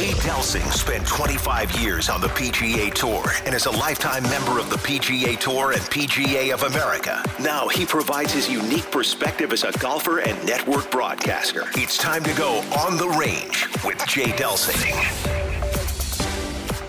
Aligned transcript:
Jay 0.00 0.12
Delsing 0.12 0.72
spent 0.72 1.06
25 1.06 1.78
years 1.78 2.08
on 2.08 2.22
the 2.22 2.28
PGA 2.28 2.90
Tour 2.94 3.22
and 3.44 3.54
is 3.54 3.66
a 3.66 3.70
lifetime 3.70 4.22
member 4.22 4.58
of 4.58 4.70
the 4.70 4.76
PGA 4.76 5.38
Tour 5.38 5.72
and 5.72 5.82
PGA 5.82 6.54
of 6.54 6.62
America. 6.62 7.22
Now 7.38 7.68
he 7.68 7.84
provides 7.84 8.32
his 8.32 8.48
unique 8.48 8.90
perspective 8.90 9.52
as 9.52 9.62
a 9.62 9.72
golfer 9.72 10.20
and 10.20 10.42
network 10.46 10.90
broadcaster. 10.90 11.64
It's 11.74 11.98
time 11.98 12.24
to 12.24 12.32
go 12.32 12.60
on 12.78 12.96
the 12.96 13.10
range 13.10 13.68
with 13.84 14.02
Jay 14.06 14.32
Delsing. 14.32 14.90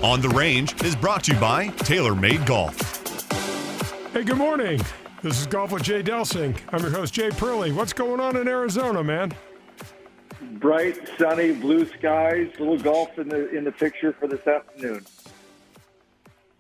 On 0.01 0.21
the 0.21 0.29
Range 0.29 0.81
is 0.81 0.95
brought 0.95 1.25
to 1.25 1.33
you 1.33 1.39
by 1.41 1.67
TaylorMade 1.67 2.45
Golf. 2.45 2.79
Hey, 4.13 4.23
good 4.23 4.37
morning. 4.37 4.79
This 5.21 5.37
is 5.37 5.47
Golf 5.47 5.73
with 5.73 5.83
Jay 5.83 6.01
Delsing. 6.01 6.57
I'm 6.69 6.81
your 6.81 6.91
host, 6.91 7.13
Jay 7.13 7.29
Perley. 7.31 7.73
What's 7.73 7.91
going 7.91 8.21
on 8.21 8.37
in 8.37 8.47
Arizona, 8.47 9.03
man? 9.03 9.33
Bright, 10.61 11.09
sunny, 11.17 11.51
blue 11.53 11.85
skies. 11.87 12.51
Little 12.59 12.77
golf 12.77 13.17
in 13.17 13.27
the 13.29 13.49
in 13.49 13.63
the 13.63 13.71
picture 13.71 14.13
for 14.13 14.27
this 14.27 14.45
afternoon. 14.47 15.03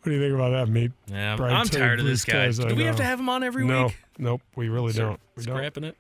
What 0.01 0.05
do 0.05 0.11
you 0.13 0.19
think 0.19 0.33
about 0.33 0.49
that, 0.49 0.67
mate? 0.71 0.91
Yeah, 1.05 1.35
Bright, 1.35 1.53
I'm 1.53 1.67
tired 1.67 1.99
of 1.99 2.05
blue 2.05 2.11
this 2.11 2.25
guy. 2.25 2.49
skies, 2.51 2.59
I 2.59 2.69
Do 2.69 2.75
we 2.75 2.83
have 2.85 2.95
to 2.95 3.03
have 3.03 3.19
him 3.19 3.29
on 3.29 3.43
every 3.43 3.65
no, 3.65 3.85
week? 3.85 3.97
nope, 4.17 4.41
we 4.55 4.67
really 4.69 4.93
don't. 4.93 5.19
We 5.35 5.43
don't. 5.43 5.55
Scrapping 5.55 5.83
it. 5.83 5.97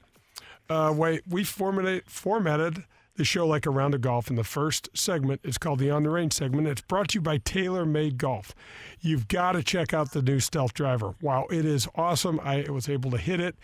Uh, 0.67 0.91
wait, 0.95 1.21
we 1.29 1.43
formatted, 1.43 2.03
formatted 2.07 2.85
the 3.17 3.23
show 3.25 3.45
like 3.45 3.67
a 3.67 3.69
round 3.69 3.93
of 3.93 4.01
golf, 4.01 4.29
and 4.29 4.37
the 4.37 4.43
first 4.43 4.89
segment 4.95 5.41
is 5.43 5.59
called 5.59 5.77
the 5.77 5.91
On 5.91 6.01
the 6.01 6.09
Range 6.09 6.33
segment. 6.33 6.67
It's 6.67 6.81
brought 6.81 7.09
to 7.09 7.15
you 7.15 7.21
by 7.21 7.37
TaylorMade 7.37 8.17
Golf. 8.17 8.55
You've 9.01 9.27
got 9.27 9.51
to 9.51 9.61
check 9.61 9.93
out 9.93 10.13
the 10.13 10.23
new 10.23 10.39
Stealth 10.39 10.73
Driver. 10.73 11.13
Wow, 11.21 11.45
it 11.51 11.65
is 11.65 11.87
awesome. 11.93 12.39
I 12.39 12.65
was 12.71 12.89
able 12.89 13.11
to 13.11 13.17
hit 13.17 13.39
it. 13.39 13.55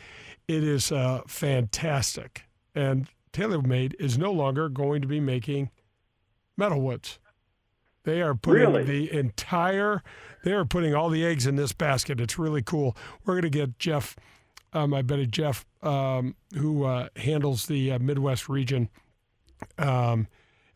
It 0.48 0.64
is 0.64 0.92
uh, 0.92 1.22
fantastic. 1.26 2.44
And 2.76 3.08
TaylorMade 3.38 3.94
is 4.00 4.18
no 4.18 4.32
longer 4.32 4.68
going 4.68 5.02
to 5.02 5.08
be 5.08 5.20
making 5.20 5.70
metal 6.58 6.82
woods. 6.82 7.20
They 8.04 8.22
are 8.22 8.34
putting 8.34 8.62
Really? 8.62 8.84
the 8.84 9.12
entire, 9.12 10.02
they 10.44 10.53
are 10.53 10.66
putting 10.66 10.95
all 10.95 11.09
the 11.09 11.23
eggs 11.25 11.45
in 11.45 11.56
this 11.56 11.72
basket. 11.72 12.20
It's 12.20 12.39
really 12.39 12.64
cool. 12.64 12.97
We're 13.25 13.36
going 13.36 13.44
to 13.44 13.50
get 13.50 13.78
Jeff, 13.78 14.16
uh, 14.73 14.88
my 14.88 15.02
buddy 15.02 15.28
Jeff, 15.28 15.66
um, 15.84 16.36
who 16.56 16.86
uh, 16.86 17.09
handles 17.17 17.67
the 17.67 17.92
uh, 17.92 18.00
Midwest 18.00 18.50
region, 18.50 18.89
um, 19.78 20.28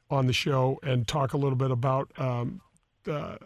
on 0.10 0.28
the 0.28 0.34
show 0.34 0.78
and 0.84 1.08
talk 1.08 1.34
a 1.34 1.38
little 1.38 1.56
bit 1.56 1.72
about 1.72 2.12
um, 2.20 2.62
uh, 3.10 3.38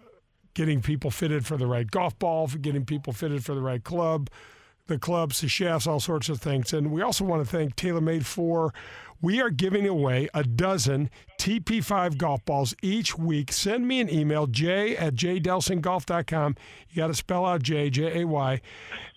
getting 0.56 0.82
people 0.82 1.12
fitted 1.12 1.46
for 1.46 1.58
the 1.58 1.68
right 1.68 1.90
golf 1.90 2.18
ball, 2.20 2.48
for 2.48 2.58
getting 2.58 2.84
people 2.86 3.14
fitted 3.14 3.46
for 3.46 3.54
the 3.54 3.62
right 3.62 3.84
club, 3.84 4.30
the 4.88 4.98
clubs, 4.98 5.42
the 5.42 5.48
shafts, 5.48 5.86
all 5.86 6.00
sorts 6.00 6.28
of 6.28 6.42
things. 6.42 6.74
And 6.74 6.92
we 6.92 7.02
also 7.02 7.24
want 7.24 7.46
to 7.46 7.50
thank 7.50 7.76
TaylorMade 7.76 8.26
for 8.26 8.74
we 9.26 9.42
are 9.42 9.50
giving 9.50 9.88
away 9.88 10.30
a 10.36 10.44
dozen 10.44 11.10
TP5 11.40 12.16
golf 12.16 12.46
balls 12.46 12.76
each 12.84 13.18
week. 13.18 13.52
Send 13.52 13.88
me 13.88 14.00
an 14.00 14.08
email, 14.08 14.46
jay 14.46 14.96
at 14.96 15.16
jdelsinggolf.com. 15.16 16.56
You 16.92 16.96
got 16.96 17.08
to 17.08 17.16
spell 17.16 17.44
out 17.44 17.64
J, 17.64 17.90
J 17.90 18.22
A 18.22 18.28
Y, 18.28 18.62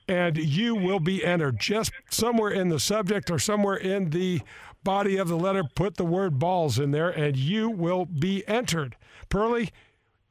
and 0.09 0.39
you 0.39 0.75
will 0.75 0.99
be 0.99 1.23
entered. 1.23 1.61
Just 1.61 1.93
somewhere 2.09 2.51
in 2.51 2.71
the 2.71 2.81
subject 2.81 3.31
or 3.31 3.39
somewhere 3.39 3.77
in 3.77 4.09
the 4.09 4.41
body 4.83 5.19
of 5.19 5.29
the 5.29 5.37
letter, 5.37 5.63
put 5.75 5.99
the 5.99 6.07
word 6.07 6.39
balls 6.39 6.79
in 6.79 6.91
there, 6.91 7.11
and 7.11 7.37
you 7.37 7.69
will 7.69 8.07
be 8.07 8.49
entered. 8.49 8.97
Pearly, 9.29 9.69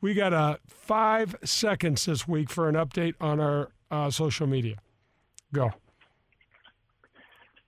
we 0.01 0.15
got 0.15 0.33
uh, 0.33 0.57
five 0.67 1.35
seconds 1.43 2.03
this 2.05 2.27
week 2.27 2.49
for 2.49 2.67
an 2.67 2.73
update 2.73 3.13
on 3.21 3.39
our 3.39 3.69
uh, 3.91 4.09
social 4.09 4.47
media. 4.47 4.77
Go. 5.53 5.69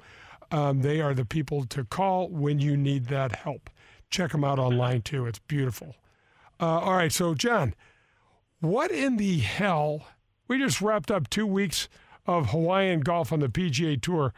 Um, 0.50 0.80
they 0.80 1.00
are 1.00 1.14
the 1.14 1.24
people 1.26 1.64
to 1.66 1.84
call 1.84 2.28
when 2.28 2.58
you 2.58 2.76
need 2.76 3.06
that 3.06 3.36
help. 3.36 3.68
Check 4.10 4.32
them 4.32 4.44
out 4.44 4.58
online 4.58 5.02
too. 5.02 5.26
It's 5.26 5.38
beautiful. 5.40 5.94
Uh, 6.60 6.78
all 6.80 6.94
right, 6.94 7.12
so 7.12 7.34
John, 7.34 7.74
what 8.60 8.90
in 8.90 9.16
the 9.18 9.38
hell? 9.38 10.06
We 10.48 10.58
just 10.58 10.80
wrapped 10.80 11.10
up 11.10 11.28
two 11.28 11.46
weeks 11.46 11.88
of 12.26 12.50
Hawaiian 12.50 13.00
golf 13.00 13.32
on 13.32 13.40
the 13.40 13.48
PGA 13.48 14.00
Tour. 14.00 14.32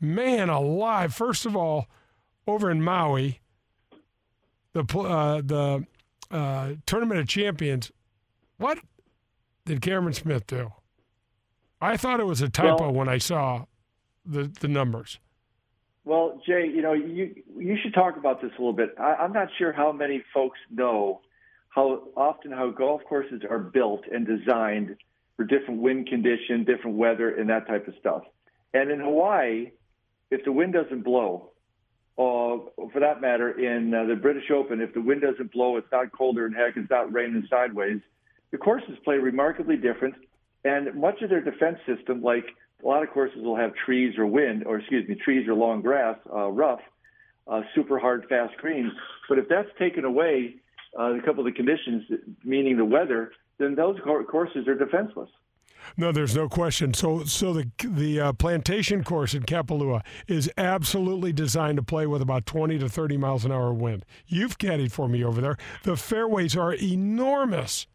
Man 0.00 0.48
alive! 0.48 1.14
First 1.14 1.44
of 1.46 1.56
all, 1.56 1.86
over 2.46 2.70
in 2.70 2.82
Maui, 2.82 3.40
the 4.72 4.84
uh, 4.98 5.40
the 5.44 5.86
uh, 6.30 6.72
Tournament 6.86 7.20
of 7.20 7.28
Champions. 7.28 7.92
What 8.58 8.78
did 9.64 9.80
Cameron 9.82 10.14
Smith 10.14 10.46
do? 10.46 10.72
I 11.80 11.96
thought 11.96 12.20
it 12.20 12.26
was 12.26 12.40
a 12.40 12.48
typo 12.48 12.84
Well- 12.84 12.92
when 12.92 13.08
I 13.08 13.18
saw 13.18 13.66
the 14.24 14.44
the 14.60 14.68
numbers. 14.68 15.18
Well, 16.04 16.40
Jay, 16.44 16.66
you 16.66 16.82
know, 16.82 16.94
you 16.94 17.34
you 17.56 17.76
should 17.82 17.94
talk 17.94 18.16
about 18.16 18.42
this 18.42 18.50
a 18.58 18.60
little 18.60 18.72
bit. 18.72 18.94
I, 18.98 19.14
I'm 19.14 19.32
not 19.32 19.48
sure 19.58 19.72
how 19.72 19.92
many 19.92 20.22
folks 20.34 20.58
know 20.70 21.20
how 21.68 22.08
often 22.16 22.50
how 22.50 22.70
golf 22.70 23.02
courses 23.08 23.42
are 23.48 23.58
built 23.58 24.02
and 24.10 24.26
designed 24.26 24.96
for 25.36 25.44
different 25.44 25.80
wind 25.80 26.08
condition, 26.08 26.64
different 26.64 26.96
weather, 26.96 27.34
and 27.34 27.48
that 27.50 27.66
type 27.66 27.86
of 27.88 27.94
stuff. 28.00 28.22
And 28.74 28.90
in 28.90 29.00
Hawaii, 29.00 29.70
if 30.30 30.44
the 30.44 30.52
wind 30.52 30.72
doesn't 30.74 31.02
blow, 31.02 31.50
or 32.16 32.70
for 32.92 33.00
that 33.00 33.20
matter, 33.20 33.50
in 33.58 33.94
uh, 33.94 34.04
the 34.04 34.16
British 34.16 34.50
Open, 34.50 34.80
if 34.80 34.92
the 34.92 35.00
wind 35.00 35.22
doesn't 35.22 35.52
blow, 35.52 35.76
it's 35.76 35.90
not 35.90 36.12
colder 36.12 36.46
and 36.46 36.54
heck, 36.54 36.76
it's 36.76 36.90
not 36.90 37.12
raining 37.12 37.46
sideways. 37.48 38.00
The 38.50 38.58
courses 38.58 38.96
play 39.04 39.16
remarkably 39.16 39.76
different, 39.76 40.14
and 40.64 40.94
much 40.94 41.22
of 41.22 41.30
their 41.30 41.40
defense 41.40 41.78
system, 41.86 42.22
like 42.22 42.44
a 42.82 42.86
lot 42.86 43.02
of 43.02 43.10
courses, 43.10 43.38
will 43.42 43.56
have 43.56 43.72
trees 43.74 44.18
or 44.18 44.26
wind, 44.26 44.64
or 44.66 44.78
excuse 44.78 45.08
me, 45.08 45.14
trees 45.14 45.46
or 45.48 45.54
long 45.54 45.82
grass, 45.82 46.16
uh, 46.32 46.48
rough, 46.48 46.80
uh, 47.46 47.62
super 47.74 47.98
hard, 47.98 48.26
fast 48.28 48.56
greens. 48.58 48.92
But 49.28 49.38
if 49.38 49.48
that's 49.48 49.68
taken 49.78 50.04
away, 50.04 50.56
uh, 50.98 51.14
a 51.14 51.22
couple 51.22 51.46
of 51.46 51.46
the 51.46 51.52
conditions, 51.52 52.04
meaning 52.44 52.76
the 52.76 52.84
weather, 52.84 53.32
then 53.58 53.74
those 53.74 53.96
cour- 54.04 54.24
courses 54.24 54.66
are 54.68 54.74
defenseless. 54.74 55.30
No, 55.96 56.12
there's 56.12 56.34
no 56.34 56.48
question. 56.48 56.94
So, 56.94 57.24
so 57.24 57.52
the 57.52 57.70
the 57.82 58.20
uh, 58.20 58.32
plantation 58.32 59.04
course 59.04 59.34
in 59.34 59.42
Kapalua 59.42 60.02
is 60.26 60.50
absolutely 60.56 61.32
designed 61.32 61.76
to 61.76 61.82
play 61.82 62.06
with 62.06 62.22
about 62.22 62.46
20 62.46 62.78
to 62.78 62.88
30 62.88 63.16
miles 63.16 63.44
an 63.44 63.52
hour 63.52 63.72
wind. 63.72 64.04
You've 64.26 64.58
caddied 64.58 64.92
for 64.92 65.08
me 65.08 65.24
over 65.24 65.40
there. 65.40 65.56
The 65.82 65.96
fairways 65.96 66.56
are 66.56 66.72
enormous, 66.74 67.86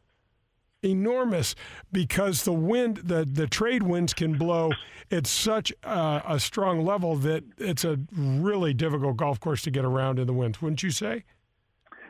enormous 0.84 1.56
because 1.92 2.44
the 2.44 2.54
wind, 2.54 2.98
the 2.98 3.26
the 3.26 3.48
trade 3.48 3.84
winds 3.84 4.14
can 4.14 4.38
blow 4.38 4.72
at 5.12 5.28
such 5.28 5.74
uh, 5.84 6.22
a 6.28 6.40
strong 6.40 6.86
level 6.86 7.16
that 7.18 7.44
it's 7.58 7.86
a 7.86 8.00
really 8.16 8.74
difficult 8.74 9.18
golf 9.18 9.40
course 9.40 9.62
to 9.64 9.72
get 9.72 9.86
around 9.86 10.20
in 10.20 10.28
the 10.28 10.34
winds. 10.34 10.62
Wouldn't 10.62 10.84
you 10.84 10.92
say? 10.92 11.24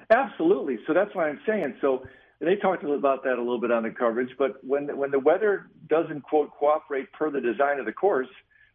Absolutely. 0.09 0.79
So 0.87 0.93
that's 0.93 1.13
why 1.13 1.29
I'm 1.29 1.39
saying. 1.45 1.75
So 1.81 2.03
they 2.39 2.55
talked 2.55 2.83
about 2.83 3.23
that 3.23 3.33
a 3.33 3.41
little 3.41 3.59
bit 3.59 3.71
on 3.71 3.83
the 3.83 3.89
coverage. 3.89 4.29
But 4.37 4.63
when 4.63 4.95
when 4.97 5.11
the 5.11 5.19
weather 5.19 5.69
doesn't 5.87 6.21
quote 6.21 6.51
cooperate 6.51 7.11
per 7.13 7.29
the 7.29 7.41
design 7.41 7.79
of 7.79 7.85
the 7.85 7.93
course, 7.93 8.27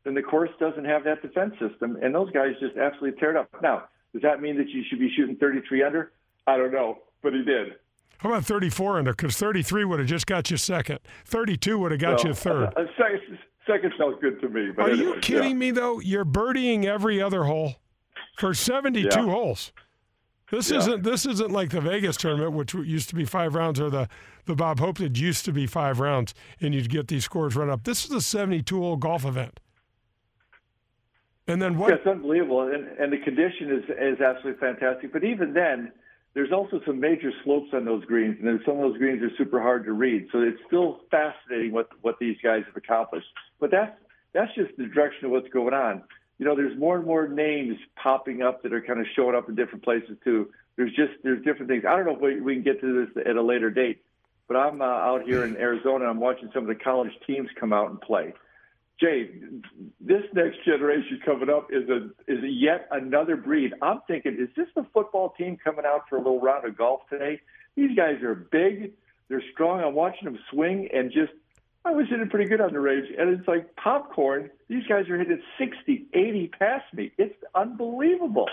then 0.04 0.14
the 0.14 0.22
course 0.22 0.50
doesn't 0.59 0.84
have 0.84 1.04
that 1.04 1.22
defense 1.22 1.54
system, 1.60 1.98
and 2.03 2.14
those 2.14 2.30
guys 2.32 2.53
just 2.60 2.76
absolutely 2.76 3.19
tear 3.20 3.30
it 3.30 3.36
up. 3.36 3.48
Now, 3.62 3.84
does 4.12 4.22
that 4.22 4.41
mean 4.41 4.56
that 4.59 4.69
you 4.69 4.83
should 4.88 4.98
be 4.98 5.10
shooting 5.16 5.36
33 5.36 5.83
under? 5.83 6.12
I 6.47 6.56
don't 6.56 6.72
know, 6.72 6.98
but 7.22 7.33
he 7.33 7.45
did. 7.45 7.74
How 8.22 8.28
about 8.28 8.45
34 8.45 8.98
under? 8.98 9.13
Because 9.13 9.36
33 9.36 9.84
would 9.84 9.98
have 9.98 10.09
just 10.09 10.27
got 10.28 10.48
you 10.51 10.57
second. 10.57 11.01
32 11.24 11.77
would 11.78 11.91
have 11.91 12.01
got 12.01 12.22
you 12.22 12.30
uh, 12.30 12.34
third. 12.34 12.69
A 12.77 12.86
second, 12.97 13.39
second 13.66 13.92
felt 13.98 14.21
good 14.21 14.41
to 14.41 14.48
me. 14.48 14.71
But 14.77 14.91
Are 14.91 14.95
you 14.95 15.16
kidding 15.21 15.51
yeah. 15.51 15.57
me 15.57 15.71
though? 15.72 15.98
You're 15.98 16.24
birdieing 16.24 16.84
every 16.84 17.21
other 17.21 17.45
hole 17.45 17.77
for 18.39 18.54
72 18.54 19.09
Yeah. 19.10 19.22
holes. 19.24 19.72
This 20.53 20.71
Yeah. 20.71 20.78
isn't 20.78 21.03
this 21.03 21.27
isn't 21.27 21.51
like 21.51 21.71
the 21.71 21.80
Vegas 21.80 22.16
tournament, 22.16 22.53
which 22.53 22.74
used 22.74 23.09
to 23.09 23.16
be 23.16 23.24
five 23.24 23.57
rounds, 23.57 23.80
or 23.80 23.91
the 23.91 24.09
the 24.45 24.54
Bob 24.54 24.78
Hope 24.78 24.98
that 24.98 25.19
used 25.19 25.45
to 25.47 25.53
be 25.53 25.66
five 25.66 25.98
rounds, 25.98 26.33
and 26.60 26.74
you'd 26.74 26.91
get 26.91 27.09
these 27.09 27.24
scores 27.24 27.57
run 27.57 27.71
up. 27.71 27.83
This 27.84 28.04
is 28.04 28.10
a 28.13 28.21
72 28.21 28.78
hole 28.78 28.97
golf 28.97 29.24
event. 29.24 29.59
And 31.48 31.60
then 31.60 31.77
what? 31.77 31.89
Yeah, 31.91 31.97
it's 31.97 32.07
unbelievable, 32.07 32.63
and, 32.63 32.86
and 32.98 33.13
the 33.13 33.19
condition 33.19 33.72
is 33.72 33.84
is 33.91 34.21
absolutely 34.21 34.60
fantastic. 34.60 35.13
But 35.13 35.24
even 35.24 35.54
then, 35.54 35.91
there's 36.34 36.53
also 36.53 36.81
some 36.87 36.99
major 36.99 37.31
slopes 37.45 37.71
on 37.75 37.84
those 37.84 38.05
greens, 38.07 38.37
and 38.39 38.49
then 38.49 38.61
some 38.65 38.77
of 38.77 38.81
those 38.81 38.99
greens 38.99 39.23
are 39.23 39.31
super 39.37 39.61
hard 39.61 39.84
to 39.84 39.93
read. 39.93 40.29
So 40.33 40.41
it's 40.41 40.59
still 40.67 41.01
fascinating 41.11 41.73
what 41.73 41.89
what 42.01 42.19
these 42.19 42.37
guys 42.43 42.63
have 42.67 42.77
accomplished. 42.77 43.27
But 43.61 43.71
that's 43.71 43.93
that's 44.33 44.55
just 44.55 44.77
the 44.79 44.87
direction 44.87 45.27
of 45.27 45.31
what's 45.33 45.49
going 45.49 45.75
on. 45.75 46.05
you 46.39 46.47
know, 46.47 46.57
there's 46.57 46.77
more 46.79 46.97
and 46.97 47.07
more 47.07 47.29
names 47.29 47.77
popping 48.03 48.43
up 48.43 48.63
that 48.63 48.73
are 48.73 48.81
kind 48.81 48.99
of 48.99 49.07
showing 49.15 49.37
up 49.37 49.49
in 49.49 49.55
different 49.55 49.84
places 49.84 50.17
too. 50.25 50.51
There's 50.77 50.93
just 50.95 51.13
there's 51.23 51.45
different 51.45 51.69
things. 51.69 51.84
I 51.87 51.95
don't 51.97 52.07
know 52.07 52.17
if 52.17 52.21
we, 52.21 52.41
we 52.41 52.55
can 52.55 52.63
get 52.63 52.81
to 52.81 53.07
this 53.07 53.25
at 53.27 53.37
a 53.37 53.43
later 53.43 53.71
date, 53.71 54.03
but 54.49 54.57
I'm 54.57 54.81
uh, 54.81 54.84
out 54.84 55.23
here 55.25 55.45
in 55.45 55.57
Arizona. 55.57 56.07
I'm 56.07 56.19
watching 56.19 56.51
some 56.55 56.63
of 56.63 56.69
the 56.69 56.83
college 56.83 57.13
teams 57.27 57.49
come 57.61 57.73
out 57.73 57.91
and 57.91 58.01
play. 58.01 58.33
Jay, 59.03 59.31
this 60.01 60.22
next 60.33 60.65
generation 60.65 61.21
coming 61.25 61.51
up 61.51 61.69
is 61.71 61.89
a 61.89 62.07
is 62.33 62.43
a 62.43 62.49
yet 62.49 62.87
another 62.93 63.37
breed. 63.37 63.72
I'm 63.83 64.01
thinking, 64.07 64.37
is 64.39 64.49
this 64.57 64.69
the 64.77 64.87
football 64.95 65.34
team 65.37 65.59
coming 65.63 65.84
out 65.84 66.03
for 66.09 66.16
a 66.16 66.19
little 66.19 66.41
round 66.41 66.65
of 66.65 66.78
golf 66.78 67.01
today? 67.10 67.41
These 67.75 67.97
guys 67.97 68.22
are 68.22 68.34
big, 68.34 68.93
they're 69.28 69.43
strong. 69.53 69.83
I'm 69.83 69.95
watching 69.95 70.25
them 70.25 70.39
swing 70.51 70.89
and 70.93 71.10
just 71.10 71.33
I 71.84 71.91
was 71.91 72.07
hitting 72.09 72.28
pretty 72.28 72.49
good 72.49 72.60
on 72.60 72.72
the 72.72 72.78
range, 72.78 73.09
and 73.19 73.28
it's 73.37 73.49
like 73.49 73.75
popcorn. 73.75 74.51
These 74.69 74.87
guys 74.89 75.09
are 75.09 75.19
hitting 75.19 75.43
60, 75.59 76.07
80 76.15 76.51
past 76.57 76.84
me. 76.95 77.10
It's 77.19 77.34
unbelievable. 77.57 78.47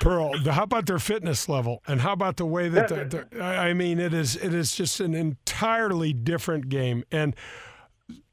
Pearl, 0.00 0.38
how 0.44 0.62
about 0.62 0.86
their 0.86 1.00
fitness 1.00 1.48
level, 1.48 1.82
and 1.88 2.00
how 2.00 2.12
about 2.12 2.36
the 2.36 2.46
way 2.46 2.68
that 2.68 2.88
they're, 2.88 3.04
they're, 3.04 3.42
I 3.42 3.72
mean, 3.72 3.98
it 3.98 4.14
is 4.14 4.36
it 4.36 4.54
is 4.54 4.76
just 4.76 5.00
an 5.00 5.14
entirely 5.14 6.12
different 6.12 6.68
game. 6.68 7.02
And 7.10 7.34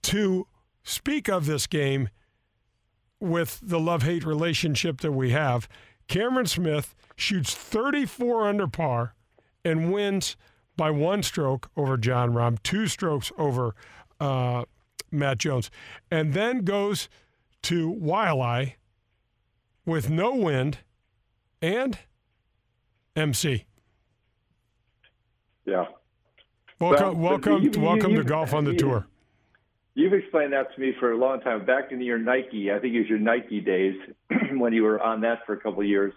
to 0.03 0.47
speak 0.85 1.27
of 1.27 1.45
this 1.45 1.67
game 1.67 2.09
with 3.19 3.59
the 3.61 3.79
love 3.79 4.03
hate 4.03 4.23
relationship 4.23 5.01
that 5.01 5.11
we 5.11 5.31
have, 5.31 5.67
Cameron 6.07 6.45
Smith 6.45 6.95
shoots 7.17 7.53
34 7.53 8.47
under 8.47 8.67
par 8.67 9.15
and 9.65 9.91
wins 9.91 10.37
by 10.77 10.91
one 10.91 11.23
stroke 11.23 11.69
over 11.75 11.97
Jon 11.97 12.33
Rahm, 12.33 12.61
two 12.61 12.87
strokes 12.87 13.31
over 13.37 13.75
uh, 14.19 14.65
Matt 15.11 15.39
Jones, 15.39 15.71
and 16.11 16.33
then 16.33 16.59
goes 16.59 17.09
to 17.63 17.91
Waialae 17.93 18.75
with 19.85 20.09
no 20.09 20.35
wind 20.35 20.79
and 21.61 21.97
MC. 23.15 23.65
Yeah. 25.65 25.85
Welcome, 26.79 27.21
welcome, 27.21 27.71
welcome 27.81 28.15
to 28.15 28.23
golf 28.23 28.53
on 28.53 28.65
the 28.65 28.75
tour. 28.75 29.07
You've 29.95 30.13
explained 30.13 30.51
that 30.51 30.75
to 30.75 30.81
me 30.81 30.93
for 30.99 31.13
a 31.13 31.17
long 31.17 31.39
time. 31.39 31.65
Back 31.65 31.93
in 31.93 32.01
your 32.01 32.19
Nike, 32.19 32.69
I 32.69 32.79
think 32.79 32.93
it 32.93 32.99
was 32.99 33.09
your 33.09 33.17
Nike 33.17 33.61
days 33.61 33.95
when 34.51 34.73
you 34.73 34.83
were 34.83 35.01
on 35.01 35.21
that 35.21 35.45
for 35.45 35.53
a 35.53 35.57
couple 35.57 35.79
of 35.79 35.87
years, 35.87 36.13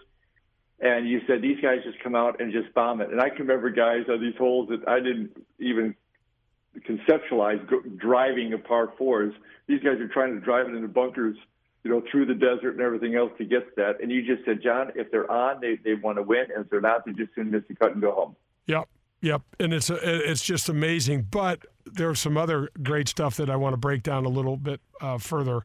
and 0.80 1.08
you 1.08 1.20
said 1.28 1.42
these 1.42 1.60
guys 1.60 1.78
just 1.84 2.00
come 2.00 2.16
out 2.16 2.40
and 2.40 2.52
just 2.52 2.74
bomb 2.74 3.00
it. 3.00 3.10
And 3.10 3.20
I 3.20 3.28
can 3.28 3.46
remember 3.46 3.70
guys 3.70 4.02
on 4.08 4.20
these 4.20 4.36
holes 4.36 4.68
that 4.70 4.86
I 4.88 4.98
didn't 4.98 5.30
even 5.60 5.94
conceptualize 6.80 7.64
driving 7.96 8.52
a 8.52 8.58
par 8.58 8.92
fours. 8.98 9.32
These 9.68 9.80
guys 9.82 10.00
are 10.00 10.08
trying 10.08 10.34
to 10.34 10.40
drive 10.40 10.68
it 10.68 10.74
into 10.74 10.88
bunkers, 10.88 11.36
you 11.84 11.90
know, 11.90 12.02
through 12.10 12.26
the 12.26 12.34
desert 12.34 12.72
and 12.72 12.80
everything 12.80 13.14
else 13.14 13.30
to 13.38 13.44
get 13.44 13.76
that. 13.76 14.00
And 14.02 14.10
you 14.10 14.26
just 14.26 14.44
said, 14.44 14.60
John, 14.60 14.90
if 14.96 15.10
they're 15.12 15.30
on, 15.30 15.60
they, 15.60 15.78
they 15.84 15.94
want 15.94 16.18
to 16.18 16.22
win, 16.22 16.46
and 16.52 16.64
if 16.64 16.70
they're 16.70 16.80
not, 16.80 17.06
they 17.06 17.12
just 17.12 17.32
soon 17.36 17.52
miss 17.52 17.62
the 17.68 17.76
cut 17.76 17.92
and 17.92 18.00
go 18.00 18.12
home. 18.12 18.36
Yep. 18.66 18.88
Yep, 19.20 19.42
and 19.58 19.72
it's 19.72 19.90
a, 19.90 20.30
it's 20.30 20.44
just 20.44 20.68
amazing. 20.68 21.26
But 21.28 21.66
there's 21.94 22.20
some 22.20 22.36
other 22.36 22.68
great 22.82 23.08
stuff 23.08 23.36
that 23.36 23.50
I 23.50 23.56
want 23.56 23.72
to 23.74 23.78
break 23.78 24.02
down 24.02 24.24
a 24.24 24.28
little 24.28 24.56
bit 24.56 24.80
uh, 25.00 25.18
further 25.18 25.64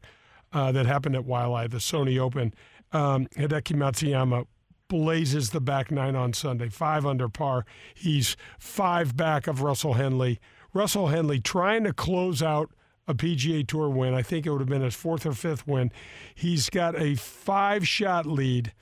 uh, 0.52 0.72
that 0.72 0.86
happened 0.86 1.16
at 1.16 1.24
Waialae, 1.24 1.70
the 1.70 1.78
Sony 1.78 2.18
Open. 2.18 2.54
Um, 2.92 3.26
Hideki 3.36 3.74
Matsuyama 3.76 4.46
blazes 4.88 5.50
the 5.50 5.60
back 5.60 5.90
nine 5.90 6.14
on 6.14 6.32
Sunday, 6.32 6.68
five 6.68 7.04
under 7.04 7.28
par. 7.28 7.64
He's 7.94 8.36
five 8.58 9.16
back 9.16 9.46
of 9.46 9.62
Russell 9.62 9.94
Henley. 9.94 10.38
Russell 10.72 11.08
Henley 11.08 11.40
trying 11.40 11.84
to 11.84 11.92
close 11.92 12.42
out 12.42 12.70
a 13.06 13.14
PGA 13.14 13.66
Tour 13.66 13.88
win. 13.88 14.14
I 14.14 14.22
think 14.22 14.46
it 14.46 14.50
would 14.50 14.60
have 14.60 14.68
been 14.68 14.82
his 14.82 14.94
fourth 14.94 15.26
or 15.26 15.32
fifth 15.32 15.66
win. 15.66 15.92
He's 16.34 16.70
got 16.70 16.98
a 16.98 17.16
five 17.16 17.86
shot 17.86 18.26
lead 18.26 18.72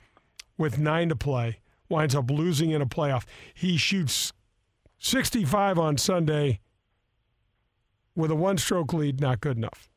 with 0.57 0.77
nine 0.77 1.09
to 1.09 1.15
play, 1.15 1.59
winds 1.89 2.15
up 2.15 2.29
losing 2.29 2.71
in 2.71 2.81
a 2.81 2.85
playoff. 2.85 3.25
He 3.53 3.77
shoots 3.77 4.33
65 4.99 5.77
on 5.77 5.97
Sunday 5.97 6.59
with 8.15 8.31
a 8.31 8.35
one 8.35 8.57
stroke 8.57 8.93
lead, 8.93 9.19
not 9.19 9.41
good 9.41 9.57
enough. 9.57 9.89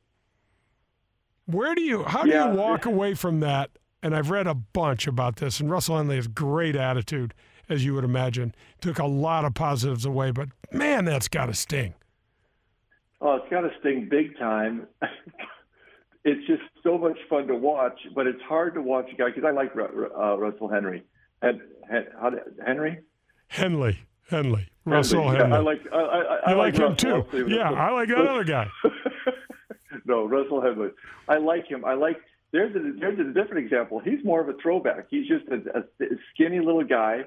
Where 1.46 1.74
do 1.74 1.82
you, 1.82 2.02
how 2.04 2.24
do 2.24 2.30
yeah. 2.30 2.50
you 2.50 2.58
walk 2.58 2.86
away 2.86 3.14
from 3.14 3.40
that? 3.40 3.70
And 4.02 4.14
I've 4.14 4.30
read 4.30 4.46
a 4.46 4.54
bunch 4.54 5.06
about 5.06 5.36
this, 5.36 5.58
and 5.58 5.70
Russell 5.70 5.96
Henley 5.96 6.16
has 6.16 6.28
great 6.28 6.76
attitude 6.76 7.34
as 7.68 7.84
you 7.84 7.94
would 7.94 8.04
imagine. 8.04 8.54
Took 8.80 8.98
a 8.98 9.06
lot 9.06 9.44
of 9.44 9.54
positives 9.54 10.04
away, 10.04 10.30
but 10.30 10.48
man, 10.70 11.04
that's 11.04 11.28
got 11.28 11.46
to 11.46 11.54
sting. 11.54 11.94
Oh, 13.20 13.36
it's 13.36 13.50
got 13.50 13.62
to 13.62 13.70
sting 13.80 14.08
big 14.10 14.38
time. 14.38 14.86
it's 16.24 16.46
just 16.46 16.62
so 16.82 16.98
much 16.98 17.18
fun 17.28 17.46
to 17.48 17.56
watch, 17.56 17.98
but 18.14 18.26
it's 18.26 18.42
hard 18.42 18.74
to 18.74 18.82
watch 18.82 19.06
a 19.12 19.16
guy 19.16 19.28
because 19.28 19.44
I 19.44 19.52
like 19.52 19.72
uh, 19.76 20.36
Russell 20.38 20.68
Henry. 20.68 21.02
And 21.42 21.60
how 22.20 22.30
Henry? 22.64 23.00
Henley. 23.48 23.98
Henley. 24.28 24.68
Russell 24.84 25.30
Henley. 25.30 25.48
Yeah, 25.48 25.56
I 25.56 25.58
like. 25.58 25.80
I, 25.92 25.96
I, 25.96 26.20
I 26.46 26.52
like, 26.54 26.78
like 26.78 26.90
him 26.90 26.96
too. 26.96 27.24
Yeah, 27.48 27.70
I 27.70 27.90
like 27.90 28.08
another 28.08 28.44
guy. 28.44 28.68
no, 30.04 30.24
Russell 30.26 30.60
Henley. 30.60 30.90
I 31.28 31.38
like 31.38 31.66
him. 31.66 31.84
I 31.84 31.94
like. 31.94 32.20
There's 32.52 32.74
a 32.76 32.98
there's 32.98 33.18
a 33.18 33.32
different 33.32 33.64
example. 33.64 33.98
He's 33.98 34.24
more 34.24 34.40
of 34.40 34.48
a 34.48 34.54
throwback. 34.62 35.06
He's 35.10 35.26
just 35.26 35.46
a, 35.48 35.80
a 35.80 36.06
skinny 36.32 36.60
little 36.60 36.84
guy 36.84 37.24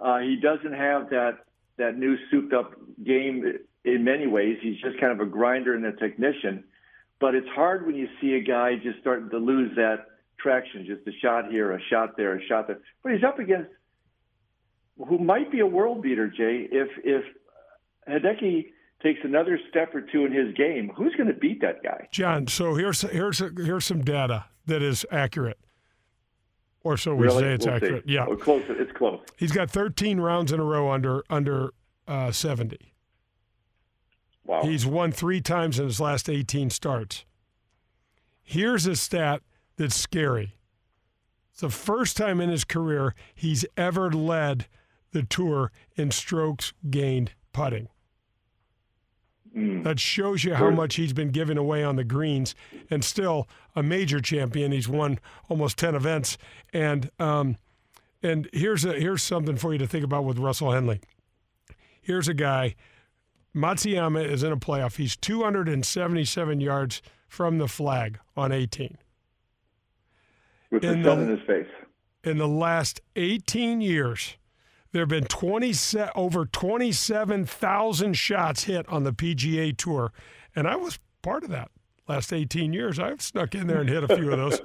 uh, 0.00 0.18
he 0.18 0.36
doesn't 0.36 0.72
have 0.72 1.10
that 1.10 1.44
that 1.76 1.96
new 1.96 2.16
souped 2.30 2.52
up 2.52 2.74
game 3.04 3.44
in 3.84 4.04
many 4.04 4.26
ways. 4.26 4.58
He's 4.60 4.80
just 4.80 4.98
kind 4.98 5.12
of 5.12 5.20
a 5.20 5.30
grinder 5.30 5.74
and 5.74 5.86
a 5.86 5.92
technician. 5.92 6.64
But 7.20 7.34
it's 7.34 7.48
hard 7.48 7.86
when 7.86 7.94
you 7.94 8.08
see 8.20 8.34
a 8.34 8.40
guy 8.40 8.76
just 8.76 8.98
starting 9.00 9.30
to 9.30 9.38
lose 9.38 9.74
that 9.76 10.06
traction, 10.38 10.86
just 10.86 11.06
a 11.06 11.12
shot 11.20 11.50
here, 11.50 11.72
a 11.72 11.80
shot 11.88 12.16
there, 12.16 12.36
a 12.36 12.44
shot 12.46 12.66
there. 12.66 12.78
But 13.02 13.12
he's 13.12 13.24
up 13.24 13.38
against 13.38 13.70
who 15.06 15.18
might 15.18 15.50
be 15.50 15.60
a 15.60 15.66
world 15.66 16.02
beater, 16.02 16.28
Jay. 16.28 16.68
If 16.70 16.88
if 17.04 17.24
Hideki 18.08 18.66
takes 19.02 19.20
another 19.22 19.58
step 19.70 19.94
or 19.94 20.00
two 20.00 20.24
in 20.24 20.32
his 20.32 20.54
game, 20.54 20.90
who's 20.96 21.14
going 21.14 21.28
to 21.28 21.38
beat 21.38 21.60
that 21.60 21.82
guy? 21.82 22.08
John, 22.10 22.46
so 22.46 22.74
here's 22.74 23.02
here's 23.02 23.38
here's 23.38 23.84
some 23.84 24.02
data 24.02 24.46
that 24.66 24.82
is 24.82 25.06
accurate 25.10 25.58
or 26.82 26.96
so 26.96 27.14
we 27.14 27.26
really? 27.26 27.42
say 27.42 27.52
it's 27.54 27.66
we'll 27.66 27.74
accurate. 27.74 28.04
See. 28.06 28.14
Yeah, 28.14 28.26
oh, 28.28 28.36
close. 28.36 28.62
It's 28.68 28.92
close. 28.92 29.20
He's 29.36 29.52
got 29.52 29.70
13 29.70 30.20
rounds 30.20 30.52
in 30.52 30.60
a 30.60 30.64
row 30.64 30.90
under 30.90 31.22
under 31.30 31.72
uh, 32.06 32.32
70. 32.32 32.94
Wow. 34.44 34.62
He's 34.62 34.86
won 34.86 35.12
three 35.12 35.42
times 35.42 35.78
in 35.78 35.84
his 35.84 36.00
last 36.00 36.30
18 36.30 36.70
starts. 36.70 37.26
Here's 38.42 38.86
a 38.86 38.96
stat 38.96 39.42
that's 39.76 39.94
scary. 39.94 40.54
It's 41.52 41.60
the 41.60 41.68
first 41.68 42.16
time 42.16 42.40
in 42.40 42.48
his 42.48 42.64
career 42.64 43.14
he's 43.34 43.66
ever 43.76 44.10
led 44.10 44.66
the 45.18 45.24
tour 45.24 45.72
in 45.96 46.12
strokes 46.12 46.72
gained 46.88 47.32
putting. 47.52 47.88
Mm. 49.56 49.82
That 49.82 49.98
shows 49.98 50.44
you 50.44 50.54
how 50.54 50.70
much 50.70 50.94
he's 50.94 51.12
been 51.12 51.30
giving 51.30 51.58
away 51.58 51.82
on 51.82 51.96
the 51.96 52.04
greens, 52.04 52.54
and 52.88 53.04
still 53.04 53.48
a 53.74 53.82
major 53.82 54.20
champion. 54.20 54.70
He's 54.70 54.88
won 54.88 55.18
almost 55.48 55.76
ten 55.76 55.96
events, 55.96 56.38
and 56.72 57.10
um, 57.18 57.56
and 58.22 58.48
here's 58.52 58.84
a 58.84 58.92
here's 58.92 59.24
something 59.24 59.56
for 59.56 59.72
you 59.72 59.78
to 59.78 59.88
think 59.88 60.04
about 60.04 60.24
with 60.24 60.38
Russell 60.38 60.70
Henley. 60.70 61.00
Here's 62.00 62.28
a 62.28 62.34
guy. 62.34 62.76
Matsuyama 63.56 64.24
is 64.24 64.44
in 64.44 64.52
a 64.52 64.56
playoff. 64.56 64.96
He's 64.96 65.16
277 65.16 66.60
yards 66.60 67.02
from 67.26 67.58
the 67.58 67.66
flag 67.66 68.20
on 68.36 68.52
18. 68.52 68.98
With 70.70 70.82
the 70.82 71.02
sun 71.02 71.22
in 71.22 71.28
his 71.30 71.46
face. 71.46 71.66
In 72.22 72.38
the 72.38 72.46
last 72.46 73.00
18 73.16 73.80
years, 73.80 74.36
there 74.92 75.02
have 75.02 75.08
been 75.08 75.24
20 75.24 75.74
over 76.14 76.46
27,000 76.46 78.14
shots 78.14 78.64
hit 78.64 78.88
on 78.88 79.04
the 79.04 79.12
PGA 79.12 79.76
Tour, 79.76 80.12
and 80.56 80.66
I 80.66 80.76
was 80.76 80.98
part 81.22 81.44
of 81.44 81.50
that 81.50 81.70
last 82.08 82.32
18 82.32 82.72
years. 82.72 82.98
I've 82.98 83.22
snuck 83.22 83.54
in 83.54 83.66
there 83.66 83.80
and 83.80 83.88
hit 83.88 84.02
a 84.02 84.16
few 84.16 84.32
of 84.32 84.38
those. 84.38 84.60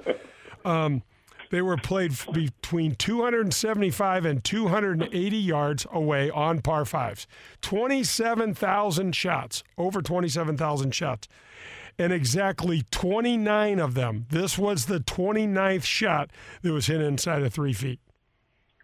Um, 0.64 1.02
they 1.50 1.60
were 1.62 1.76
played 1.76 2.12
between 2.32 2.94
275 2.94 4.24
and 4.24 4.42
280 4.42 5.36
yards 5.36 5.86
away 5.92 6.30
on 6.30 6.62
par 6.62 6.84
fives. 6.84 7.26
27,000 7.60 9.14
shots, 9.14 9.62
over 9.76 10.02
27,000 10.02 10.92
shots. 10.92 11.28
And 11.98 12.12
exactly 12.12 12.82
29 12.90 13.78
of 13.78 13.94
them, 13.94 14.26
this 14.30 14.58
was 14.58 14.86
the 14.86 15.00
29th 15.00 15.84
shot 15.84 16.30
that 16.62 16.72
was 16.72 16.86
hit 16.86 17.00
inside 17.00 17.42
of 17.42 17.52
three 17.52 17.72
feet. 17.72 18.00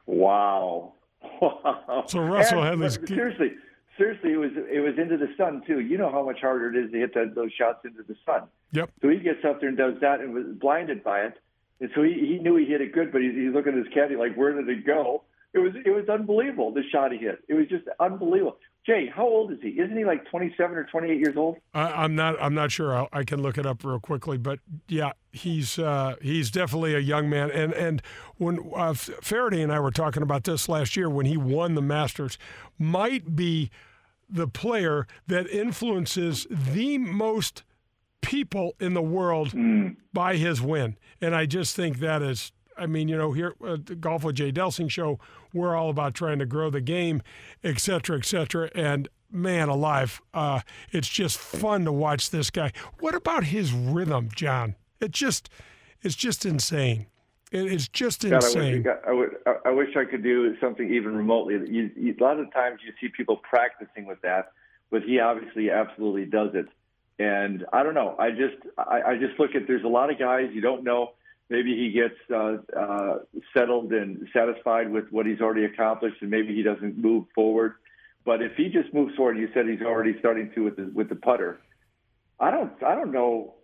Wow. 0.06 0.92
Wow. 1.40 2.04
So 2.06 2.20
Russell 2.20 2.60
and, 2.62 2.68
Henley's 2.68 2.98
seriously, 3.06 3.52
seriously, 3.96 4.32
it 4.32 4.36
was 4.36 4.50
it 4.54 4.80
was 4.80 4.98
into 4.98 5.16
the 5.16 5.28
sun 5.36 5.62
too. 5.66 5.80
You 5.80 5.98
know 5.98 6.10
how 6.10 6.24
much 6.24 6.40
harder 6.40 6.74
it 6.74 6.84
is 6.84 6.90
to 6.92 6.98
hit 6.98 7.14
that, 7.14 7.34
those 7.34 7.52
shots 7.52 7.84
into 7.84 8.02
the 8.02 8.16
sun. 8.26 8.48
Yep. 8.72 8.90
So 9.02 9.08
he 9.08 9.18
gets 9.18 9.44
up 9.44 9.60
there 9.60 9.68
and 9.68 9.78
does 9.78 9.94
that, 10.00 10.20
and 10.20 10.34
was 10.34 10.44
blinded 10.60 11.02
by 11.02 11.20
it. 11.20 11.34
And 11.80 11.90
so 11.94 12.02
he, 12.02 12.12
he 12.12 12.38
knew 12.38 12.56
he 12.56 12.66
hit 12.66 12.82
it 12.82 12.92
good, 12.92 13.10
but 13.10 13.22
he's, 13.22 13.34
he's 13.34 13.54
looking 13.54 13.72
at 13.72 13.78
his 13.78 13.88
caddy 13.94 14.16
like, 14.16 14.34
where 14.36 14.52
did 14.52 14.68
it 14.68 14.86
go? 14.86 15.24
It 15.52 15.58
was 15.58 15.72
it 15.84 15.90
was 15.90 16.08
unbelievable 16.08 16.72
the 16.72 16.82
shot 16.92 17.10
he 17.12 17.18
hit. 17.18 17.40
It 17.48 17.54
was 17.54 17.66
just 17.68 17.84
unbelievable. 17.98 18.58
Jay, 18.86 19.10
how 19.14 19.26
old 19.26 19.52
is 19.52 19.58
he? 19.60 19.68
Isn't 19.68 19.96
he 19.96 20.04
like 20.04 20.24
27 20.30 20.76
or 20.76 20.84
28 20.84 21.18
years 21.18 21.36
old? 21.36 21.58
I, 21.74 22.04
am 22.04 22.14
not. 22.14 22.36
I'm 22.40 22.54
not 22.54 22.72
sure. 22.72 22.96
I'll, 22.96 23.08
i 23.12 23.24
can 23.24 23.42
look 23.42 23.58
it 23.58 23.66
up 23.66 23.84
real 23.84 24.00
quickly, 24.00 24.38
but 24.38 24.58
yeah, 24.88 25.12
he's 25.32 25.78
uh, 25.78 26.16
he's 26.22 26.50
definitely 26.50 26.94
a 26.94 26.98
young 26.98 27.28
man. 27.28 27.50
And 27.50 27.74
and 27.74 28.02
when 28.38 28.72
uh, 28.74 28.94
Faraday 28.94 29.60
and 29.60 29.70
I 29.70 29.80
were 29.80 29.90
talking 29.90 30.22
about 30.22 30.44
this 30.44 30.68
last 30.68 30.96
year 30.96 31.10
when 31.10 31.26
he 31.26 31.36
won 31.36 31.74
the 31.74 31.82
Masters, 31.82 32.38
might 32.78 33.36
be 33.36 33.70
the 34.30 34.48
player 34.48 35.06
that 35.26 35.46
influences 35.48 36.46
the 36.50 36.96
most 36.96 37.64
people 38.22 38.74
in 38.80 38.94
the 38.94 39.02
world 39.02 39.50
mm. 39.50 39.96
by 40.12 40.36
his 40.36 40.62
win. 40.62 40.96
And 41.20 41.34
I 41.34 41.46
just 41.46 41.76
think 41.76 41.98
that 41.98 42.22
is 42.22 42.52
I 42.80 42.86
mean, 42.86 43.08
you 43.08 43.16
know, 43.16 43.32
here 43.32 43.54
at 43.66 43.86
the 43.86 43.94
Golf 43.94 44.24
with 44.24 44.36
Jay 44.36 44.50
Delsing 44.50 44.90
show, 44.90 45.20
we're 45.52 45.76
all 45.76 45.90
about 45.90 46.14
trying 46.14 46.38
to 46.38 46.46
grow 46.46 46.70
the 46.70 46.80
game, 46.80 47.22
et 47.62 47.78
cetera, 47.78 48.18
et 48.18 48.24
cetera. 48.24 48.70
And 48.74 49.08
man 49.30 49.68
alive, 49.68 50.20
uh, 50.34 50.60
it's 50.92 51.08
just 51.08 51.38
fun 51.38 51.84
to 51.84 51.92
watch 51.92 52.30
this 52.30 52.50
guy. 52.50 52.72
What 52.98 53.14
about 53.14 53.44
his 53.44 53.72
rhythm, 53.72 54.28
John? 54.34 54.76
It 55.00 55.12
just, 55.12 55.48
it's 56.02 56.14
just 56.14 56.44
insane. 56.44 57.06
It's 57.52 57.88
just 57.88 58.24
insane. 58.24 58.82
God, 58.82 58.98
I, 59.06 59.12
wish, 59.12 59.30
I, 59.46 59.54
I, 59.66 59.70
wish 59.70 59.96
I 59.96 60.04
could 60.04 60.22
do 60.22 60.56
something 60.60 60.92
even 60.92 61.16
remotely. 61.16 61.54
You, 61.54 61.90
you, 61.96 62.14
a 62.18 62.22
lot 62.22 62.38
of 62.38 62.52
times 62.52 62.78
you 62.86 62.92
see 63.00 63.12
people 63.14 63.38
practicing 63.38 64.06
with 64.06 64.20
that, 64.22 64.52
but 64.90 65.02
he 65.02 65.18
obviously 65.18 65.68
absolutely 65.70 66.26
does 66.26 66.50
it. 66.54 66.66
And 67.18 67.66
I 67.72 67.82
don't 67.82 67.94
know. 67.94 68.14
I 68.18 68.30
just 68.30 68.56
I, 68.78 69.02
I 69.08 69.16
just 69.18 69.38
look 69.38 69.54
at 69.54 69.66
there's 69.66 69.84
a 69.84 69.88
lot 69.88 70.10
of 70.10 70.18
guys 70.18 70.50
you 70.54 70.60
don't 70.60 70.84
know 70.84 71.12
maybe 71.50 71.76
he 71.76 71.90
gets 71.90 72.14
uh, 72.32 72.56
uh, 72.78 73.18
settled 73.54 73.92
and 73.92 74.26
satisfied 74.32 74.90
with 74.90 75.04
what 75.10 75.26
he's 75.26 75.40
already 75.40 75.64
accomplished, 75.64 76.22
and 76.22 76.30
maybe 76.30 76.54
he 76.54 76.62
doesn't 76.62 76.96
move 76.96 77.26
forward. 77.34 77.74
But 78.24 78.40
if 78.40 78.52
he 78.56 78.68
just 78.68 78.94
moves 78.94 79.14
forward, 79.16 79.36
you 79.36 79.48
said 79.52 79.66
he's 79.66 79.82
already 79.82 80.14
starting 80.20 80.50
to 80.54 80.64
with 80.64 80.76
the, 80.76 80.90
with 80.94 81.08
the 81.08 81.16
putter. 81.16 81.60
I 82.38 82.50
don't 82.50 82.72
I 82.82 82.94
don't 82.94 83.12
know. 83.12 83.54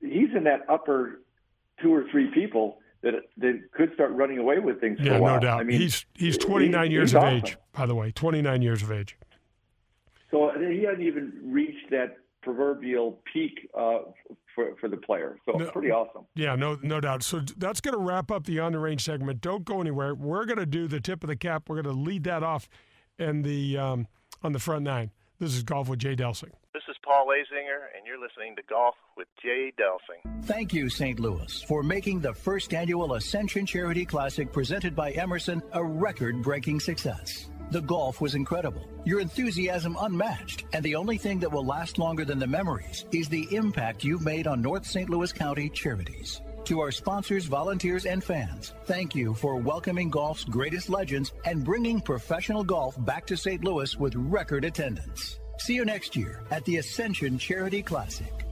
He's 0.00 0.30
in 0.36 0.44
that 0.44 0.62
upper 0.68 1.20
two 1.80 1.94
or 1.94 2.04
three 2.10 2.28
people 2.32 2.78
that 3.02 3.14
that 3.36 3.60
could 3.72 3.92
start 3.94 4.12
running 4.12 4.38
away 4.38 4.58
with 4.58 4.80
things. 4.80 4.98
Yeah, 5.00 5.18
no 5.18 5.38
doubt. 5.38 5.60
I 5.60 5.64
mean, 5.64 5.80
he's 5.80 6.06
he's 6.14 6.38
29 6.38 6.90
years 6.90 7.14
of 7.14 7.22
awesome. 7.22 7.36
age. 7.36 7.56
By 7.72 7.86
the 7.86 7.94
way, 7.94 8.10
29 8.10 8.62
years 8.62 8.82
of 8.82 8.90
age. 8.90 9.16
So 10.34 10.50
he 10.58 10.82
hasn't 10.82 11.02
even 11.02 11.32
reached 11.44 11.90
that 11.90 12.16
proverbial 12.42 13.20
peak 13.32 13.70
uh, 13.78 13.98
for, 14.52 14.74
for 14.80 14.88
the 14.88 14.96
player. 14.96 15.38
So 15.46 15.56
no, 15.56 15.70
pretty 15.70 15.92
awesome. 15.92 16.26
Yeah, 16.34 16.56
no, 16.56 16.76
no 16.82 17.00
doubt. 17.00 17.22
So 17.22 17.40
that's 17.56 17.80
going 17.80 17.94
to 17.94 18.00
wrap 18.00 18.32
up 18.32 18.44
the 18.44 18.58
on 18.58 18.72
the 18.72 18.80
range 18.80 19.04
segment. 19.04 19.40
Don't 19.40 19.64
go 19.64 19.80
anywhere. 19.80 20.12
We're 20.14 20.44
going 20.44 20.58
to 20.58 20.66
do 20.66 20.88
the 20.88 21.00
tip 21.00 21.22
of 21.22 21.28
the 21.28 21.36
cap. 21.36 21.68
We're 21.68 21.80
going 21.80 21.94
to 21.94 22.00
lead 22.00 22.24
that 22.24 22.42
off 22.42 22.68
in 23.16 23.42
the 23.42 23.78
um, 23.78 24.08
on 24.42 24.52
the 24.52 24.58
front 24.58 24.82
nine. 24.82 25.12
This 25.38 25.54
is 25.54 25.62
golf 25.62 25.88
with 25.88 26.00
Jay 26.00 26.16
Delsing. 26.16 26.50
This 26.72 26.82
is 26.88 26.96
Paul 27.04 27.26
Azinger, 27.28 27.86
and 27.96 28.04
you're 28.04 28.20
listening 28.20 28.56
to 28.56 28.62
Golf 28.68 28.96
with 29.16 29.28
Jay 29.40 29.72
Delsing. 29.78 30.44
Thank 30.44 30.72
you, 30.72 30.88
St. 30.88 31.20
Louis, 31.20 31.62
for 31.62 31.84
making 31.84 32.20
the 32.20 32.34
first 32.34 32.74
annual 32.74 33.14
Ascension 33.14 33.66
Charity 33.66 34.04
Classic 34.04 34.52
presented 34.52 34.96
by 34.96 35.12
Emerson 35.12 35.62
a 35.72 35.84
record 35.84 36.42
breaking 36.42 36.80
success. 36.80 37.48
The 37.74 37.80
golf 37.80 38.20
was 38.20 38.36
incredible, 38.36 38.86
your 39.04 39.18
enthusiasm 39.18 39.96
unmatched, 39.98 40.64
and 40.72 40.84
the 40.84 40.94
only 40.94 41.18
thing 41.18 41.40
that 41.40 41.50
will 41.50 41.66
last 41.66 41.98
longer 41.98 42.24
than 42.24 42.38
the 42.38 42.46
memories 42.46 43.04
is 43.10 43.28
the 43.28 43.52
impact 43.52 44.04
you've 44.04 44.24
made 44.24 44.46
on 44.46 44.62
North 44.62 44.86
St. 44.86 45.10
Louis 45.10 45.32
County 45.32 45.70
charities. 45.70 46.40
To 46.66 46.78
our 46.78 46.92
sponsors, 46.92 47.46
volunteers, 47.46 48.06
and 48.06 48.22
fans, 48.22 48.74
thank 48.84 49.16
you 49.16 49.34
for 49.34 49.56
welcoming 49.56 50.08
golf's 50.08 50.44
greatest 50.44 50.88
legends 50.88 51.32
and 51.46 51.64
bringing 51.64 52.00
professional 52.00 52.62
golf 52.62 52.94
back 53.04 53.26
to 53.26 53.36
St. 53.36 53.64
Louis 53.64 53.98
with 53.98 54.14
record 54.14 54.64
attendance. 54.64 55.40
See 55.58 55.74
you 55.74 55.84
next 55.84 56.14
year 56.14 56.44
at 56.52 56.64
the 56.66 56.76
Ascension 56.76 57.38
Charity 57.38 57.82
Classic. 57.82 58.46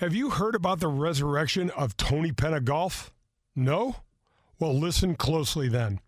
Have 0.00 0.12
you 0.12 0.30
heard 0.30 0.56
about 0.56 0.80
the 0.80 0.88
resurrection 0.88 1.70
of 1.70 1.96
Tony 1.96 2.32
Penna 2.32 2.60
Golf? 2.60 3.14
No? 3.54 3.94
Well, 4.58 4.76
listen 4.76 5.14
closely 5.14 5.68
then. 5.68 6.00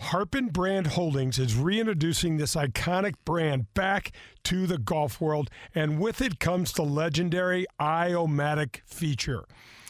Harpen 0.00 0.48
Brand 0.48 0.88
Holdings 0.88 1.38
is 1.38 1.56
reintroducing 1.56 2.36
this 2.36 2.54
iconic 2.54 3.14
brand 3.24 3.72
back 3.74 4.12
to 4.44 4.66
the 4.66 4.78
golf 4.78 5.20
world, 5.20 5.50
and 5.74 5.98
with 5.98 6.20
it 6.20 6.38
comes 6.38 6.72
the 6.72 6.82
legendary 6.82 7.66
eye-o-matic 7.78 8.82
feature. 8.84 9.44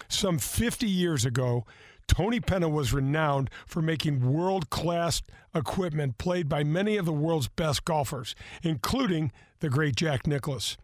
Some 0.09 0.39
50 0.39 0.87
years 0.87 1.25
ago, 1.25 1.67
Tony 2.07 2.39
Penna 2.39 2.69
was 2.69 2.93
renowned 2.93 3.51
for 3.67 3.83
making 3.83 4.33
world 4.33 4.71
class 4.71 5.23
equipment 5.55 6.19
played 6.19 6.49
by 6.49 6.63
many 6.63 6.97
of 6.97 7.05
the 7.05 7.13
world's 7.13 7.49
best 7.49 7.85
golfers, 7.85 8.35
including 8.63 9.33
the 9.59 9.69
great 9.69 9.97
Jack 9.97 10.27
Nicklaus. 10.27 10.77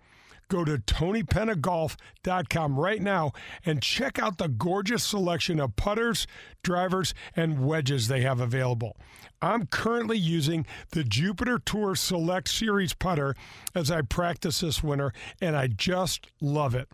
Go 0.53 0.65
to 0.67 0.77
TonyPennaGolf.com 0.77 2.79
right 2.79 3.01
now 3.01 3.33
and 3.65 3.81
check 3.81 4.19
out 4.19 4.37
the 4.37 4.49
gorgeous 4.49 5.03
selection 5.03 5.59
of 5.59 5.77
putters, 5.77 6.27
drivers, 6.63 7.15
and 7.35 7.65
wedges 7.65 8.07
they 8.07 8.21
have 8.21 8.39
available. 8.39 8.95
I'm 9.41 9.65
currently 9.65 10.19
using 10.19 10.67
the 10.91 11.05
Jupiter 11.05 11.59
Tour 11.59 11.95
Select 11.95 12.51
Series 12.51 12.93
putter 12.93 13.35
as 13.75 13.91
I 13.91 14.03
practice 14.03 14.61
this 14.61 14.83
winter, 14.83 15.15
and 15.41 15.57
I 15.57 15.69
just 15.69 16.27
love 16.39 16.75
it. 16.75 16.91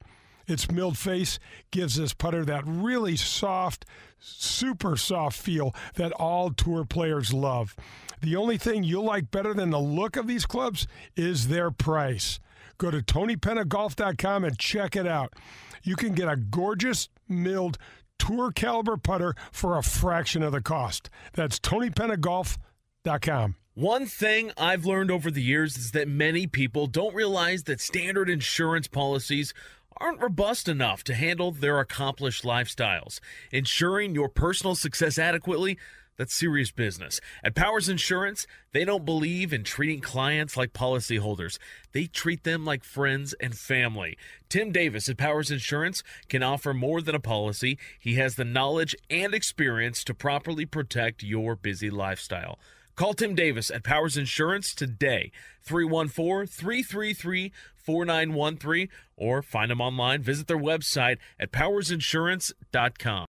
Its 0.46 0.70
milled 0.70 0.96
face 0.96 1.40
gives 1.72 1.96
this 1.96 2.14
putter 2.14 2.44
that 2.44 2.62
really 2.64 3.16
soft, 3.16 3.84
super 4.20 4.96
soft 4.96 5.36
feel 5.36 5.74
that 5.96 6.12
all 6.12 6.50
tour 6.50 6.84
players 6.84 7.32
love. 7.32 7.74
The 8.20 8.36
only 8.36 8.56
thing 8.56 8.84
you'll 8.84 9.02
like 9.02 9.32
better 9.32 9.52
than 9.52 9.70
the 9.70 9.80
look 9.80 10.14
of 10.14 10.28
these 10.28 10.46
clubs 10.46 10.86
is 11.16 11.48
their 11.48 11.72
price. 11.72 12.38
Go 12.78 12.90
to 12.90 12.98
TonyPennaGolf.com 12.98 14.44
and 14.44 14.58
check 14.58 14.96
it 14.96 15.06
out. 15.06 15.34
You 15.82 15.96
can 15.96 16.14
get 16.14 16.28
a 16.28 16.36
gorgeous 16.36 17.08
milled 17.28 17.76
tour 18.18 18.52
caliber 18.52 18.96
putter 18.96 19.34
for 19.50 19.76
a 19.76 19.82
fraction 19.82 20.42
of 20.42 20.52
the 20.52 20.60
cost. 20.60 21.10
That's 21.34 21.58
TonyPennaGolf.com. 21.58 23.56
One 23.74 24.06
thing 24.06 24.52
I've 24.56 24.84
learned 24.84 25.10
over 25.10 25.30
the 25.30 25.42
years 25.42 25.76
is 25.76 25.92
that 25.92 26.08
many 26.08 26.46
people 26.46 26.88
don't 26.88 27.14
realize 27.14 27.62
that 27.64 27.80
standard 27.80 28.28
insurance 28.28 28.88
policies 28.88 29.54
aren't 29.96 30.20
robust 30.20 30.68
enough 30.68 31.04
to 31.04 31.14
handle 31.14 31.50
their 31.52 31.78
accomplished 31.78 32.44
lifestyles. 32.44 33.20
Ensuring 33.52 34.14
your 34.14 34.28
personal 34.28 34.74
success 34.74 35.18
adequately 35.18 35.78
that's 36.18 36.34
serious 36.34 36.70
business. 36.70 37.20
At 37.42 37.54
Powers 37.54 37.88
Insurance, 37.88 38.46
they 38.72 38.84
don't 38.84 39.04
believe 39.04 39.52
in 39.52 39.64
treating 39.64 40.00
clients 40.00 40.56
like 40.56 40.72
policyholders. 40.72 41.58
They 41.92 42.06
treat 42.06 42.44
them 42.44 42.64
like 42.64 42.84
friends 42.84 43.34
and 43.40 43.56
family. 43.56 44.18
Tim 44.48 44.72
Davis 44.72 45.08
at 45.08 45.16
Powers 45.16 45.50
Insurance 45.50 46.02
can 46.28 46.42
offer 46.42 46.74
more 46.74 47.00
than 47.00 47.14
a 47.14 47.20
policy. 47.20 47.78
He 47.98 48.16
has 48.16 48.34
the 48.34 48.44
knowledge 48.44 48.94
and 49.08 49.32
experience 49.32 50.04
to 50.04 50.14
properly 50.14 50.66
protect 50.66 51.22
your 51.22 51.56
busy 51.56 51.88
lifestyle. 51.88 52.58
Call 52.96 53.14
Tim 53.14 53.36
Davis 53.36 53.70
at 53.70 53.84
Powers 53.84 54.16
Insurance 54.16 54.74
today, 54.74 55.30
314 55.62 56.48
333 56.48 57.52
4913, 57.76 58.88
or 59.16 59.40
find 59.40 59.70
them 59.70 59.80
online. 59.80 60.20
Visit 60.20 60.48
their 60.48 60.58
website 60.58 61.18
at 61.38 61.52
powersinsurance.com. 61.52 63.26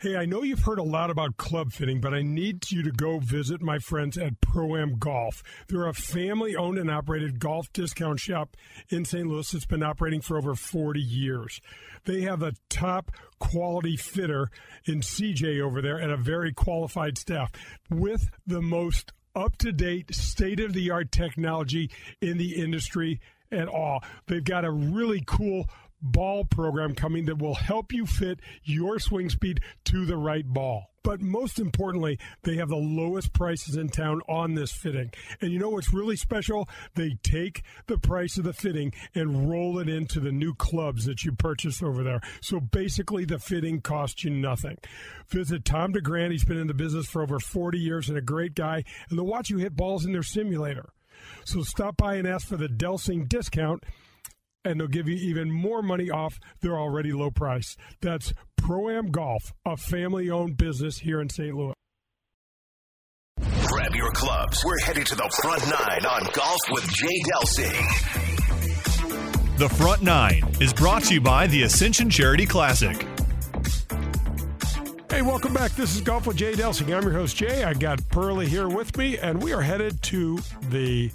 Hey, 0.00 0.14
I 0.14 0.26
know 0.26 0.44
you've 0.44 0.62
heard 0.62 0.78
a 0.78 0.84
lot 0.84 1.10
about 1.10 1.38
club 1.38 1.72
fitting, 1.72 2.00
but 2.00 2.14
I 2.14 2.22
need 2.22 2.70
you 2.70 2.84
to 2.84 2.92
go 2.92 3.18
visit 3.18 3.60
my 3.60 3.80
friends 3.80 4.16
at 4.16 4.40
Pro 4.40 4.76
Am 4.76 4.96
Golf. 4.96 5.42
They're 5.66 5.88
a 5.88 5.92
family 5.92 6.54
owned 6.54 6.78
and 6.78 6.88
operated 6.88 7.40
golf 7.40 7.72
discount 7.72 8.20
shop 8.20 8.56
in 8.90 9.04
St. 9.04 9.26
Louis 9.26 9.50
that's 9.50 9.66
been 9.66 9.82
operating 9.82 10.20
for 10.20 10.38
over 10.38 10.54
40 10.54 11.00
years. 11.00 11.60
They 12.04 12.20
have 12.20 12.44
a 12.44 12.52
top 12.70 13.10
quality 13.40 13.96
fitter 13.96 14.52
in 14.84 15.00
CJ 15.00 15.60
over 15.60 15.82
there 15.82 15.98
and 15.98 16.12
a 16.12 16.16
very 16.16 16.52
qualified 16.52 17.18
staff 17.18 17.50
with 17.90 18.30
the 18.46 18.62
most 18.62 19.10
up 19.34 19.58
to 19.58 19.72
date, 19.72 20.14
state 20.14 20.60
of 20.60 20.74
the 20.74 20.92
art 20.92 21.10
technology 21.10 21.90
in 22.20 22.38
the 22.38 22.54
industry 22.54 23.20
at 23.50 23.66
all. 23.66 24.04
They've 24.28 24.44
got 24.44 24.64
a 24.64 24.70
really 24.70 25.24
cool 25.26 25.68
ball 26.00 26.44
program 26.44 26.94
coming 26.94 27.26
that 27.26 27.38
will 27.38 27.54
help 27.54 27.92
you 27.92 28.06
fit 28.06 28.40
your 28.64 28.98
swing 28.98 29.30
speed 29.30 29.60
to 29.84 30.04
the 30.06 30.16
right 30.16 30.46
ball. 30.46 30.90
But 31.04 31.22
most 31.22 31.58
importantly, 31.58 32.18
they 32.42 32.56
have 32.56 32.68
the 32.68 32.76
lowest 32.76 33.32
prices 33.32 33.76
in 33.76 33.88
town 33.88 34.20
on 34.28 34.54
this 34.54 34.72
fitting. 34.72 35.10
And 35.40 35.50
you 35.50 35.58
know 35.58 35.70
what's 35.70 35.94
really 35.94 36.16
special? 36.16 36.68
They 36.96 37.16
take 37.22 37.62
the 37.86 37.98
price 37.98 38.36
of 38.36 38.44
the 38.44 38.52
fitting 38.52 38.92
and 39.14 39.48
roll 39.48 39.78
it 39.78 39.88
into 39.88 40.20
the 40.20 40.32
new 40.32 40.54
clubs 40.54 41.06
that 41.06 41.24
you 41.24 41.32
purchase 41.32 41.82
over 41.82 42.02
there. 42.02 42.20
So 42.42 42.60
basically, 42.60 43.24
the 43.24 43.38
fitting 43.38 43.80
costs 43.80 44.24
you 44.24 44.30
nothing. 44.30 44.76
Visit 45.28 45.64
Tom 45.64 45.92
DeGrand. 45.92 46.32
He's 46.32 46.44
been 46.44 46.58
in 46.58 46.66
the 46.66 46.74
business 46.74 47.06
for 47.06 47.22
over 47.22 47.38
40 47.38 47.78
years 47.78 48.08
and 48.08 48.18
a 48.18 48.22
great 48.22 48.54
guy. 48.54 48.84
And 49.08 49.18
they'll 49.18 49.24
watch 49.24 49.48
you 49.48 49.58
hit 49.58 49.76
balls 49.76 50.04
in 50.04 50.12
their 50.12 50.22
simulator. 50.22 50.90
So 51.44 51.62
stop 51.62 51.96
by 51.96 52.16
and 52.16 52.28
ask 52.28 52.46
for 52.46 52.56
the 52.56 52.68
Delsing 52.68 53.28
discount 53.28 53.84
and 54.68 54.80
they'll 54.80 54.86
give 54.86 55.08
you 55.08 55.16
even 55.16 55.50
more 55.50 55.82
money 55.82 56.10
off 56.10 56.38
their 56.60 56.78
already 56.78 57.12
low 57.12 57.30
price. 57.30 57.76
That's 58.00 58.32
Pro 58.56 58.90
Am 58.90 59.10
Golf, 59.10 59.52
a 59.64 59.76
family 59.76 60.30
owned 60.30 60.56
business 60.56 60.98
here 60.98 61.20
in 61.20 61.28
St. 61.28 61.54
Louis. 61.54 61.74
Grab 63.66 63.94
your 63.94 64.10
clubs. 64.12 64.62
We're 64.64 64.78
headed 64.80 65.06
to 65.06 65.14
the 65.14 65.30
front 65.42 65.62
nine 65.64 66.06
on 66.06 66.22
Golf 66.32 66.60
with 66.70 66.88
Jay 66.92 67.22
Delsing. 67.32 68.28
The 69.58 69.68
Front 69.68 70.02
Nine 70.02 70.44
is 70.60 70.72
brought 70.72 71.02
to 71.04 71.14
you 71.14 71.20
by 71.20 71.48
the 71.48 71.64
Ascension 71.64 72.08
Charity 72.08 72.46
Classic. 72.46 73.04
Hey, 75.10 75.22
welcome 75.22 75.52
back. 75.52 75.72
This 75.72 75.96
is 75.96 76.00
Golf 76.00 76.28
with 76.28 76.36
Jay 76.36 76.52
Delsing. 76.52 76.96
I'm 76.96 77.02
your 77.02 77.12
host, 77.12 77.36
Jay. 77.36 77.64
I 77.64 77.74
got 77.74 78.06
Pearly 78.08 78.46
here 78.46 78.68
with 78.68 78.96
me, 78.96 79.18
and 79.18 79.42
we 79.42 79.52
are 79.52 79.60
headed 79.60 80.00
to 80.04 80.38
the 80.70 81.10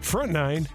front 0.00 0.32
nine 0.32 0.66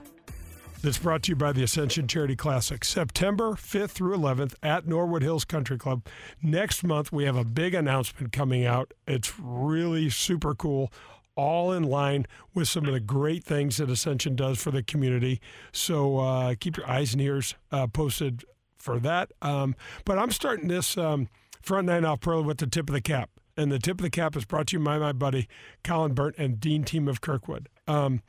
that's 0.82 0.98
brought 0.98 1.24
to 1.24 1.32
you 1.32 1.36
by 1.36 1.52
the 1.52 1.64
Ascension 1.64 2.08
Charity 2.08 2.36
Classic, 2.36 2.86
September 2.86 3.52
5th 3.52 3.92
through 3.92 4.18
11th 4.18 4.54
at 4.64 4.88
Norwood 4.88 5.22
Hills 5.22 5.44
Country 5.44 5.78
Club. 5.78 6.06
Next 6.42 6.84
month, 6.84 7.12
we 7.12 7.26
have 7.26 7.36
a 7.36 7.44
big 7.44 7.74
announcement 7.74 8.32
coming 8.32 8.66
out. 8.66 8.94
It's 9.06 9.38
really 9.40 10.10
super 10.10 10.56
cool, 10.56 10.92
all 11.36 11.72
in 11.72 11.84
line 11.84 12.26
with 12.54 12.68
some 12.68 12.86
of 12.86 12.94
the 12.94 13.00
great 13.00 13.44
things 13.44 13.78
that 13.78 13.90
Ascension 13.90 14.36
does 14.36 14.62
for 14.62 14.72
the 14.72 14.82
community. 14.82 15.42
So 15.72 16.20
uh, 16.20 16.56
keep 16.60 16.78
your 16.78 16.90
eyes 16.90 17.14
and 17.14 17.22
ears 17.22 17.56
uh, 17.72 17.88
posted 17.88 18.46
for 18.78 19.00
that. 19.00 19.32
Um, 19.42 19.76
but 20.06 20.18
I'm 20.18 20.32
starting 20.32 20.70
this 20.70 20.98
um, 20.98 21.28
front 21.62 21.88
nine 21.88 22.06
off 22.06 22.22
pro 22.22 22.42
with 22.42 22.60
the 22.60 22.68
tip 22.68 22.90
of 22.90 22.94
the 22.94 23.02
cap. 23.02 23.30
And 23.58 23.70
the 23.72 23.80
tip 23.80 24.00
of 24.00 24.04
the 24.04 24.10
cap 24.10 24.38
is 24.38 24.46
brought 24.46 24.68
to 24.68 24.78
you 24.78 24.84
by 24.84 24.98
my 24.98 25.12
buddy 25.12 25.50
Colin 25.84 26.14
Burnt 26.14 26.36
and 26.38 26.60
Dean 26.60 26.86
Team 26.86 27.10
of 27.10 27.20
Kirkwood. 27.20 27.68
Um, 27.88 28.22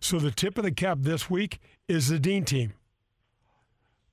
so 0.00 0.20
the 0.20 0.30
tip 0.30 0.56
of 0.58 0.64
the 0.64 0.70
cap 0.70 0.98
this 1.00 1.28
week 1.28 1.58
is 1.88 2.08
the 2.08 2.18
Dean 2.18 2.44
team. 2.44 2.74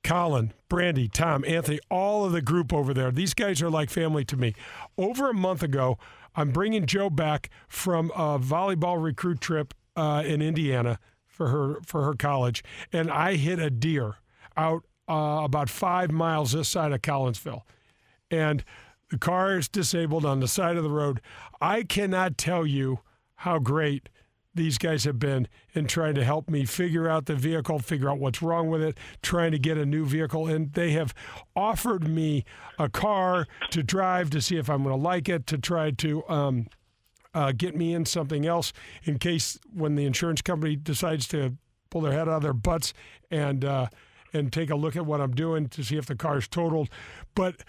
Colin, 0.03 0.53
Brandy, 0.69 1.07
Tom, 1.07 1.43
Anthony, 1.47 1.79
all 1.89 2.25
of 2.25 2.31
the 2.31 2.41
group 2.41 2.71
over 2.71 2.93
there. 2.93 3.11
These 3.11 3.33
guys 3.33 3.61
are 3.61 3.71
like 3.71 3.89
family 3.89 4.23
to 4.25 4.37
me. 4.37 4.53
Over 4.97 5.29
a 5.29 5.33
month 5.33 5.63
ago, 5.63 5.97
I'm 6.35 6.51
bringing 6.51 6.85
Joe 6.85 7.09
back 7.09 7.49
from 7.67 8.11
a 8.11 8.37
volleyball 8.37 9.01
recruit 9.01 9.41
trip 9.41 9.73
uh, 9.95 10.23
in 10.25 10.41
Indiana 10.41 10.99
for 11.25 11.49
her 11.49 11.79
for 11.85 12.03
her 12.03 12.13
college, 12.13 12.63
and 12.93 13.09
I 13.09 13.35
hit 13.35 13.59
a 13.59 13.69
deer 13.69 14.15
out 14.55 14.83
uh, 15.09 15.41
about 15.43 15.69
five 15.69 16.11
miles 16.11 16.51
this 16.51 16.69
side 16.69 16.91
of 16.91 17.01
Collinsville, 17.01 17.61
and 18.29 18.63
the 19.09 19.17
car 19.17 19.57
is 19.57 19.67
disabled 19.67 20.25
on 20.25 20.39
the 20.39 20.47
side 20.47 20.77
of 20.77 20.83
the 20.83 20.89
road. 20.89 21.19
I 21.59 21.83
cannot 21.83 22.37
tell 22.37 22.65
you 22.65 22.99
how 23.37 23.59
great 23.59 24.09
these 24.55 24.77
guys 24.77 25.03
have 25.03 25.19
been 25.19 25.47
in 25.73 25.85
trying 25.85 26.15
to 26.15 26.23
help 26.23 26.49
me 26.49 26.65
figure 26.65 27.09
out 27.09 27.25
the 27.25 27.35
vehicle, 27.35 27.77
figure 27.79 28.09
out 28.09 28.19
what's 28.19 28.41
wrong 28.41 28.69
with 28.69 28.81
it, 28.81 28.97
trying 29.21 29.51
to 29.51 29.59
get 29.59 29.77
a 29.77 29.85
new 29.85 30.05
vehicle. 30.05 30.47
And 30.47 30.71
they 30.73 30.91
have 30.91 31.13
offered 31.55 32.07
me 32.07 32.45
a 32.79 32.89
car 32.89 33.47
to 33.71 33.83
drive 33.83 34.29
to 34.31 34.41
see 34.41 34.57
if 34.57 34.69
I'm 34.69 34.83
going 34.83 34.95
to 34.95 35.01
like 35.01 35.27
it, 35.27 35.45
to 35.47 35.57
try 35.57 35.91
to 35.91 36.27
um, 36.29 36.67
uh, 37.33 37.51
get 37.51 37.75
me 37.75 37.93
in 37.93 38.05
something 38.05 38.45
else 38.45 38.71
in 39.03 39.19
case 39.19 39.59
when 39.73 39.95
the 39.95 40.05
insurance 40.05 40.41
company 40.41 40.77
decides 40.77 41.27
to 41.27 41.57
pull 41.89 42.01
their 42.01 42.13
head 42.13 42.29
out 42.29 42.37
of 42.37 42.41
their 42.41 42.53
butts 42.53 42.93
and 43.29 43.63
uh, 43.65 43.87
and 44.33 44.51
take 44.51 44.69
a 44.69 44.75
look 44.75 44.95
at 44.95 45.05
what 45.05 45.21
I'm 45.21 45.33
doing 45.33 45.67
to 45.69 45.83
see 45.83 45.97
if 45.97 46.05
the 46.05 46.15
car's 46.15 46.47
totaled. 46.47 46.89
But 47.35 47.63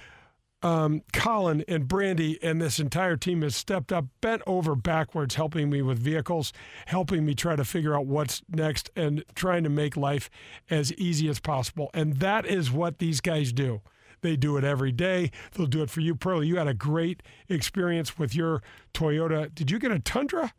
um, 0.62 1.02
Colin 1.12 1.64
and 1.68 1.86
Brandy 1.86 2.42
and 2.42 2.60
this 2.60 2.78
entire 2.78 3.16
team 3.16 3.42
has 3.42 3.54
stepped 3.54 3.92
up, 3.92 4.06
bent 4.20 4.42
over 4.46 4.74
backwards, 4.74 5.34
helping 5.34 5.70
me 5.70 5.82
with 5.82 5.98
vehicles, 5.98 6.52
helping 6.86 7.24
me 7.24 7.34
try 7.34 7.56
to 7.56 7.64
figure 7.64 7.94
out 7.94 8.06
what's 8.06 8.42
next, 8.48 8.90
and 8.96 9.24
trying 9.34 9.64
to 9.64 9.70
make 9.70 9.96
life 9.96 10.30
as 10.70 10.92
easy 10.94 11.28
as 11.28 11.38
possible. 11.40 11.90
And 11.94 12.14
that 12.16 12.46
is 12.46 12.70
what 12.70 12.98
these 12.98 13.20
guys 13.20 13.52
do. 13.52 13.82
They 14.22 14.36
do 14.36 14.56
it 14.56 14.64
every 14.64 14.92
day. 14.92 15.30
They'll 15.52 15.66
do 15.66 15.82
it 15.82 15.90
for 15.90 16.00
you. 16.00 16.14
Pearl, 16.14 16.42
you 16.42 16.56
had 16.56 16.68
a 16.68 16.74
great 16.74 17.22
experience 17.48 18.18
with 18.18 18.34
your 18.34 18.62
Toyota. 18.94 19.54
Did 19.54 19.70
you 19.70 19.78
get 19.78 19.92
a 19.92 19.98
Tundra? 19.98 20.54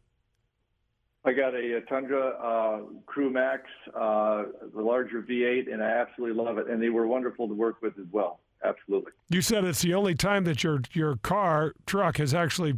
I 1.25 1.33
got 1.33 1.55
a, 1.55 1.77
a 1.77 1.81
Tundra 1.81 2.29
uh, 2.29 2.79
Crew 3.05 3.29
Max, 3.29 3.63
uh, 3.93 4.43
the 4.73 4.81
larger 4.81 5.21
V8, 5.23 5.73
and 5.73 5.83
I 5.83 5.89
absolutely 5.89 6.41
love 6.41 6.59
it. 6.59 6.69
And 6.69 6.81
they 6.81 6.89
were 6.89 7.07
wonderful 7.07 7.47
to 7.47 7.53
work 7.53 7.81
with 7.81 7.97
as 7.99 8.05
well 8.11 8.39
absolutely. 8.63 9.11
You 9.29 9.41
said 9.41 9.63
it's 9.63 9.81
the 9.81 9.93
only 9.93 10.15
time 10.15 10.43
that 10.45 10.63
your 10.63 10.81
your 10.93 11.17
car 11.17 11.73
truck 11.85 12.17
has 12.17 12.33
actually 12.33 12.75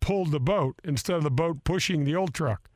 pulled 0.00 0.30
the 0.30 0.40
boat 0.40 0.76
instead 0.84 1.16
of 1.16 1.22
the 1.22 1.30
boat 1.30 1.64
pushing 1.64 2.04
the 2.04 2.14
old 2.14 2.34
truck. 2.34 2.68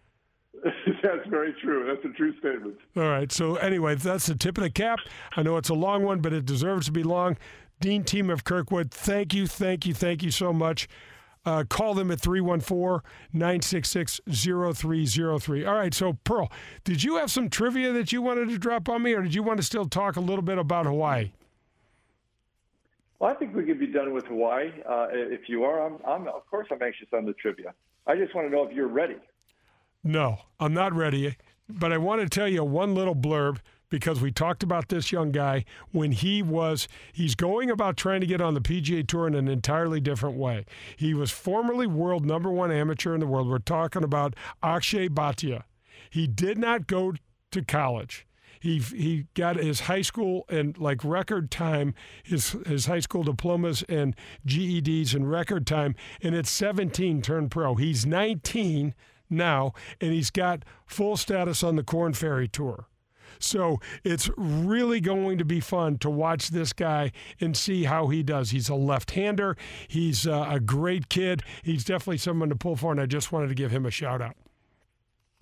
that's 1.03 1.27
very 1.29 1.55
true. 1.63 1.87
That's 1.87 2.05
a 2.05 2.17
true 2.17 2.37
statement. 2.39 2.77
All 2.97 3.03
right. 3.03 3.31
So 3.31 3.57
anyway, 3.57 3.95
that's 3.95 4.27
the 4.27 4.35
tip 4.35 4.59
of 4.59 4.65
the 4.65 4.71
cap. 4.71 4.99
I 5.37 5.43
know 5.43 5.57
it's 5.57 5.69
a 5.69 5.75
long 5.75 6.05
one, 6.05 6.21
but 6.21 6.33
it 6.33 6.45
deserves 6.45 6.87
to 6.87 6.93
be 6.93 7.03
long. 7.03 7.37
Dean 7.81 8.03
Team 8.03 8.29
of 8.29 8.43
Kirkwood, 8.45 8.91
thank 8.91 9.33
you, 9.33 9.47
thank 9.47 9.87
you, 9.87 9.95
thank 9.95 10.23
you 10.23 10.33
so 10.33 10.53
much. 10.53 10.89
Uh, 11.45 11.65
call 11.69 11.95
them 11.95 12.11
at 12.11 12.21
314 12.21 13.01
966 13.33 14.21
0303. 14.29 15.65
All 15.65 15.75
right, 15.75 15.95
so 15.95 16.19
Pearl, 16.25 16.51
did 16.85 17.05
you 17.05 17.17
have 17.17 17.31
some 17.31 17.49
trivia 17.49 17.93
that 17.93 18.13
you 18.13 18.21
wanted 18.21 18.49
to 18.49 18.59
drop 18.59 18.89
on 18.89 19.03
me, 19.03 19.15
or 19.15 19.23
did 19.23 19.35
you 19.35 19.43
want 19.43 19.59
to 19.59 19.63
still 19.63 19.87
talk 19.87 20.17
a 20.17 20.21
little 20.21 20.43
bit 20.43 20.59
about 20.59 20.87
Hawaii? 20.87 21.31
Well, 23.19 23.31
I 23.31 23.35
think 23.35 23.55
we 23.55 23.65
could 23.65 23.81
be 23.81 23.89
done 23.89 24.13
with 24.13 24.27
Hawaii. 24.27 24.71
Uh, 24.89 25.09
if 25.11 25.49
you 25.49 25.65
are, 25.65 25.85
I'm, 25.85 25.99
I'm, 26.07 26.29
of 26.29 26.47
course, 26.49 26.69
I'm 26.71 26.83
anxious 26.83 27.09
on 27.13 27.27
the 27.27 27.33
trivia. 27.33 27.75
I 28.07 28.17
just 28.17 28.35
want 28.35 28.47
to 28.47 28.55
know 28.55 28.65
if 28.65 28.73
you're 28.73 28.89
ready. 28.89 29.17
No, 30.05 30.39
I'm 30.61 30.73
not 30.73 30.93
ready. 30.95 31.37
But 31.69 31.93
I 31.93 31.99
want 31.99 32.23
to 32.23 32.29
tell 32.29 32.49
you 32.49 32.65
one 32.65 32.95
little 32.95 33.17
blurb 33.17 33.59
because 33.91 34.21
we 34.21 34.31
talked 34.31 34.63
about 34.63 34.89
this 34.89 35.11
young 35.13 35.33
guy 35.33 35.65
when 35.93 36.13
he 36.13 36.43
was 36.43 36.89
he's 37.13 37.35
going 37.35 37.71
about 37.71 37.97
trying 37.97 38.21
to 38.21 38.27
get 38.27 38.41
on 38.41 38.55
the 38.55 38.61
PGA 38.61 39.07
Tour 39.07 39.27
in 39.27 39.35
an 39.35 39.49
entirely 39.49 40.01
different 40.01 40.37
way. 40.37 40.65
He 40.97 41.13
was 41.13 41.31
formerly 41.31 41.87
world 41.87 42.25
number 42.25 42.51
1 42.51 42.71
amateur 42.71 43.15
in 43.15 43.21
the 43.21 43.27
world. 43.27 43.49
We're 43.49 43.59
talking 43.59 44.05
about 44.05 44.35
Akshay 44.63 45.09
Bhatia. 45.09 45.65
He 46.11 46.27
did 46.27 46.59
not 46.59 46.87
go 46.87 47.15
to 47.51 47.65
college. 47.65 48.27
He 48.61 48.79
he 48.79 49.27
got 49.35 49.57
his 49.57 49.81
high 49.81 50.03
school 50.03 50.45
and 50.49 50.77
like 50.79 51.05
record 51.05 51.51
time, 51.51 51.95
his 52.23 52.53
his 52.67 52.87
high 52.87 53.01
school 53.01 53.23
diplomas 53.23 53.83
and 53.89 54.15
GEDs 54.47 55.15
in 55.15 55.27
record 55.27 55.67
time, 55.67 55.95
and 56.23 56.35
at 56.35 56.47
17 56.47 57.23
turned 57.23 57.51
pro. 57.51 57.75
He's 57.75 58.07
19 58.07 58.95
now, 59.31 59.73
and 60.01 60.13
he's 60.13 60.31
got 60.31 60.65
full 60.87 61.17
status 61.17 61.63
on 61.63 61.77
the 61.77 61.83
Korn 61.83 62.15
Ferry 62.15 62.49
Tour. 62.49 62.87
So 63.39 63.79
it's 64.05 64.31
really 64.37 65.01
going 65.01 65.39
to 65.39 65.45
be 65.45 65.61
fun 65.61 65.99
to 65.99 66.11
watch 66.11 66.49
this 66.49 66.73
guy 66.73 67.13
and 67.41 67.57
see 67.57 67.85
how 67.85 68.09
he 68.09 68.23
does. 68.23 68.51
He's 68.51 68.69
a 68.69 68.75
left 68.75 69.13
hander. 69.13 69.57
He's 69.87 70.27
uh, 70.27 70.47
a 70.49 70.61
great 70.61 71.09
kid. 71.09 71.43
He's 71.63 71.85
definitely 71.85 72.19
someone 72.19 72.49
to 72.49 72.57
pull 72.57 72.77
for, 72.77 72.91
and 72.91 73.01
I 73.01 73.07
just 73.07 73.31
wanted 73.31 73.49
to 73.49 73.55
give 73.55 73.71
him 73.71 73.87
a 73.87 73.91
shout 73.91 74.21
out. 74.21 74.37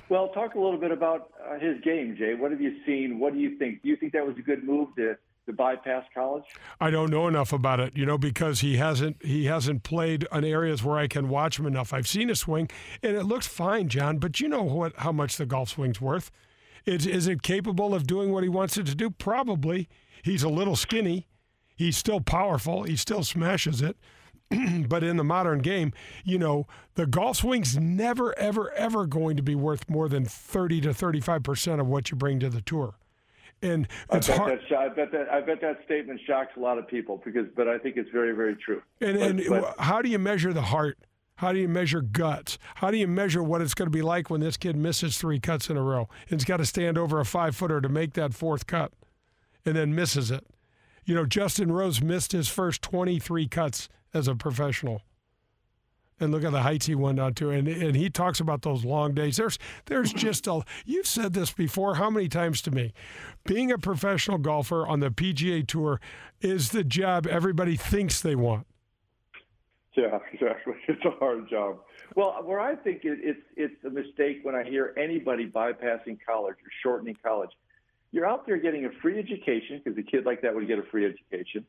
Well, 0.09 0.29
talk 0.29 0.55
a 0.55 0.61
little 0.61 0.79
bit 0.79 0.92
about 0.92 1.33
uh, 1.45 1.59
his 1.59 1.81
game, 1.83 2.16
Jay. 2.16 2.35
What 2.35 2.53
have 2.53 2.61
you 2.61 2.77
seen? 2.87 3.19
What 3.19 3.33
do 3.33 3.40
you 3.40 3.59
think? 3.59 3.83
Do 3.83 3.88
you 3.88 3.97
think 3.97 4.12
that 4.12 4.27
was 4.27 4.37
a 4.38 4.42
good 4.42 4.64
move 4.64 4.95
to 4.97 5.16
to 5.47 5.53
bypass 5.53 6.05
college? 6.12 6.45
I 6.81 6.90
don't 6.90 7.11
know 7.11 7.29
enough 7.29 7.53
about 7.53 7.81
it, 7.81 7.97
you 7.97 8.05
know, 8.05 8.19
because 8.19 8.61
he 8.61 8.77
hasn't 8.77 9.25
he 9.25 9.47
hasn't 9.47 9.83
played 9.83 10.27
in 10.33 10.45
areas 10.45 10.85
where 10.85 10.99
I 10.99 11.09
can 11.09 11.29
watch 11.29 11.59
him 11.59 11.66
enough. 11.66 11.92
I've 11.92 12.09
seen 12.09 12.31
a 12.31 12.37
swing, 12.37 12.69
and 13.03 13.16
it 13.16 13.25
looks 13.25 13.47
fine, 13.47 13.88
John. 13.88 14.19
But 14.19 14.40
you 14.40 14.49
know 14.49 14.62
what? 14.62 14.95
How 14.97 15.12
much 15.12 15.37
the 15.37 15.47
golf 15.47 15.71
swing's 15.71 16.01
worth? 16.01 16.31
Is 16.85 17.07
is 17.07 17.27
it 17.27 17.42
capable 17.42 17.95
of 17.95 18.07
doing 18.07 18.33
what 18.33 18.45
he 18.45 18.49
wants 18.49 18.77
it 18.77 18.87
to 18.87 18.95
do? 18.95 19.11
Probably. 19.11 19.88
He's 20.23 20.42
a 20.42 20.49
little 20.49 20.77
skinny. 20.77 21.27
He's 21.77 21.97
still 21.97 22.21
powerful. 22.21 22.85
He 22.85 22.97
still 22.97 23.23
smashes 23.23 23.83
it. 23.83 23.97
but 24.88 25.02
in 25.02 25.16
the 25.16 25.24
modern 25.24 25.59
game, 25.61 25.92
you 26.24 26.38
know, 26.38 26.66
the 26.94 27.06
golf 27.06 27.38
swing's 27.38 27.76
never, 27.76 28.37
ever, 28.38 28.72
ever 28.72 29.06
going 29.06 29.37
to 29.37 29.42
be 29.42 29.54
worth 29.54 29.88
more 29.88 30.09
than 30.09 30.24
30 30.24 30.82
to 30.82 30.88
35% 30.90 31.80
of 31.80 31.87
what 31.87 32.11
you 32.11 32.16
bring 32.16 32.38
to 32.40 32.48
the 32.48 32.61
tour. 32.61 32.94
And 33.62 33.88
it's 34.12 34.28
I 34.28 34.32
bet, 34.32 34.38
hard. 34.38 34.61
that, 34.70 34.78
I 34.78 34.88
bet 34.88 35.12
that 35.12 35.28
I 35.30 35.40
bet 35.40 35.61
that 35.62 35.78
statement 35.87 36.20
shocks 36.26 36.52
a 36.56 36.61
lot 36.61 36.76
of 36.76 36.87
people 36.87 37.22
because, 37.24 37.46
but 37.56 37.66
I 37.66 37.78
think 37.78 37.96
it's 37.96 38.11
very, 38.11 38.32
very 38.32 38.54
true. 38.54 38.82
And, 39.00 39.18
but, 39.18 39.30
and 39.30 39.42
but, 39.48 39.74
how 39.78 40.02
do 40.02 40.11
you 40.11 40.18
measure 40.18 40.52
the 40.52 40.62
heart? 40.62 40.98
How 41.37 41.52
do 41.52 41.59
you 41.59 41.68
measure 41.68 42.00
guts? 42.00 42.59
How 42.76 42.90
do 42.90 42.98
you 42.98 43.09
measure 43.09 43.42
what 43.42 43.62
it's 43.62 43.74
going 43.74 43.87
to 43.87 43.96
be 43.96 44.02
like 44.02 44.30
when 44.30 44.40
this 44.40 44.56
kid 44.56 44.76
misses 44.76 45.18
three 45.18 45.40
cuts 45.40 45.68
in 45.70 45.76
a 45.76 45.82
row 45.82 46.09
and 46.30 46.40
has 46.40 46.44
got 46.44 46.59
to 46.59 46.66
stand 46.66 46.96
over 46.96 47.18
a 47.18 47.24
five 47.24 47.56
footer 47.56 47.80
to 47.80 47.88
make 47.88 48.12
that 48.14 48.35
fourth 48.35 48.66
cut 48.66 48.92
and 49.64 49.74
then 49.76 49.94
misses 49.94 50.30
it? 50.30 50.46
You 51.04 51.14
know, 51.14 51.24
Justin 51.24 51.72
Rose 51.72 52.02
missed 52.02 52.32
his 52.32 52.48
first 52.48 52.82
23 52.82 53.48
cuts 53.48 53.88
as 54.14 54.29
a 54.29 54.35
professional. 54.35 55.03
And 56.19 56.33
look 56.33 56.45
at 56.45 56.53
the 56.53 56.62
heights 56.62 56.87
he 56.87 56.95
went 56.95 57.21
on 57.21 57.35
to, 57.35 57.51
and 57.51 57.69
and 57.69 57.95
he 57.95 58.09
talks 58.09 58.40
about 58.40 58.62
those 58.62 58.87
long 58.87 59.12
days. 59.12 59.37
There's 59.37 59.59
there's 59.85 60.14
just 60.14 60.47
a 60.47 60.62
you've 60.87 61.07
said 61.07 61.35
this 61.35 61.53
before. 61.53 61.97
How 61.97 62.09
many 62.09 62.27
times 62.27 62.62
to 62.62 62.71
me? 62.71 62.95
Being 63.45 63.71
a 63.71 63.77
professional 63.77 64.38
golfer 64.38 64.87
on 64.87 65.01
the 65.01 65.11
PGA 65.11 65.66
Tour 65.66 66.01
is 66.40 66.71
the 66.71 66.85
job 66.85 67.27
everybody 67.27 67.77
thinks 67.77 68.23
they 68.23 68.35
want. 68.35 68.66
Yeah, 69.97 70.19
exactly. 70.33 70.75
It's 70.88 71.05
a 71.05 71.11
hard 71.19 71.49
job. 71.51 71.81
Well, 72.14 72.40
where 72.45 72.61
I 72.61 72.77
think 72.77 73.05
it, 73.05 73.19
it's 73.23 73.40
it's 73.57 73.85
a 73.85 73.90
mistake 73.90 74.40
when 74.42 74.55
I 74.55 74.62
hear 74.62 74.95
anybody 74.97 75.49
bypassing 75.49 76.19
college 76.25 76.55
or 76.55 76.71
shortening 76.83 77.16
college. 77.23 77.51
You're 78.12 78.27
out 78.27 78.47
there 78.47 78.57
getting 78.57 78.85
a 78.87 78.90
free 79.03 79.19
education 79.19 79.83
because 79.83 79.99
a 79.99 80.03
kid 80.03 80.25
like 80.25 80.42
that 80.42 80.55
would 80.55 80.66
get 80.66 80.79
a 80.79 80.85
free 80.85 81.05
education. 81.05 81.66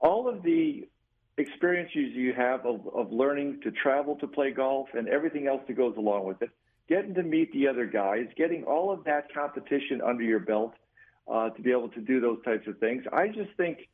All 0.00 0.28
of 0.28 0.42
the 0.42 0.86
experiences 1.38 2.14
you 2.14 2.34
have 2.34 2.66
of, 2.66 2.86
of 2.94 3.12
learning 3.12 3.60
to 3.62 3.70
travel 3.70 4.16
to 4.16 4.26
play 4.26 4.50
golf 4.50 4.88
and 4.94 5.08
everything 5.08 5.46
else 5.46 5.62
that 5.66 5.74
goes 5.74 5.96
along 5.96 6.26
with 6.26 6.42
it, 6.42 6.50
getting 6.88 7.14
to 7.14 7.22
meet 7.22 7.52
the 7.52 7.66
other 7.68 7.86
guys, 7.86 8.26
getting 8.36 8.64
all 8.64 8.92
of 8.92 9.04
that 9.04 9.32
competition 9.32 10.00
under 10.02 10.22
your 10.22 10.40
belt 10.40 10.74
uh, 11.30 11.48
to 11.50 11.62
be 11.62 11.70
able 11.70 11.88
to 11.88 12.00
do 12.00 12.20
those 12.20 12.38
types 12.44 12.66
of 12.66 12.78
things. 12.78 13.04
I 13.12 13.28
just 13.28 13.50
think 13.56 13.88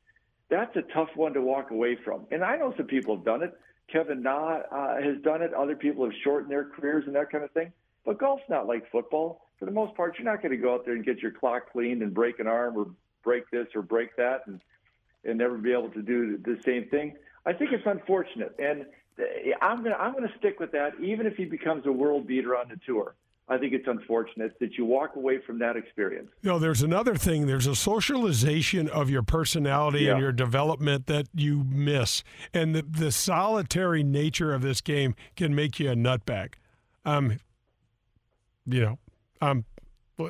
that's 0.49 0.75
a 0.77 0.83
tough 0.95 1.11
one 1.15 1.35
to 1.35 1.43
walk 1.43 1.71
away 1.71 1.97
from. 2.05 2.27
And 2.31 2.43
I 2.43 2.57
know 2.57 2.75
some 2.77 2.87
people 2.87 3.17
have 3.17 3.25
done 3.25 3.43
it. 3.43 3.57
Kevin 3.93 4.23
Na 4.23 4.61
uh, 4.71 5.01
has 5.01 5.21
done 5.23 5.43
it. 5.43 5.55
Other 5.55 5.77
people 5.77 6.05
have 6.05 6.15
shortened 6.25 6.51
their 6.51 6.65
careers 6.65 7.05
and 7.07 7.15
that 7.15 7.31
kind 7.31 7.45
of 7.45 7.51
thing. 7.53 7.73
But 8.05 8.19
golf's 8.19 8.43
not 8.49 8.67
like 8.67 8.91
football. 8.91 9.47
For 9.59 9.65
the 9.65 9.71
most 9.71 9.95
part, 9.97 10.19
you're 10.19 10.31
not 10.31 10.43
going 10.43 10.53
to 10.53 10.59
go 10.59 10.75
out 10.75 10.85
there 10.85 10.95
and 10.95 11.05
get 11.05 11.19
your 11.19 11.33
clock 11.33 11.73
cleaned 11.73 12.03
and 12.03 12.13
break 12.15 12.39
an 12.39 12.47
arm 12.47 12.77
or 12.77 12.87
break 13.23 13.51
this 13.51 13.67
or 13.75 13.83
break 13.83 14.17
that 14.17 14.47
and 14.47 14.61
and 15.25 15.37
never 15.37 15.59
be 15.59 15.73
able 15.73 15.91
to 15.91 16.01
do 16.01 16.39
the 16.39 16.59
same 16.65 16.89
thing. 16.89 17.17
I 17.49 17.53
think 17.55 17.73
it's 17.73 17.87
unfortunate, 17.87 18.55
and 18.59 18.85
I'm 19.63 19.83
gonna 19.83 19.97
I'm 19.97 20.13
gonna 20.13 20.33
stick 20.39 20.61
with 20.61 20.71
that. 20.73 20.93
Even 21.03 21.27
if 21.27 21.35
he 21.37 21.47
becomes 21.47 21.87
a 21.87 21.93
world 21.93 22.27
beater 22.27 22.55
on 22.55 22.69
the 22.69 22.77
tour, 22.87 23.15
I 23.49 23.57
think 23.57 23.73
it's 23.73 23.89
unfortunate 23.89 24.59
that 24.61 24.75
you 24.77 24.85
walk 24.85 25.17
away 25.17 25.39
from 25.47 25.59
that 25.61 25.75
experience. 25.75 26.29
You 26.43 26.51
know, 26.51 26.59
there's 26.59 26.83
another 26.83 27.15
thing. 27.15 27.47
There's 27.47 27.67
a 27.67 27.75
socialization 27.75 28.87
of 28.91 29.09
your 29.09 29.23
personality 29.23 30.01
Yeah. 30.01 30.13
and 30.13 30.21
your 30.21 30.33
development 30.33 31.07
that 31.07 31.27
you 31.35 31.65
miss, 31.65 32.23
and 32.53 32.75
the, 32.75 32.83
the 32.83 33.11
solitary 33.11 34.03
nature 34.03 34.53
of 34.53 34.61
this 34.61 34.83
game 34.83 35.15
can 35.35 35.55
make 35.55 35.81
you 35.81 35.91
a 35.91 35.95
nutbag. 35.95 36.55
Um, 37.07 37.39
you 38.67 38.83
know, 38.83 38.99
um, 39.41 39.65
well, 39.65 39.78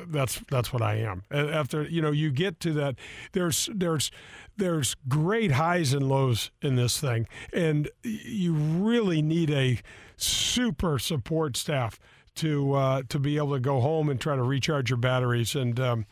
that's 0.07 0.41
that's 0.49 0.71
what 0.71 0.81
I 0.81 0.95
am. 0.95 1.23
After 1.31 1.83
you 1.83 2.01
know, 2.01 2.11
you 2.11 2.31
get 2.31 2.59
to 2.61 2.73
that. 2.73 2.95
There's 3.31 3.69
there's 3.73 4.11
there's 4.57 4.95
great 5.07 5.51
highs 5.51 5.93
and 5.93 6.07
lows 6.07 6.51
in 6.61 6.75
this 6.75 6.99
thing, 6.99 7.27
and 7.53 7.89
you 8.03 8.53
really 8.53 9.21
need 9.21 9.49
a 9.49 9.79
super 10.17 10.99
support 10.99 11.57
staff 11.57 11.99
to 12.35 12.73
uh, 12.73 13.03
to 13.09 13.19
be 13.19 13.37
able 13.37 13.53
to 13.53 13.59
go 13.59 13.79
home 13.79 14.09
and 14.09 14.19
try 14.19 14.35
to 14.35 14.43
recharge 14.43 14.89
your 14.89 14.97
batteries. 14.97 15.55
And 15.55 15.79
um, 15.79 16.05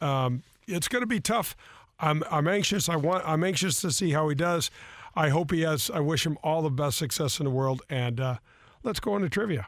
um, 0.00 0.42
it's 0.66 0.88
going 0.88 1.02
to 1.02 1.06
be 1.06 1.20
tough. 1.20 1.56
I'm 1.98 2.22
I'm 2.30 2.48
anxious. 2.48 2.88
I 2.88 2.96
want 2.96 3.24
I'm 3.26 3.44
anxious 3.44 3.80
to 3.80 3.90
see 3.90 4.10
how 4.10 4.28
he 4.28 4.34
does. 4.34 4.70
I 5.14 5.28
hope 5.28 5.50
he 5.50 5.62
has. 5.62 5.90
I 5.90 6.00
wish 6.00 6.26
him 6.26 6.38
all 6.42 6.62
the 6.62 6.70
best 6.70 6.98
success 6.98 7.38
in 7.38 7.44
the 7.44 7.50
world. 7.50 7.82
And 7.88 8.20
uh, 8.20 8.36
let's 8.82 9.00
go 9.00 9.16
into 9.16 9.28
trivia. 9.28 9.66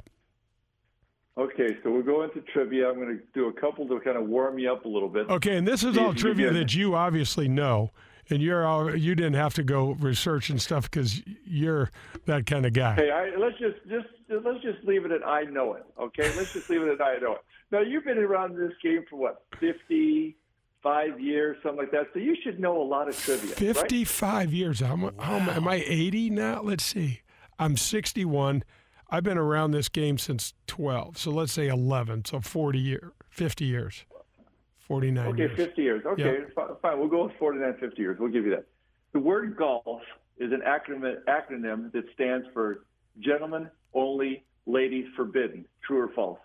Okay, 1.37 1.77
so 1.83 1.91
we'll 1.91 2.03
go 2.03 2.23
into 2.23 2.41
trivia. 2.53 2.89
I'm 2.89 2.95
going 2.95 3.09
to 3.19 3.23
do 3.35 3.49
a 3.49 3.53
couple 3.53 3.89
to 3.89 3.99
kind 4.01 4.17
of 4.17 4.27
warm 4.27 4.59
you 4.59 4.73
up 4.73 4.85
a 4.85 4.89
little 4.89 5.09
bit. 5.09 5.29
Okay, 5.29 5.57
and 5.57 5.67
this 5.67 5.83
is 5.83 5.99
all 5.99 6.15
trivia 6.15 6.53
that 6.53 6.75
you 6.75 6.95
obviously 6.95 7.49
know, 7.49 7.91
and 8.31 8.41
you're 8.41 8.65
all, 8.65 8.95
you 8.95 9.17
didn't 9.17 9.35
have 9.35 9.53
to 9.55 9.65
go 9.65 9.93
research 9.95 10.49
and 10.49 10.63
stuff 10.63 10.89
because 10.89 11.23
you're 11.45 11.91
that 12.27 12.47
kind 12.47 12.65
of 12.65 12.73
guy. 12.73 12.95
Hey, 12.95 13.11
I, 13.11 13.37
let's 13.37 13.59
just 13.59 13.77
just 13.89 14.07
let's 14.45 14.63
just 14.63 14.85
leave 14.85 15.05
it 15.05 15.11
at 15.11 15.27
I 15.27 15.43
know 15.43 15.75
it. 15.75 15.85
Okay, 16.01 16.23
let's 16.37 16.53
just 16.53 16.71
leave 16.71 16.83
it 16.83 16.89
at 16.89 17.01
I 17.01 17.17
know 17.19 17.33
it. 17.33 17.41
Now 17.73 17.81
you've 17.81 18.05
been 18.05 18.19
around 18.19 18.57
this 18.57 18.73
game 18.81 19.05
for 19.11 19.17
what 19.17 19.43
fifty 19.59 20.37
five 20.85 21.19
years, 21.19 21.57
something 21.65 21.79
like 21.81 21.91
that. 21.91 22.11
So 22.13 22.21
you 22.21 22.37
should 22.45 22.61
know 22.61 22.81
a 22.81 22.85
lot 22.85 23.09
of 23.09 23.19
trivia. 23.19 23.49
right? 23.49 23.59
Fifty-five 23.59 24.53
years. 24.53 24.79
How, 24.81 24.95
mu- 24.95 25.11
how 25.19 25.41
mu- 25.41 25.51
am 25.51 25.67
I? 25.67 25.83
Eighty 25.85 26.31
now? 26.31 26.63
Let's 26.63 26.85
see. 26.85 27.23
I'm 27.59 27.77
sixty-one. 27.77 28.63
I've 29.11 29.23
been 29.25 29.39
around 29.39 29.71
this 29.73 29.89
game 29.89 30.19
since 30.19 30.55
twelve. 30.67 31.19
So 31.19 31.31
let's 31.31 31.53
say 31.53 31.69
eleven. 31.69 32.25
So 32.25 32.41
forty 32.41 32.79
year, 32.79 33.13
fifty 33.31 33.65
years, 33.67 34.05
forty-nine 34.89 35.29
Okay, 35.29 35.39
years. 35.45 35.57
50 35.57 35.83
years. 35.83 36.05
Okay, 36.07 36.39
fi- 36.55 36.69
fine. 36.83 36.99
We'll 36.99 37.09
go 37.09 37.25
with 37.25 37.33
49, 37.39 37.75
50 37.81 38.01
years. 38.03 38.17
We'll 38.19 38.31
give 38.33 38.45
you 38.45 38.51
that. 38.51 38.67
The 39.13 39.21
word 39.21 39.57
golf 39.57 40.03
is 40.39 40.51
an 40.53 40.63
acronym, 40.67 41.17
acronym 41.29 41.93
that 41.93 42.05
stands 42.15 42.47
for 42.53 42.85
gentlemen 43.21 43.71
only, 43.93 44.45
ladies 44.67 45.07
forbidden. 45.15 45.65
True 45.87 46.01
or 46.01 46.09
false? 46.15 46.41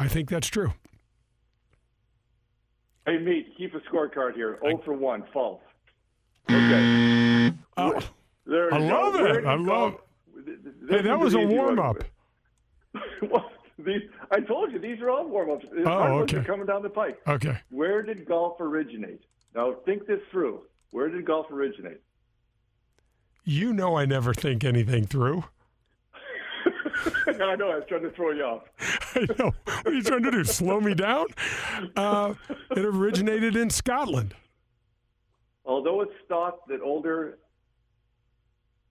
I 0.00 0.08
think 0.08 0.28
that's 0.28 0.48
true. 0.48 0.72
Hey, 3.06 3.18
meet, 3.18 3.56
keep 3.56 3.74
a 3.74 3.80
scorecard 3.80 4.34
here. 4.34 4.58
0 4.62 4.82
for 4.84 4.92
1, 4.94 5.24
false. 5.32 5.60
Okay. 6.50 7.52
Oh, 7.76 8.00
There 8.46 8.72
I 8.74 8.78
love 8.78 9.14
it. 9.16 9.44
I 9.46 9.54
love. 9.54 9.94
Hey, 10.88 11.02
that 11.02 11.18
was 11.18 11.34
a 11.34 11.40
warm-up. 11.40 12.04
well, 13.22 13.50
these, 13.78 14.02
I 14.30 14.40
told 14.40 14.72
you, 14.72 14.78
these 14.78 15.00
are 15.00 15.10
all 15.10 15.26
warm-ups. 15.28 15.66
Oh, 15.78 15.84
hard 15.84 16.12
ones 16.12 16.34
okay. 16.34 16.46
coming 16.46 16.66
down 16.66 16.82
the 16.82 16.88
pike. 16.88 17.18
Okay. 17.26 17.58
Where 17.70 18.02
did 18.02 18.26
golf 18.26 18.60
originate? 18.60 19.22
Now, 19.54 19.74
think 19.84 20.06
this 20.06 20.20
through. 20.30 20.62
Where 20.90 21.08
did 21.08 21.24
golf 21.24 21.50
originate? 21.50 22.00
You 23.44 23.72
know 23.72 23.96
I 23.96 24.04
never 24.06 24.34
think 24.34 24.64
anything 24.64 25.06
through. 25.06 25.44
I 27.26 27.56
know, 27.56 27.70
I 27.70 27.76
was 27.76 27.84
trying 27.88 28.02
to 28.02 28.10
throw 28.10 28.32
you 28.32 28.42
off. 28.42 28.62
I 29.14 29.26
know. 29.38 29.52
What 29.64 29.86
are 29.86 29.92
you 29.92 30.02
trying 30.02 30.22
to 30.22 30.30
do? 30.30 30.44
Slow 30.44 30.80
me 30.80 30.94
down? 30.94 31.26
Uh, 31.96 32.34
it 32.70 32.84
originated 32.84 33.56
in 33.56 33.70
Scotland. 33.70 34.34
Although 35.64 36.00
it's 36.00 36.12
thought 36.28 36.66
that 36.68 36.80
older 36.80 37.38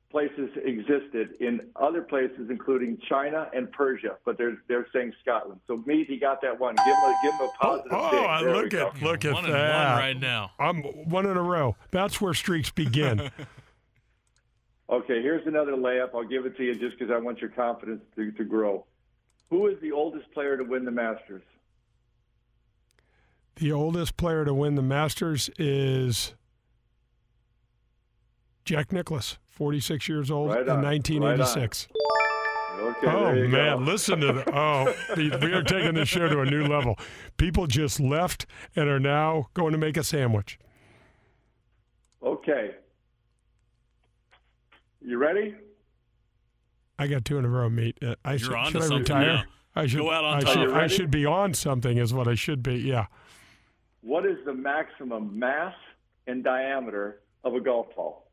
places 0.09 0.49
existed 0.63 1.35
in 1.39 1.61
other 1.75 2.01
places, 2.01 2.49
including 2.49 2.97
China 3.09 3.49
and 3.53 3.71
Persia, 3.71 4.17
but 4.25 4.37
they're 4.37 4.57
they're 4.67 4.87
saying 4.93 5.13
Scotland. 5.21 5.59
So 5.67 5.83
meat, 5.85 6.07
he 6.07 6.17
got 6.17 6.41
that 6.41 6.59
one. 6.59 6.75
Give 6.75 6.85
him 6.85 7.03
a 7.03 7.15
give 7.23 7.33
him 7.33 7.39
a 7.41 7.43
oh, 7.43 7.51
positive. 7.61 7.91
Oh, 7.93 8.11
tick. 8.11 8.29
I 8.29 8.41
There 8.41 8.51
we 8.51 8.61
look 8.61 8.69
go. 8.69 8.87
at 8.87 9.01
look 9.01 9.25
at 9.25 9.33
one 9.33 9.45
and 9.45 9.53
that. 9.53 9.93
one 9.93 9.97
right 9.97 10.19
now. 10.19 10.51
I'm 10.59 10.81
one 10.83 11.25
in 11.25 11.37
a 11.37 11.41
row. 11.41 11.75
That's 11.91 12.21
where 12.21 12.33
streaks 12.33 12.69
begin. 12.69 13.31
Okay, 14.89 15.21
here's 15.21 15.45
another 15.45 15.73
layup. 15.73 16.11
I'll 16.13 16.23
give 16.23 16.45
it 16.45 16.55
to 16.55 16.63
you 16.63 16.73
just 16.73 16.97
because 16.97 17.13
I 17.13 17.17
want 17.17 17.41
your 17.41 17.49
confidence 17.49 18.01
to, 18.15 18.31
to 18.31 18.45
grow. 18.45 18.85
Who 19.49 19.67
is 19.67 19.77
the 19.81 19.91
oldest 19.91 20.31
player 20.31 20.55
to 20.55 20.63
win 20.63 20.85
the 20.85 20.91
Masters? 20.91 21.43
the 23.57 23.71
oldest 23.71 24.17
player 24.17 24.45
to 24.45 24.53
win 24.53 24.75
the 24.75 24.81
Masters 24.81 25.49
is 25.57 26.33
Jack 28.67 28.91
Nicklaus, 28.91 29.37
46 29.45 30.09
years 30.09 30.29
old 30.29 30.49
Right 30.49 30.61
in 30.63 30.69
on, 30.69 30.81
1986. 30.83 31.87
Okay, 32.77 33.07
Oh 33.07 33.33
man, 33.33 33.77
go. 33.79 33.83
listen 33.83 34.19
to 34.19 34.33
the 34.33 34.43
oh, 34.53 34.93
the- 35.15 35.39
we 35.41 35.53
are 35.53 35.63
taking 35.63 35.93
this 35.95 36.09
show 36.09 36.27
to 36.27 36.41
a 36.41 36.45
new 36.45 36.65
level. 36.67 36.95
People 37.37 37.65
just 37.65 37.99
left 38.01 38.45
and 38.75 38.89
are 38.89 38.99
now 38.99 39.47
going 39.53 39.71
to 39.71 39.77
make 39.77 39.95
a 39.95 40.03
sandwich. 40.03 40.59
Okay, 42.21 42.71
you 45.01 45.17
ready? 45.17 45.55
I 46.99 47.07
got 47.07 47.23
two 47.23 47.37
in 47.37 47.45
a 47.45 47.49
row, 47.49 47.69
mate. 47.69 47.97
Uh, 48.05 48.15
I 48.25 48.35
should, 48.35 48.51
on 48.53 48.65
should 48.65 48.73
to 48.73 48.79
I 48.79 48.81
something 48.81 48.99
retire? 48.99 49.25
now. 49.27 49.43
I 49.75 49.87
should. 49.87 49.99
Go 49.99 50.11
out 50.11 50.25
on 50.25 50.37
I 50.37 50.39
top. 50.41 50.53
should, 50.53 50.71
I 50.73 50.87
should 50.87 51.11
be 51.11 51.25
on 51.25 51.53
something, 51.53 51.97
is 51.97 52.13
what 52.13 52.27
I 52.27 52.35
should 52.35 52.61
be. 52.63 52.75
Yeah. 52.75 53.05
What 54.01 54.25
is 54.25 54.37
the 54.45 54.53
maximum 54.53 55.37
mass 55.39 55.73
and 56.25 56.43
diameter 56.43 57.21
of 57.45 57.53
a 57.53 57.61
golf 57.61 57.95
ball? 57.95 58.26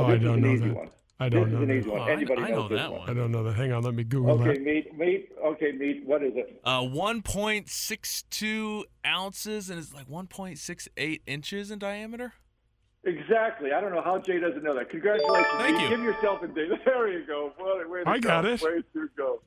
Oh, 0.00 0.06
I 0.06 0.16
don't 0.18 0.40
know 0.40 0.56
that. 0.56 0.74
one. 0.74 0.90
I 1.22 1.28
This 1.28 1.34
don't 1.34 1.48
is 1.48 1.52
know. 1.52 1.60
an 1.60 1.68
that. 1.68 1.74
easy 1.74 1.88
one. 1.90 2.00
Oh, 2.00 2.04
I- 2.04 2.10
Anybody 2.12 2.42
I 2.42 2.48
knows 2.48 2.56
know 2.56 2.68
this 2.68 2.78
that 2.78 2.92
one. 2.92 3.10
I 3.10 3.14
don't 3.14 3.30
know 3.32 3.42
that. 3.44 3.52
Hang 3.54 3.72
on, 3.72 3.82
let 3.82 3.94
me 3.94 4.04
Google 4.04 4.38
that. 4.38 4.48
Okay, 4.48 4.58
that. 4.58 4.64
meat, 4.64 4.98
meat. 4.98 5.28
Okay, 5.44 5.72
meat. 5.72 6.02
What 6.06 6.22
is 6.22 6.32
it? 6.34 6.60
Uh, 6.64 6.80
1.62 6.80 8.84
ounces 9.06 9.70
and 9.70 9.78
it's 9.78 9.92
like 9.92 10.08
1.68 10.08 11.20
inches 11.26 11.70
in 11.70 11.78
diameter. 11.78 12.34
Exactly. 13.04 13.72
I 13.72 13.80
don't 13.80 13.92
know 13.94 14.02
how 14.02 14.18
Jay 14.18 14.38
doesn't 14.38 14.62
know 14.62 14.74
that. 14.74 14.90
Congratulations. 14.90 15.46
Thank 15.58 15.76
Jay. 15.78 15.84
you. 15.84 15.88
Give 15.90 16.02
yourself 16.02 16.42
a 16.42 16.48
day. 16.48 16.68
There 16.84 17.08
you 17.08 17.26
go. 17.26 17.52
Way, 17.58 17.84
way 17.86 18.02
I 18.06 18.18
got 18.18 18.42
go. 18.44 18.50
it. 18.50 18.62
Way 18.62 18.82
to 18.94 19.08
go. 19.16 19.40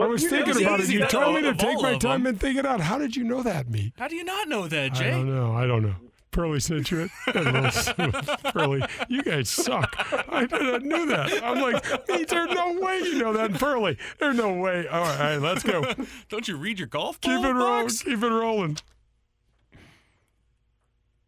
I 0.00 0.06
was 0.06 0.26
thinking 0.26 0.60
about 0.62 0.80
it. 0.80 0.88
You 0.88 1.06
told 1.06 1.36
me 1.36 1.42
to 1.42 1.54
take 1.54 1.80
my 1.80 1.96
time 1.98 2.24
them. 2.24 2.26
and 2.26 2.40
think 2.40 2.58
it 2.58 2.66
out. 2.66 2.80
How 2.80 2.98
did 2.98 3.14
you 3.14 3.22
know 3.22 3.42
that, 3.42 3.70
me? 3.70 3.92
How 3.96 4.08
do 4.08 4.16
you 4.16 4.24
not 4.24 4.48
know 4.48 4.66
that, 4.66 4.92
Jay? 4.94 5.08
I 5.08 5.10
don't 5.12 5.32
know. 5.34 5.52
I 5.52 5.66
don't 5.66 5.82
know. 5.82 5.94
Pearly 6.34 6.58
sent 6.58 6.90
you 6.90 7.02
it. 7.02 7.10
That. 7.26 8.40
Pearly, 8.52 8.82
you 9.08 9.22
guys 9.22 9.48
suck. 9.48 9.94
I, 10.28 10.48
I 10.50 10.78
knew 10.78 11.06
that. 11.06 11.40
I'm 11.44 11.60
like, 11.60 12.08
me, 12.08 12.24
there's 12.24 12.50
no 12.50 12.72
way 12.80 12.98
you 12.98 13.18
know 13.20 13.32
that. 13.34 13.50
And 13.50 13.60
Pearly, 13.60 13.96
there's 14.18 14.36
no 14.36 14.52
way. 14.52 14.88
All 14.88 15.00
right, 15.00 15.20
all 15.20 15.26
right, 15.26 15.36
let's 15.36 15.62
go. 15.62 15.84
Don't 16.28 16.48
you 16.48 16.56
read 16.56 16.80
your 16.80 16.88
golf 16.88 17.20
Keep 17.20 17.44
it 17.44 17.52
rolling. 17.52 17.88
Keep 17.88 18.20
it 18.20 18.28
rolling. 18.28 18.78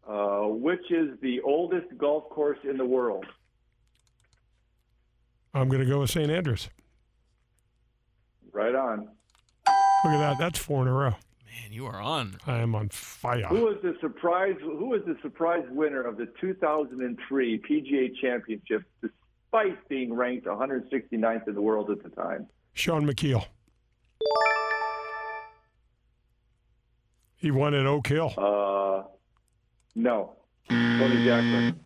Uh, 0.05 0.47
which 0.47 0.91
is 0.91 1.17
the 1.21 1.39
oldest 1.39 1.87
golf 1.97 2.29
course 2.29 2.59
in 2.69 2.77
the 2.77 2.85
world? 2.85 3.25
I'm 5.53 5.69
going 5.69 5.81
to 5.81 5.89
go 5.89 6.01
with 6.01 6.09
St. 6.09 6.29
Andrews. 6.29 6.69
Right 8.51 8.75
on. 8.75 9.07
Look 10.03 10.13
at 10.13 10.17
that. 10.17 10.37
That's 10.37 10.59
four 10.59 10.81
in 10.81 10.89
a 10.89 10.93
row. 10.93 11.15
Man, 11.61 11.73
you 11.73 11.85
are 11.85 11.99
on. 11.99 12.37
I 12.45 12.59
am 12.59 12.75
on 12.75 12.89
fire. 12.89 13.45
Who 13.47 13.65
was 13.65 13.77
the 13.81 13.95
surprise? 13.99 14.55
Who 14.61 14.89
was 14.89 15.01
the 15.05 15.17
surprise 15.21 15.63
winner 15.71 16.01
of 16.01 16.17
the 16.17 16.27
2003 16.39 17.59
PGA 17.59 18.11
Championship, 18.21 18.83
despite 19.01 19.87
being 19.87 20.13
ranked 20.13 20.45
169th 20.45 21.47
in 21.47 21.55
the 21.55 21.61
world 21.61 21.89
at 21.89 22.03
the 22.03 22.09
time? 22.09 22.47
Shaun 22.73 23.07
Micheel. 23.07 23.45
He 27.37 27.51
won 27.51 27.73
at 27.73 27.85
Oak 27.85 28.07
Hill. 28.07 28.33
Uh, 28.37 29.03
no, 29.95 30.33
Tony 30.69 31.25
Jackson. 31.25 31.79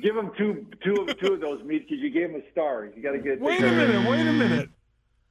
Give 0.00 0.16
him 0.16 0.30
two, 0.36 0.66
two, 0.84 0.94
of, 0.94 1.18
two 1.18 1.34
of 1.34 1.40
those 1.40 1.62
meat 1.64 1.88
because 1.88 2.02
you 2.02 2.10
gave 2.10 2.30
him 2.30 2.42
a 2.46 2.50
star. 2.50 2.86
You 2.94 3.02
got 3.02 3.12
to 3.12 3.18
get. 3.18 3.40
Wait 3.40 3.60
a 3.60 3.70
minute. 3.70 4.08
Wait 4.08 4.26
a 4.26 4.32
minute. 4.32 4.70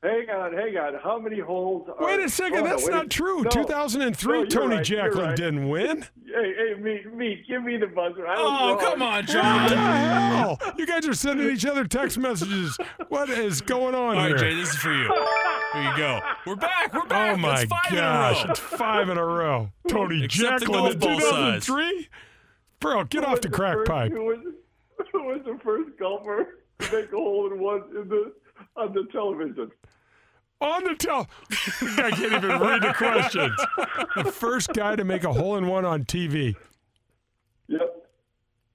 Hang 0.04 0.30
on, 0.30 0.52
hang 0.54 0.76
on. 0.78 0.96
How 1.02 1.18
many 1.18 1.40
holes? 1.40 1.88
Are, 1.98 2.06
Wait 2.06 2.20
a 2.20 2.28
second. 2.30 2.60
oh, 2.60 2.64
no, 2.64 2.70
That's 2.72 2.84
wait 2.84 2.94
a- 2.94 2.98
not 2.98 3.10
true. 3.10 3.42
no. 3.44 3.50
2003, 3.50 4.38
No, 4.40 4.46
Tony 4.46 4.76
right, 4.76 4.86
Jacklin 4.86 5.26
right. 5.28 5.36
didn't 5.38 5.70
win. 5.70 6.06
Hey, 6.26 6.54
hey, 6.58 6.74
meat, 6.82 7.14
meat. 7.14 7.48
Give 7.48 7.64
me 7.64 7.78
the 7.78 7.88
buzzer. 7.88 8.28
I 8.28 8.36
Oh, 8.38 8.44
wrong. 8.72 8.80
come 8.80 9.02
on, 9.02 9.26
John. 9.26 9.62
What 9.64 9.70
the 9.70 9.78
hell? 9.78 10.60
You 10.78 10.86
guys 10.86 11.08
are 11.08 11.14
sending 11.14 11.50
each 11.50 11.66
other 11.66 11.86
text 11.86 12.18
messages. 12.18 12.78
What 13.08 13.30
is 13.30 13.62
going 13.62 13.96
on 13.96 14.18
All 14.18 14.26
here? 14.26 14.36
right, 14.36 14.40
Jay, 14.44 14.54
this 14.56 14.72
is 14.72 14.76
for 14.76 14.92
you. 14.92 15.06
Here 15.74 15.84
you 15.92 15.98
go. 15.98 16.20
We're 16.48 16.56
back. 16.58 16.94
We're 16.94 17.06
back. 17.06 17.36
Oh 17.36 17.38
my 17.38 17.56
That's 17.66 17.70
five 17.70 17.92
gosh, 17.94 18.42
in 18.42 18.44
a 18.44 18.48
row. 18.48 18.52
it's 18.52 18.60
five 18.60 19.10
in 19.10 19.18
a 19.18 19.26
row. 19.26 19.70
Tony 19.88 20.26
Except 20.26 20.60
Jacklin 20.60 20.80
in 20.92 21.00
golf 21.00 21.00
ball 21.00 21.20
size. 21.22 21.66
2003? 21.66 22.10
Bro, 22.82 23.06
get 23.06 23.22
Who 23.24 23.26
off 23.28 23.32
was 23.32 23.40
the 23.40 23.50
crack 23.50 23.76
first, 23.76 23.90
pipe. 23.90 24.12
Who 24.12 24.26
was, 24.26 24.40
who 25.14 25.24
was 25.24 25.40
the 25.46 25.58
first 25.64 25.98
golfer 25.98 26.60
to 26.80 26.92
make 26.96 27.06
a 27.14 27.16
hole 27.16 27.50
in 27.54 27.58
one 27.60 27.84
in 27.96 28.10
the 28.10 28.34
on 28.76 28.92
the 28.94 29.06
television? 29.12 29.72
On 30.64 30.84
the 30.86 30.96
tel. 30.96 31.28
I 31.82 32.12
can't 32.12 32.34
even 32.34 32.60
read 32.60 32.82
the 32.82 32.94
questions. 32.94 33.60
The 34.16 34.32
first 34.32 34.72
guy 34.74 34.96
to 34.96 35.04
make 35.04 35.26
a 35.26 35.34
hole 35.34 35.58
in 35.58 35.68
one 35.68 35.84
on 35.84 36.06
TV. 36.06 36.56
Yep. 37.68 38.08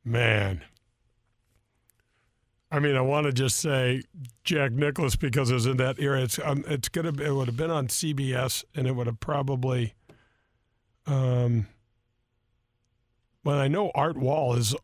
Man. 0.04 0.62
I 2.70 2.78
mean, 2.78 2.94
I 2.94 3.00
want 3.00 3.24
to 3.26 3.32
just 3.32 3.58
say 3.58 4.02
Jack 4.44 4.72
Nicklaus 4.72 5.16
because 5.16 5.50
it 5.50 5.54
was 5.54 5.64
in 5.64 5.78
that 5.78 5.98
era. 5.98 6.20
It's 6.20 6.38
um, 6.44 6.62
it's 6.68 6.90
gonna 6.90 7.12
be, 7.12 7.24
it 7.24 7.34
would 7.34 7.46
have 7.46 7.56
been 7.56 7.70
on 7.70 7.88
CBS 7.88 8.64
and 8.74 8.86
it 8.86 8.92
would 8.94 9.06
have 9.06 9.20
probably. 9.20 9.94
Um. 11.06 11.68
Well, 13.44 13.58
I 13.58 13.68
know 13.68 13.90
Art 13.94 14.18
Wall 14.18 14.54
is 14.54 14.76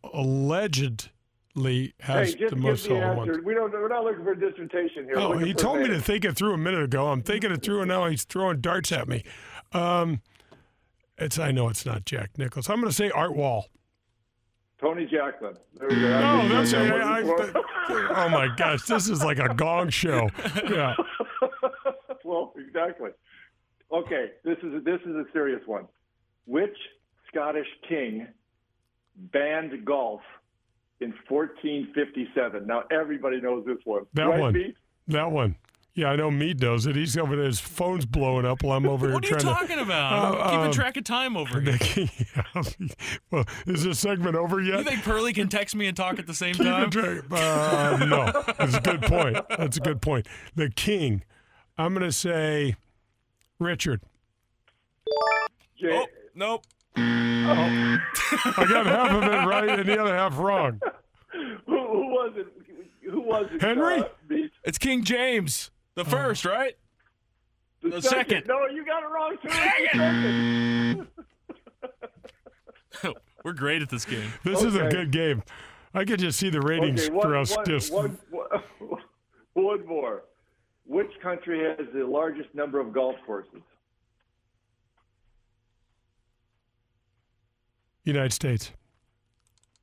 allegedly 1.56 1.94
has 2.00 2.32
hey, 2.32 2.38
just 2.40 2.54
the 2.54 2.60
most 2.60 2.88
the 2.88 3.00
hole 3.00 3.22
in 3.22 3.44
We 3.44 3.54
don't. 3.54 3.72
We're 3.72 3.88
not 3.88 4.04
looking 4.04 4.24
for 4.24 4.32
a 4.32 4.38
dissertation 4.38 5.04
here. 5.04 5.14
Oh, 5.16 5.38
he 5.38 5.54
told 5.54 5.80
me 5.80 5.88
to 5.88 6.00
think 6.00 6.24
it 6.24 6.36
through 6.36 6.54
a 6.54 6.58
minute 6.58 6.82
ago. 6.82 7.08
I'm 7.08 7.22
thinking 7.22 7.52
it 7.52 7.62
through, 7.62 7.80
and 7.80 7.88
now 7.88 8.06
he's 8.06 8.24
throwing 8.24 8.60
darts 8.60 8.92
at 8.92 9.08
me. 9.08 9.24
Um, 9.72 10.20
it's 11.18 11.38
I 11.38 11.52
know 11.52 11.68
it's 11.68 11.86
not 11.86 12.04
Jack 12.04 12.30
Nicklaus. 12.38 12.68
I'm 12.68 12.76
going 12.80 12.90
to 12.90 12.94
say 12.96 13.10
Art 13.10 13.34
Wall. 13.34 13.66
Tony 14.80 15.06
Jacklin. 15.06 15.54
There 15.78 15.88
we 15.88 15.94
go. 15.94 16.08
No, 16.08 16.40
I 16.40 16.48
that's 16.48 16.70
think 16.72 16.92
I, 16.92 17.20
I, 17.20 17.22
was- 17.22 17.52
Oh 18.10 18.28
my 18.28 18.48
gosh, 18.56 18.82
this 18.82 19.08
is 19.08 19.22
like 19.22 19.38
a 19.38 19.54
gong 19.54 19.88
show. 19.88 20.28
Yeah. 20.68 20.94
well, 22.24 22.52
exactly. 22.56 23.10
Okay, 23.92 24.32
this 24.44 24.58
is 24.62 24.74
a, 24.74 24.80
this 24.80 25.00
is 25.06 25.14
a 25.14 25.24
serious 25.32 25.62
one. 25.66 25.86
Which 26.46 26.76
Scottish 27.28 27.68
king 27.88 28.26
banned 29.16 29.84
golf 29.86 30.20
in 31.00 31.12
1457? 31.28 32.66
Now 32.66 32.85
everybody 32.90 33.40
knows 33.40 33.64
this 33.66 33.78
one. 33.85 34.04
That 34.14 34.24
right, 34.24 34.40
one. 34.40 34.54
Pete? 34.54 34.76
That 35.09 35.30
one. 35.30 35.57
Yeah, 35.96 36.09
I 36.09 36.16
know 36.16 36.28
Mead 36.28 36.61
knows 36.61 36.87
it. 36.87 36.96
He's 36.96 37.16
over 37.16 37.37
there. 37.37 37.44
His 37.44 37.61
phone's 37.61 38.04
blowing 38.04 38.44
up 38.44 38.64
while 38.64 38.76
I'm 38.76 38.85
over 38.88 39.07
here 39.07 39.14
What 39.14 39.24
are 39.24 39.28
you 39.28 39.35
trying 39.38 39.54
talking 39.54 39.78
about? 39.78 40.12
Uh, 40.12 40.38
I'm 40.40 40.50
keeping 40.50 40.66
um, 40.66 40.72
track 40.72 40.96
of 40.96 41.04
time 41.04 41.37
over 41.37 41.61
here. 41.62 41.78
to. 41.78 42.09
Yeah. 42.37 42.62
Well, 43.30 43.44
is 43.66 43.85
this 43.85 44.00
segment 44.00 44.35
over 44.35 44.61
yet? 44.61 44.78
You 44.78 44.85
think 44.85 45.04
Pearly 45.04 45.33
can 45.33 45.48
text 45.48 45.74
me 45.76 45.87
and 45.87 45.96
talk 45.96 46.18
at 46.18 46.26
the 46.26 46.35
same 46.35 46.54
Keep 46.54 46.64
time? 46.66 46.88
it. 46.92 47.24
Uh, 47.33 47.96
no, 48.07 48.42
that's 48.59 48.74
a 48.76 48.80
good 48.80 49.02
point. 49.02 49.38
That's 49.50 49.76
a 49.76 49.80
good 49.80 50.00
point. 50.02 50.26
The 50.57 50.68
king. 50.70 51.22
I'm 51.78 51.94
going 51.94 52.04
to 52.07 52.12
say 52.12 52.74
Richard. 53.61 54.00
Jay, 55.80 55.90
Oh, 55.92 56.07
nope. 56.35 56.64
I 56.96 58.66
got 58.68 58.87
half 58.87 59.11
of 59.11 59.22
it 59.24 59.46
right 59.46 59.68
and 59.80 59.88
the 59.88 60.00
other 60.00 60.14
half 60.16 60.38
wrong. 60.38 60.80
who, 61.33 61.52
who 61.66 62.09
was 62.09 62.33
it? 62.37 62.46
Who 63.11 63.20
was 63.20 63.46
it? 63.52 63.61
Henry? 63.61 63.98
Uh, 64.00 64.04
It's 64.64 64.78
King 64.78 65.04
James 65.04 65.70
the 65.94 66.04
first, 66.04 66.44
right? 66.44 66.74
the, 67.83 67.90
The 67.90 68.02
second. 68.02 68.46
No, 68.46 68.66
you 68.66 68.85
got 68.85 69.02
it 69.02 69.07
wrong 69.07 69.37
too. 69.42 69.48
The 69.48 69.54
second. 73.02 73.14
We're 73.44 73.52
great 73.52 73.83
at 73.83 73.90
this 73.90 74.04
game. 74.07 74.33
This 74.42 74.62
is 74.62 74.74
a 74.74 74.88
good 74.88 75.11
game. 75.11 75.42
I 75.92 76.04
could 76.07 76.18
just 76.18 76.38
see 76.38 76.48
the 76.48 76.61
ratings 76.62 77.02
Okay, 77.04 77.12
one, 77.12 77.22
for 77.22 77.37
us 77.37 77.54
one- 77.54 77.66
just. 77.66 77.92
one- 77.92 78.18
one- 78.30 78.48
one 79.52 79.87
more. 79.87 80.22
Which 80.87 81.11
country 81.22 81.61
has 81.64 81.87
the 81.94 82.04
largest 82.07 82.54
number 82.54 82.78
of 82.80 82.92
golf 82.92 83.16
courses? 83.26 83.61
United 88.04 88.32
States. 88.32 88.72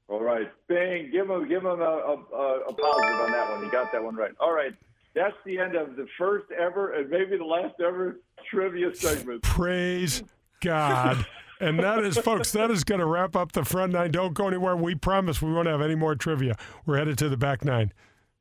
All 0.08 0.22
right, 0.22 0.52
bang! 0.68 1.10
Give 1.12 1.30
him, 1.30 1.48
give 1.48 1.62
him 1.62 1.68
a, 1.68 1.74
a, 1.74 2.16
a 2.16 2.60
a 2.68 2.74
positive 2.74 3.20
on 3.20 3.32
that 3.32 3.52
one. 3.52 3.64
You 3.64 3.72
got 3.72 3.92
that 3.92 4.04
one 4.04 4.16
right. 4.16 4.32
All 4.40 4.54
right, 4.54 4.74
that's 5.14 5.36
the 5.46 5.58
end 5.58 5.76
of 5.76 5.96
the 5.96 6.06
first 6.18 6.52
ever 6.52 6.94
and 6.94 7.10
maybe 7.10 7.38
the 7.38 7.46
last 7.46 7.76
ever 7.80 8.20
trivia 8.50 8.94
segment. 8.94 9.42
Praise 9.44 10.24
God. 10.62 11.26
And 11.62 11.80
that 11.80 12.04
is, 12.04 12.18
folks, 12.18 12.52
that 12.54 12.72
is 12.72 12.84
going 12.84 13.00
to 13.00 13.06
wrap 13.06 13.36
up 13.36 13.52
the 13.52 13.64
front 13.64 13.94
nine. 13.94 14.12
Don't 14.12 14.34
go 14.34 14.48
anywhere. 14.48 14.76
We 14.76 14.96
promise 14.96 15.42
we 15.44 15.54
won't 15.54 15.68
have 15.68 15.82
any 15.82 15.94
more 15.94 16.16
trivia. 16.16 16.56
We're 16.88 16.98
headed 16.98 17.20
to 17.20 17.30
the 17.30 17.38
back 17.38 17.64
nine. 17.64 17.94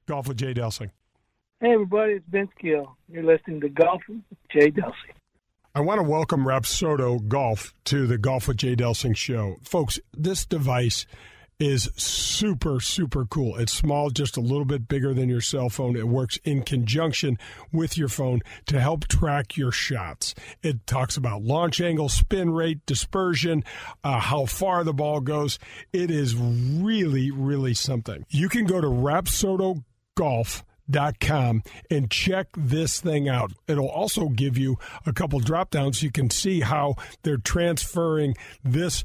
Golf 0.06 0.26
with 0.26 0.38
Jay 0.38 0.54
Delsing. 0.54 0.90
Hey, 1.60 1.74
everybody, 1.74 2.14
it's 2.14 2.24
Ben 2.26 2.48
Skill. 2.58 2.96
You're 3.12 3.24
listening 3.24 3.60
to 3.60 3.68
Golf 3.68 4.00
with 4.08 4.22
Jay 4.50 4.70
Delsey. 4.70 5.12
I 5.72 5.80
want 5.82 6.00
to 6.00 6.02
welcome 6.02 6.46
Rapsodo 6.46 7.28
Golf 7.28 7.72
to 7.84 8.08
the 8.08 8.18
Golf 8.18 8.48
with 8.48 8.56
Jay 8.56 8.74
Delsing 8.74 9.16
show. 9.16 9.54
Folks, 9.62 10.00
this 10.12 10.44
device 10.44 11.06
is 11.60 11.88
super, 11.94 12.80
super 12.80 13.24
cool. 13.24 13.56
It's 13.56 13.72
small, 13.72 14.10
just 14.10 14.36
a 14.36 14.40
little 14.40 14.64
bit 14.64 14.88
bigger 14.88 15.14
than 15.14 15.28
your 15.28 15.40
cell 15.40 15.68
phone. 15.70 15.94
It 15.94 16.08
works 16.08 16.40
in 16.42 16.64
conjunction 16.64 17.38
with 17.70 17.96
your 17.96 18.08
phone 18.08 18.40
to 18.66 18.80
help 18.80 19.06
track 19.06 19.56
your 19.56 19.70
shots. 19.70 20.34
It 20.60 20.88
talks 20.88 21.16
about 21.16 21.44
launch 21.44 21.80
angle, 21.80 22.08
spin 22.08 22.50
rate, 22.50 22.84
dispersion, 22.84 23.62
uh, 24.02 24.18
how 24.18 24.46
far 24.46 24.82
the 24.82 24.92
ball 24.92 25.20
goes. 25.20 25.60
It 25.92 26.10
is 26.10 26.34
really, 26.34 27.30
really 27.30 27.74
something. 27.74 28.26
You 28.28 28.48
can 28.48 28.64
go 28.64 28.80
to 28.80 28.88
Rapsodo 28.88 29.84
Golf 30.16 30.64
com 31.20 31.62
and 31.90 32.10
check 32.10 32.48
this 32.56 33.00
thing 33.00 33.28
out. 33.28 33.52
It'll 33.66 33.88
also 33.88 34.28
give 34.28 34.58
you 34.58 34.78
a 35.06 35.12
couple 35.12 35.40
drop 35.40 35.70
downs 35.70 36.00
so 36.00 36.04
you 36.04 36.12
can 36.12 36.30
see 36.30 36.60
how 36.60 36.96
they're 37.22 37.36
transferring 37.36 38.36
this 38.64 39.04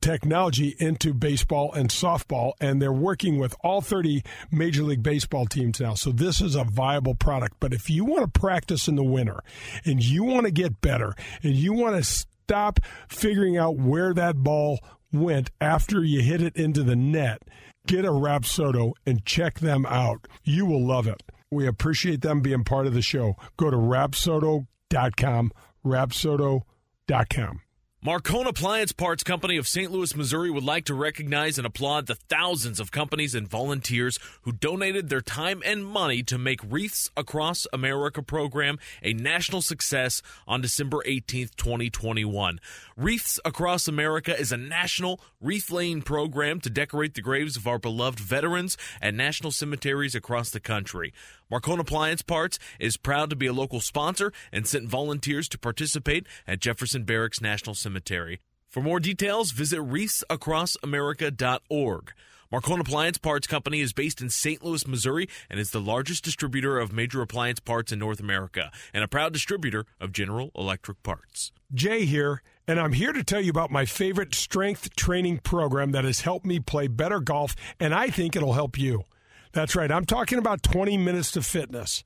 technology 0.00 0.74
into 0.78 1.14
baseball 1.14 1.72
and 1.72 1.88
softball 1.88 2.52
and 2.60 2.80
they're 2.80 2.92
working 2.92 3.38
with 3.38 3.54
all 3.62 3.80
30 3.80 4.22
major 4.50 4.82
league 4.82 5.02
baseball 5.02 5.46
teams 5.46 5.80
now. 5.80 5.94
So 5.94 6.10
this 6.10 6.40
is 6.40 6.54
a 6.54 6.64
viable 6.64 7.14
product. 7.14 7.56
But 7.60 7.72
if 7.72 7.88
you 7.88 8.04
want 8.04 8.22
to 8.32 8.40
practice 8.40 8.88
in 8.88 8.96
the 8.96 9.04
winter 9.04 9.40
and 9.84 10.04
you 10.04 10.24
want 10.24 10.46
to 10.46 10.52
get 10.52 10.80
better 10.80 11.14
and 11.42 11.54
you 11.54 11.72
want 11.72 11.96
to 11.96 12.04
stop 12.04 12.80
figuring 13.08 13.56
out 13.56 13.76
where 13.76 14.14
that 14.14 14.36
ball 14.36 14.80
went 15.12 15.50
after 15.60 16.04
you 16.04 16.20
hit 16.20 16.42
it 16.42 16.56
into 16.56 16.82
the 16.82 16.96
net 16.96 17.42
get 17.86 18.04
a 18.04 18.10
Rapsodo 18.10 18.92
and 19.04 19.24
check 19.24 19.60
them 19.60 19.86
out. 19.86 20.26
You 20.44 20.66
will 20.66 20.84
love 20.84 21.06
it. 21.06 21.22
We 21.50 21.66
appreciate 21.66 22.20
them 22.22 22.40
being 22.40 22.64
part 22.64 22.86
of 22.86 22.94
the 22.94 23.02
show. 23.02 23.36
Go 23.56 23.70
to 23.70 23.76
rapsodo.com, 23.76 25.52
rapsodo.com. 25.84 27.60
Marcone 28.06 28.46
Appliance 28.46 28.92
Parts 28.92 29.24
Company 29.24 29.56
of 29.56 29.66
St. 29.66 29.90
Louis, 29.90 30.14
Missouri 30.14 30.48
would 30.48 30.62
like 30.62 30.84
to 30.84 30.94
recognize 30.94 31.58
and 31.58 31.66
applaud 31.66 32.06
the 32.06 32.14
thousands 32.14 32.78
of 32.78 32.92
companies 32.92 33.34
and 33.34 33.48
volunteers 33.48 34.16
who 34.42 34.52
donated 34.52 35.08
their 35.08 35.20
time 35.20 35.60
and 35.64 35.84
money 35.84 36.22
to 36.22 36.38
make 36.38 36.60
Wreaths 36.62 37.10
Across 37.16 37.66
America 37.72 38.22
program 38.22 38.78
a 39.02 39.12
national 39.12 39.60
success 39.60 40.22
on 40.46 40.60
December 40.60 40.98
18th, 41.04 41.56
2021. 41.56 42.60
Wreaths 42.98 43.38
Across 43.44 43.88
America 43.88 44.34
is 44.34 44.52
a 44.52 44.56
national 44.56 45.20
wreath 45.38 45.70
laying 45.70 46.00
program 46.00 46.60
to 46.60 46.70
decorate 46.70 47.12
the 47.12 47.20
graves 47.20 47.54
of 47.54 47.66
our 47.66 47.78
beloved 47.78 48.18
veterans 48.18 48.78
at 49.02 49.12
national 49.12 49.52
cemeteries 49.52 50.14
across 50.14 50.48
the 50.48 50.60
country. 50.60 51.12
Marcone 51.52 51.78
Appliance 51.78 52.22
Parts 52.22 52.58
is 52.80 52.96
proud 52.96 53.28
to 53.28 53.36
be 53.36 53.48
a 53.48 53.52
local 53.52 53.80
sponsor 53.80 54.32
and 54.50 54.66
sent 54.66 54.88
volunteers 54.88 55.46
to 55.50 55.58
participate 55.58 56.26
at 56.46 56.60
Jefferson 56.60 57.04
Barracks 57.04 57.42
National 57.42 57.74
Cemetery. 57.74 58.40
For 58.70 58.82
more 58.82 58.98
details, 58.98 59.50
visit 59.50 59.80
wreathsacrossamerica.org. 59.80 62.12
Marcone 62.50 62.80
Appliance 62.80 63.18
Parts 63.18 63.46
Company 63.46 63.80
is 63.80 63.92
based 63.92 64.22
in 64.22 64.30
St. 64.30 64.64
Louis, 64.64 64.86
Missouri, 64.86 65.28
and 65.50 65.60
is 65.60 65.72
the 65.72 65.80
largest 65.80 66.24
distributor 66.24 66.78
of 66.78 66.92
major 66.92 67.20
appliance 67.20 67.60
parts 67.60 67.92
in 67.92 67.98
North 67.98 68.20
America, 68.20 68.70
and 68.94 69.04
a 69.04 69.08
proud 69.08 69.34
distributor 69.34 69.84
of 70.00 70.12
General 70.12 70.50
Electric 70.54 71.02
parts. 71.02 71.52
Jay 71.74 72.04
here, 72.04 72.42
and 72.68 72.80
I'm 72.80 72.92
here 72.92 73.12
to 73.12 73.22
tell 73.22 73.40
you 73.40 73.50
about 73.50 73.70
my 73.70 73.84
favorite 73.84 74.34
strength 74.34 74.94
training 74.96 75.38
program 75.38 75.92
that 75.92 76.04
has 76.04 76.20
helped 76.20 76.46
me 76.46 76.58
play 76.60 76.88
better 76.88 77.20
golf, 77.20 77.54
and 77.78 77.94
I 77.94 78.08
think 78.08 78.34
it'll 78.34 78.54
help 78.54 78.78
you. 78.78 79.04
That's 79.52 79.76
right, 79.76 79.90
I'm 79.90 80.04
talking 80.04 80.38
about 80.38 80.62
20 80.62 80.96
minutes 80.96 81.30
to 81.32 81.42
fitness. 81.42 82.02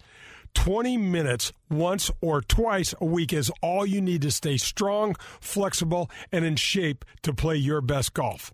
20 0.54 0.96
minutes 0.96 1.52
once 1.70 2.10
or 2.20 2.40
twice 2.40 2.94
a 3.00 3.04
week 3.04 3.32
is 3.32 3.52
all 3.62 3.86
you 3.86 4.00
need 4.00 4.22
to 4.22 4.30
stay 4.30 4.56
strong, 4.56 5.14
flexible, 5.40 6.10
and 6.32 6.44
in 6.44 6.56
shape 6.56 7.04
to 7.22 7.32
play 7.32 7.56
your 7.56 7.80
best 7.80 8.14
golf. 8.14 8.52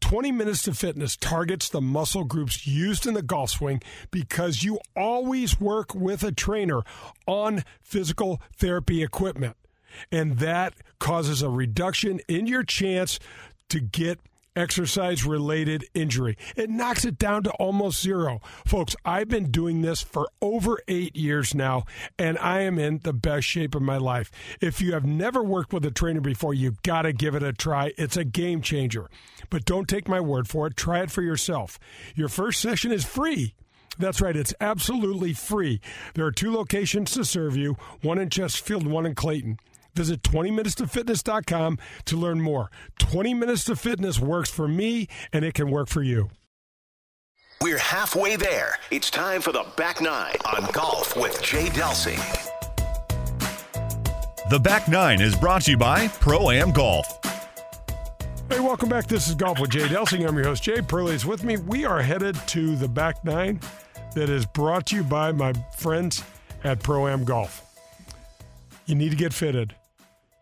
20 0.00 0.32
Minutes 0.32 0.62
to 0.62 0.74
Fitness 0.74 1.16
targets 1.16 1.68
the 1.68 1.80
muscle 1.80 2.24
groups 2.24 2.66
used 2.66 3.06
in 3.06 3.14
the 3.14 3.22
golf 3.22 3.50
swing 3.50 3.80
because 4.10 4.62
you 4.62 4.78
always 4.96 5.60
work 5.60 5.94
with 5.94 6.22
a 6.22 6.32
trainer 6.32 6.82
on 7.26 7.62
physical 7.82 8.40
therapy 8.56 9.02
equipment. 9.02 9.56
And 10.10 10.38
that 10.38 10.74
causes 10.98 11.42
a 11.42 11.50
reduction 11.50 12.20
in 12.28 12.46
your 12.46 12.62
chance 12.62 13.18
to 13.68 13.80
get 13.80 14.20
exercise 14.56 15.24
related 15.24 15.84
injury. 15.94 16.36
It 16.56 16.70
knocks 16.70 17.04
it 17.04 17.18
down 17.18 17.42
to 17.44 17.50
almost 17.52 18.00
zero. 18.00 18.40
Folks, 18.64 18.96
I've 19.04 19.28
been 19.28 19.50
doing 19.50 19.82
this 19.82 20.02
for 20.02 20.28
over 20.40 20.80
eight 20.88 21.14
years 21.14 21.54
now, 21.54 21.84
and 22.18 22.38
I 22.38 22.60
am 22.62 22.78
in 22.78 23.00
the 23.04 23.12
best 23.12 23.46
shape 23.46 23.74
of 23.74 23.82
my 23.82 23.98
life. 23.98 24.30
If 24.60 24.80
you 24.80 24.94
have 24.94 25.04
never 25.04 25.42
worked 25.42 25.72
with 25.72 25.84
a 25.84 25.90
trainer 25.90 26.22
before, 26.22 26.54
you've 26.54 26.82
got 26.82 27.02
to 27.02 27.12
give 27.12 27.34
it 27.34 27.42
a 27.42 27.52
try. 27.52 27.92
It's 27.98 28.16
a 28.16 28.24
game 28.24 28.62
changer. 28.62 29.08
But 29.50 29.64
don't 29.64 29.88
take 29.88 30.08
my 30.08 30.20
word 30.20 30.48
for 30.48 30.66
it, 30.66 30.76
try 30.76 31.00
it 31.00 31.10
for 31.10 31.22
yourself. 31.22 31.78
Your 32.14 32.28
first 32.28 32.60
session 32.60 32.90
is 32.90 33.04
free. 33.04 33.54
That's 33.98 34.20
right, 34.20 34.36
it's 34.36 34.54
absolutely 34.60 35.32
free. 35.32 35.80
There 36.14 36.26
are 36.26 36.32
two 36.32 36.52
locations 36.52 37.12
to 37.12 37.24
serve 37.24 37.56
you 37.56 37.76
one 38.02 38.18
in 38.18 38.28
Chesterfield 38.28 38.86
one 38.86 39.06
in 39.06 39.14
Clayton. 39.14 39.58
Visit 39.96 40.22
20minutes2fitness.com 40.22 41.78
to 42.04 42.16
learn 42.16 42.40
more. 42.40 42.70
20 42.98 43.32
Minutes 43.32 43.64
to 43.64 43.76
Fitness 43.76 44.20
works 44.20 44.50
for 44.50 44.68
me, 44.68 45.08
and 45.32 45.44
it 45.44 45.54
can 45.54 45.70
work 45.70 45.88
for 45.88 46.02
you. 46.02 46.28
We're 47.62 47.78
halfway 47.78 48.36
there. 48.36 48.78
It's 48.90 49.10
time 49.10 49.40
for 49.40 49.50
the 49.50 49.64
back 49.76 50.02
nine 50.02 50.36
on 50.54 50.70
golf 50.72 51.16
with 51.16 51.42
Jay 51.42 51.66
Delsing. 51.68 52.20
The 54.50 54.60
back 54.60 54.88
nine 54.88 55.22
is 55.22 55.34
brought 55.34 55.62
to 55.62 55.70
you 55.70 55.78
by 55.78 56.08
Pro 56.08 56.50
Am 56.50 56.70
Golf. 56.70 57.18
Hey, 58.50 58.60
welcome 58.60 58.90
back. 58.90 59.06
This 59.06 59.26
is 59.28 59.34
Golf 59.34 59.58
with 59.58 59.70
Jay 59.70 59.88
Delsing. 59.88 60.28
I'm 60.28 60.36
your 60.36 60.44
host, 60.44 60.62
Jay 60.62 60.82
Pearlie 60.82 61.14
is 61.14 61.24
with 61.24 61.42
me. 61.42 61.56
We 61.56 61.86
are 61.86 62.02
headed 62.02 62.36
to 62.48 62.76
the 62.76 62.86
back 62.86 63.24
nine 63.24 63.60
that 64.14 64.28
is 64.28 64.44
brought 64.44 64.86
to 64.86 64.96
you 64.96 65.02
by 65.02 65.32
my 65.32 65.54
friends 65.76 66.22
at 66.62 66.80
Pro 66.80 67.08
Am 67.08 67.24
Golf. 67.24 67.62
You 68.84 68.94
need 68.94 69.10
to 69.10 69.16
get 69.16 69.32
fitted 69.32 69.74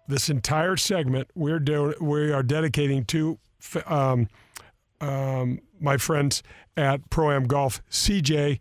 this 0.09 0.29
entire 0.29 0.77
segment 0.77 1.29
we're 1.35 1.59
doing 1.59 1.95
we 2.01 2.33
are 2.33 2.43
dedicating 2.43 3.05
to 3.07 3.39
um, 3.87 4.29
um, 5.01 5.61
my 5.81 5.97
friends 5.97 6.43
at 6.77 7.09
Pro 7.11 7.31
Am 7.31 7.45
Golf, 7.45 7.83
CJ, 7.91 8.59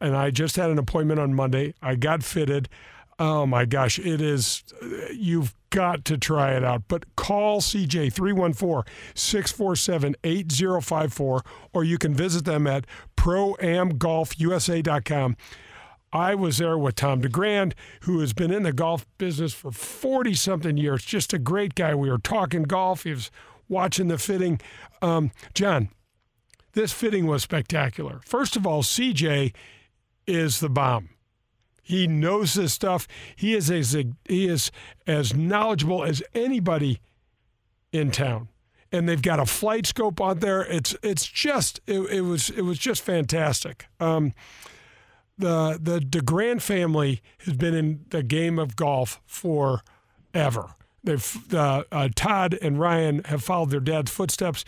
and 0.00 0.16
I 0.16 0.30
just 0.30 0.56
had 0.56 0.70
an 0.70 0.78
appointment 0.78 1.20
on 1.20 1.34
Monday. 1.34 1.74
I 1.82 1.96
got 1.96 2.22
fitted. 2.22 2.70
Oh 3.18 3.46
my 3.46 3.64
gosh, 3.64 3.98
it 3.98 4.20
is, 4.20 4.62
you've 5.10 5.54
got 5.70 6.04
to 6.04 6.18
try 6.18 6.52
it 6.52 6.62
out. 6.62 6.82
But 6.86 7.16
call 7.16 7.62
CJ 7.62 8.12
314 8.12 8.92
647 9.14 10.16
8054, 10.22 11.42
or 11.72 11.84
you 11.84 11.96
can 11.96 12.12
visit 12.14 12.44
them 12.44 12.66
at 12.66 12.84
proamgolfusa.com. 13.16 15.36
I 16.12 16.34
was 16.34 16.58
there 16.58 16.78
with 16.78 16.94
Tom 16.96 17.20
DeGrand, 17.20 17.74
who 18.02 18.20
has 18.20 18.32
been 18.32 18.50
in 18.50 18.62
the 18.62 18.72
golf 18.72 19.06
business 19.18 19.52
for 19.52 19.70
40 19.70 20.34
something 20.34 20.76
years. 20.76 21.04
Just 21.04 21.32
a 21.32 21.38
great 21.38 21.74
guy. 21.74 21.94
We 21.94 22.10
were 22.10 22.18
talking 22.18 22.62
golf. 22.62 23.02
He 23.02 23.10
was 23.10 23.30
watching 23.68 24.08
the 24.08 24.18
fitting. 24.18 24.60
Um, 25.02 25.30
John, 25.54 25.90
this 26.72 26.92
fitting 26.92 27.26
was 27.26 27.42
spectacular. 27.42 28.20
First 28.24 28.56
of 28.56 28.66
all, 28.66 28.82
CJ 28.82 29.54
is 30.26 30.60
the 30.60 30.68
bomb. 30.68 31.10
He 31.82 32.06
knows 32.08 32.54
this 32.54 32.72
stuff. 32.72 33.06
He 33.36 33.54
is 33.54 33.70
as 33.70 33.92
he 33.92 34.48
is 34.48 34.72
as 35.06 35.34
knowledgeable 35.34 36.02
as 36.02 36.20
anybody 36.34 37.00
in 37.92 38.10
town. 38.10 38.48
And 38.90 39.08
they've 39.08 39.22
got 39.22 39.38
a 39.38 39.46
flight 39.46 39.86
scope 39.86 40.20
on 40.20 40.40
there. 40.40 40.62
It's 40.62 40.96
it's 41.02 41.26
just 41.26 41.80
it, 41.86 42.00
it 42.10 42.20
was 42.22 42.50
it 42.50 42.62
was 42.62 42.78
just 42.78 43.02
fantastic. 43.02 43.86
Um, 44.00 44.32
the 45.38 45.78
the 45.80 46.00
DeGrand 46.00 46.62
family 46.62 47.22
has 47.44 47.54
been 47.54 47.74
in 47.74 48.04
the 48.10 48.22
game 48.22 48.58
of 48.58 48.76
golf 48.76 49.20
forever. 49.26 50.74
They've 51.04 51.54
uh, 51.54 51.84
uh, 51.92 52.08
Todd 52.14 52.58
and 52.60 52.80
Ryan 52.80 53.22
have 53.24 53.42
followed 53.42 53.70
their 53.70 53.80
dad's 53.80 54.10
footsteps. 54.10 54.64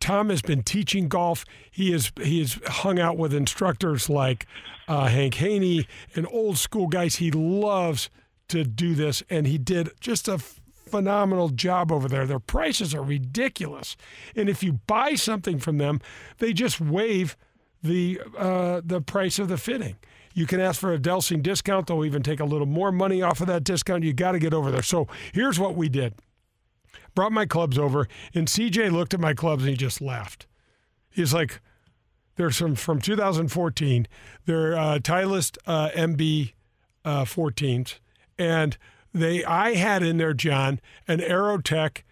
Tom 0.00 0.30
has 0.30 0.42
been 0.42 0.62
teaching 0.62 1.08
golf. 1.08 1.44
He 1.70 1.92
is 1.92 2.12
he 2.20 2.40
has 2.40 2.58
hung 2.66 2.98
out 2.98 3.16
with 3.16 3.32
instructors 3.32 4.10
like 4.10 4.46
uh, 4.88 5.06
Hank 5.06 5.34
Haney 5.34 5.86
and 6.14 6.26
old 6.30 6.58
school 6.58 6.88
guys. 6.88 7.16
He 7.16 7.30
loves 7.30 8.10
to 8.48 8.64
do 8.64 8.94
this, 8.94 9.22
and 9.30 9.46
he 9.46 9.58
did 9.58 9.90
just 10.00 10.28
a 10.28 10.38
phenomenal 10.38 11.48
job 11.48 11.90
over 11.90 12.08
there. 12.08 12.26
Their 12.26 12.38
prices 12.38 12.94
are 12.94 13.02
ridiculous, 13.02 13.96
and 14.34 14.48
if 14.48 14.62
you 14.62 14.74
buy 14.86 15.14
something 15.14 15.58
from 15.58 15.78
them, 15.78 16.00
they 16.38 16.52
just 16.52 16.80
waive 16.80 17.36
the 17.82 18.20
uh, 18.36 18.80
the 18.84 19.00
price 19.00 19.38
of 19.38 19.48
the 19.48 19.56
fitting. 19.56 19.96
You 20.34 20.46
can 20.46 20.60
ask 20.60 20.80
for 20.80 20.92
a 20.92 20.98
Delsing 20.98 21.42
discount. 21.42 21.86
They'll 21.86 22.04
even 22.04 22.22
take 22.22 22.40
a 22.40 22.44
little 22.44 22.66
more 22.66 22.92
money 22.92 23.22
off 23.22 23.40
of 23.40 23.46
that 23.46 23.64
discount. 23.64 24.04
You 24.04 24.12
got 24.12 24.32
to 24.32 24.38
get 24.38 24.52
over 24.52 24.70
there. 24.70 24.82
So 24.82 25.08
here's 25.32 25.58
what 25.58 25.76
we 25.76 25.88
did. 25.88 26.14
Brought 27.14 27.32
my 27.32 27.46
clubs 27.46 27.78
over, 27.78 28.06
and 28.34 28.46
CJ 28.46 28.92
looked 28.92 29.14
at 29.14 29.20
my 29.20 29.32
clubs 29.32 29.62
and 29.62 29.70
he 29.70 29.76
just 29.76 30.02
laughed. 30.02 30.46
He's 31.08 31.32
like, 31.32 31.60
"There's 32.36 32.56
some 32.56 32.74
from 32.74 33.00
2014. 33.00 34.06
They're 34.44 34.76
uh, 34.76 34.98
Titleist 34.98 35.56
uh, 35.66 35.88
MB 35.94 36.52
uh, 37.04 37.24
14s, 37.24 37.94
and 38.38 38.76
they 39.14 39.42
I 39.44 39.74
had 39.74 40.02
in 40.02 40.18
there, 40.18 40.34
John, 40.34 40.80
an 41.08 41.20
Aerotech 41.20 42.02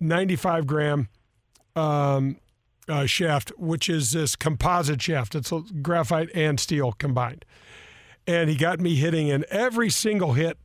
95 0.00 0.66
gram." 0.66 1.08
Um, 1.76 2.38
uh, 2.88 3.06
shaft, 3.06 3.52
which 3.58 3.88
is 3.88 4.12
this 4.12 4.36
composite 4.36 5.00
shaft. 5.02 5.34
It's 5.34 5.52
graphite 5.82 6.30
and 6.34 6.58
steel 6.58 6.92
combined. 6.92 7.44
And 8.26 8.50
he 8.50 8.56
got 8.56 8.80
me 8.80 8.94
hitting, 8.96 9.30
and 9.30 9.44
every 9.44 9.90
single 9.90 10.34
hit 10.34 10.58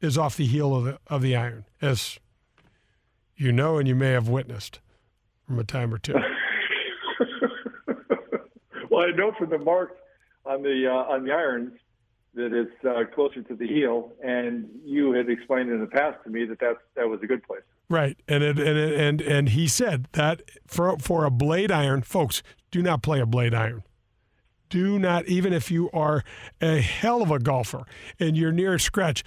is 0.00 0.16
off 0.16 0.36
the 0.36 0.46
heel 0.46 0.74
of 0.74 0.84
the, 0.84 0.98
of 1.08 1.22
the 1.22 1.36
iron, 1.36 1.66
as 1.82 2.18
you 3.36 3.52
know 3.52 3.78
and 3.78 3.86
you 3.86 3.94
may 3.94 4.10
have 4.10 4.28
witnessed 4.28 4.80
from 5.46 5.58
a 5.58 5.64
time 5.64 5.92
or 5.92 5.98
two. 5.98 6.14
well, 8.90 9.06
I 9.06 9.10
know 9.10 9.32
from 9.38 9.50
the 9.50 9.58
mark 9.58 9.96
on 10.46 10.62
the 10.62 10.86
uh, 10.88 11.12
on 11.12 11.24
the 11.24 11.32
irons 11.32 11.72
that 12.34 12.52
it's 12.52 12.84
uh, 12.84 13.04
closer 13.14 13.42
to 13.42 13.54
the 13.54 13.66
heel, 13.66 14.12
and 14.22 14.68
you 14.84 15.12
had 15.12 15.28
explained 15.28 15.70
in 15.70 15.80
the 15.80 15.86
past 15.86 16.22
to 16.24 16.30
me 16.30 16.44
that 16.44 16.58
that's, 16.60 16.78
that 16.94 17.08
was 17.08 17.20
a 17.22 17.26
good 17.26 17.42
place. 17.42 17.62
Right, 17.88 18.16
and 18.28 18.44
it, 18.44 18.58
and 18.58 18.78
it, 18.78 19.00
and 19.00 19.20
and 19.20 19.48
he 19.48 19.66
said 19.66 20.06
that 20.12 20.42
for 20.64 20.96
for 20.98 21.24
a 21.24 21.30
blade 21.30 21.72
iron, 21.72 22.02
folks, 22.02 22.42
do 22.70 22.82
not 22.82 23.02
play 23.02 23.20
a 23.20 23.26
blade 23.26 23.52
iron. 23.52 23.82
Do 24.68 25.00
not, 25.00 25.26
even 25.26 25.52
if 25.52 25.72
you 25.72 25.90
are 25.92 26.22
a 26.60 26.80
hell 26.80 27.22
of 27.22 27.32
a 27.32 27.40
golfer 27.40 27.82
and 28.20 28.36
you're 28.36 28.52
near 28.52 28.74
a 28.74 28.78
scratch, 28.80 29.24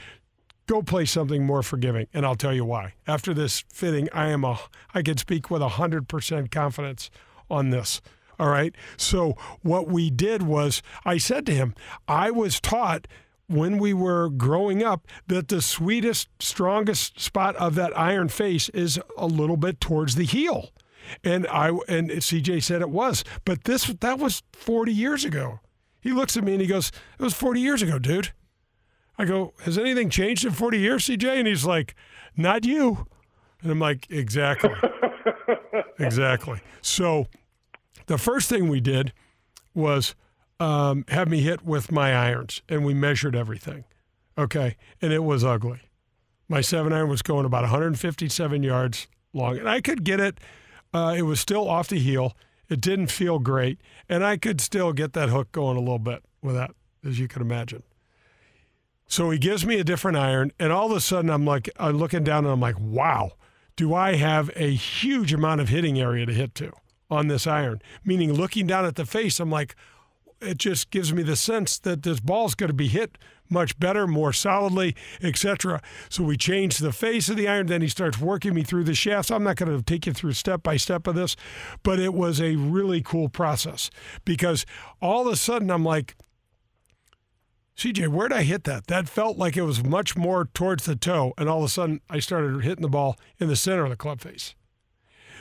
go 0.68 0.82
play 0.82 1.04
something 1.04 1.46
more 1.46 1.62
forgiving. 1.62 2.08
And 2.13 2.26
I'll 2.26 2.36
tell 2.36 2.54
you 2.54 2.63
why. 2.63 2.94
After 3.06 3.34
this 3.34 3.66
fitting, 3.68 4.08
I 4.13 4.30
am 4.30 4.46
a 4.46 4.58
I 4.94 5.02
can 5.02 5.18
speak 5.18 5.52
with 5.52 5.62
hundred 5.62 6.08
percent 6.08 6.50
confidence 6.50 7.10
on 7.50 7.70
this. 7.72 8.02
All 8.39 8.50
right. 8.50 8.76
So 8.98 9.38
what 9.62 9.88
we 9.88 10.10
did 10.10 10.43
was 10.43 10.82
I 11.06 11.17
said 11.17 11.46
to 11.48 11.54
him, 11.54 11.76
I 12.08 12.32
was 12.32 12.60
taught 12.60 13.08
when 13.48 13.78
we 13.78 13.93
were 13.93 14.30
growing 14.30 14.84
up 14.84 15.08
that 15.28 15.48
the 15.48 15.62
sweetest, 15.62 16.30
strongest 16.39 17.19
spot 17.19 17.56
of 17.58 17.76
that 17.76 17.98
iron 17.98 18.30
face 18.30 18.69
is 18.69 19.00
a 19.17 19.28
little 19.28 19.58
bit 19.58 19.80
towards 19.80 20.15
the 20.15 20.26
heel. 20.26 20.69
And 21.24 21.46
I 21.48 21.69
and 21.88 22.10
CJ 22.10 22.63
said 22.63 22.82
it 22.82 22.89
was, 22.89 23.24
but 23.43 23.65
this 23.65 23.86
that 23.86 24.19
was 24.19 24.41
40 24.54 24.93
years 24.93 25.26
ago. 25.26 25.60
He 26.00 26.12
looks 26.12 26.36
at 26.38 26.43
me 26.43 26.54
and 26.54 26.62
he 26.62 26.67
goes, 26.67 26.91
"It 27.19 27.24
was 27.24 27.34
40 27.34 27.60
years 27.60 27.82
ago, 27.82 28.00
dude." 28.00 28.32
I 29.17 29.26
go, 29.26 29.54
"Has 29.63 29.78
anything 29.78 30.10
changed 30.10 30.46
in 30.46 30.52
40 30.52 30.80
years, 30.80 31.06
CJ?" 31.06 31.39
And 31.39 31.48
he's 31.48 31.65
like, 31.65 31.96
"Not 32.38 32.65
you." 32.65 33.06
And 33.62 33.72
I'm 33.72 33.80
like, 33.80 34.08
"Exactly." 34.10 34.72
exactly. 36.00 36.62
So 36.82 37.28
the 38.06 38.18
first 38.18 38.50
thing 38.50 38.68
we 38.68 38.80
did 38.80 39.13
was 39.74 40.16
um, 40.60 41.06
have 41.10 41.28
me 41.28 41.42
hit 41.42 41.66
with 41.66 41.92
my 41.92 42.13
irons, 42.13 42.62
and 42.70 42.86
we 42.86 42.94
measured 42.94 43.36
everything. 43.36 43.84
Okay, 44.38 44.78
and 45.02 45.13
it 45.13 45.24
was 45.24 45.44
ugly. 45.44 45.82
My 46.48 46.62
seven 46.62 46.94
iron 46.94 47.10
was 47.10 47.22
going 47.22 47.46
about 47.46 47.63
157 47.63 48.64
yards 48.64 49.08
long, 49.34 49.58
and 49.58 49.70
I 49.70 49.82
could 49.82 50.04
get 50.04 50.20
it. 50.20 50.39
Uh, 50.93 51.16
it 51.18 51.24
was 51.24 51.39
still 51.39 51.68
off 51.68 51.88
the 51.88 51.99
heel. 51.99 52.36
It 52.70 52.82
didn't 52.82 53.08
feel 53.08 53.39
great, 53.39 53.80
and 54.08 54.24
I 54.24 54.38
could 54.38 54.62
still 54.62 54.93
get 54.93 55.14
that 55.14 55.30
hook 55.30 55.51
going 55.51 55.78
a 55.78 55.82
little 55.82 55.99
bit 55.99 56.24
with 56.41 56.56
that, 56.56 56.72
as 57.06 57.20
you 57.20 57.28
can 57.28 57.41
imagine. 57.41 57.84
So 59.08 59.30
he 59.30 59.38
gives 59.38 59.66
me 59.66 59.80
a 59.80 59.84
different 59.84 60.18
iron, 60.18 60.51
and 60.60 60.72
all 60.72 60.89
of 60.89 60.97
a 60.97 61.01
sudden 61.01 61.30
I'm 61.30 61.45
like, 61.45 61.70
I'm 61.78 61.97
looking 61.97 62.24
down 62.24 62.45
and 62.45 62.54
I'm 62.54 62.60
like, 62.60 62.80
wow, 62.80 63.34
do 63.76 63.93
I 63.93 64.16
have 64.16 64.49
a 64.56 64.74
huge 64.74 65.34
amount 65.34 65.62
of 65.62 65.70
hitting 65.70 65.99
area 65.99 66.26
to 66.26 66.34
hit 66.34 66.56
to 66.56 66.74
on 67.14 67.28
this 67.28 67.47
iron? 67.47 67.82
Meaning, 68.03 68.34
looking 68.34 68.68
down 68.68 68.86
at 68.86 68.95
the 68.95 69.05
face, 69.05 69.39
I'm 69.39 69.51
like, 69.51 69.76
it 70.41 70.57
just 70.57 70.91
gives 70.91 71.14
me 71.14 71.24
the 71.24 71.36
sense 71.36 71.80
that 71.80 72.03
this 72.03 72.20
ball's 72.20 72.55
going 72.55 72.68
to 72.68 72.74
be 72.74 72.89
hit 72.89 73.18
much 73.49 73.78
better, 73.80 74.07
more 74.07 74.34
solidly, 74.34 74.95
etc. 75.22 75.82
So 76.09 76.24
we 76.24 76.38
change 76.38 76.78
the 76.78 76.91
face 76.91 77.30
of 77.30 77.38
the 77.38 77.47
iron. 77.47 77.68
Then 77.68 77.82
he 77.82 77.88
starts 77.88 78.20
working 78.20 78.53
me 78.53 78.64
through 78.64 78.84
the 78.84 78.95
shafts. 78.95 79.32
I'm 79.32 79.43
not 79.43 79.55
going 79.55 79.76
to 79.76 79.84
take 79.84 80.05
you 80.05 80.14
through 80.14 80.34
step 80.34 80.64
by 80.64 80.78
step 80.78 81.07
of 81.07 81.16
this, 81.16 81.36
but 81.84 81.99
it 81.99 82.14
was 82.14 82.41
a 82.41 82.55
really 82.55 83.01
cool 83.01 83.30
process 83.30 83.89
because 84.26 84.66
all 85.01 85.28
of 85.28 85.34
a 85.34 85.36
sudden 85.38 85.70
I'm 85.70 85.86
like, 85.86 86.16
CJ, 87.78 88.09
where'd 88.09 88.34
I 88.34 88.43
hit 88.43 88.66
that? 88.66 88.88
That 88.88 89.09
felt 89.09 89.38
like 89.38 89.57
it 89.57 89.64
was 89.64 89.84
much 89.84 90.16
more 90.16 90.45
towards 90.53 90.86
the 90.86 90.95
toe, 90.95 91.34
and 91.39 91.49
all 91.49 91.59
of 91.59 91.64
a 91.66 91.70
sudden 91.70 92.01
I 92.07 92.20
started 92.20 92.64
hitting 92.64 92.84
the 92.84 92.89
ball 92.89 93.18
in 93.39 93.47
the 93.47 93.55
center 93.55 93.84
of 93.84 93.89
the 93.89 93.95
club 93.95 94.22
face. 94.22 94.53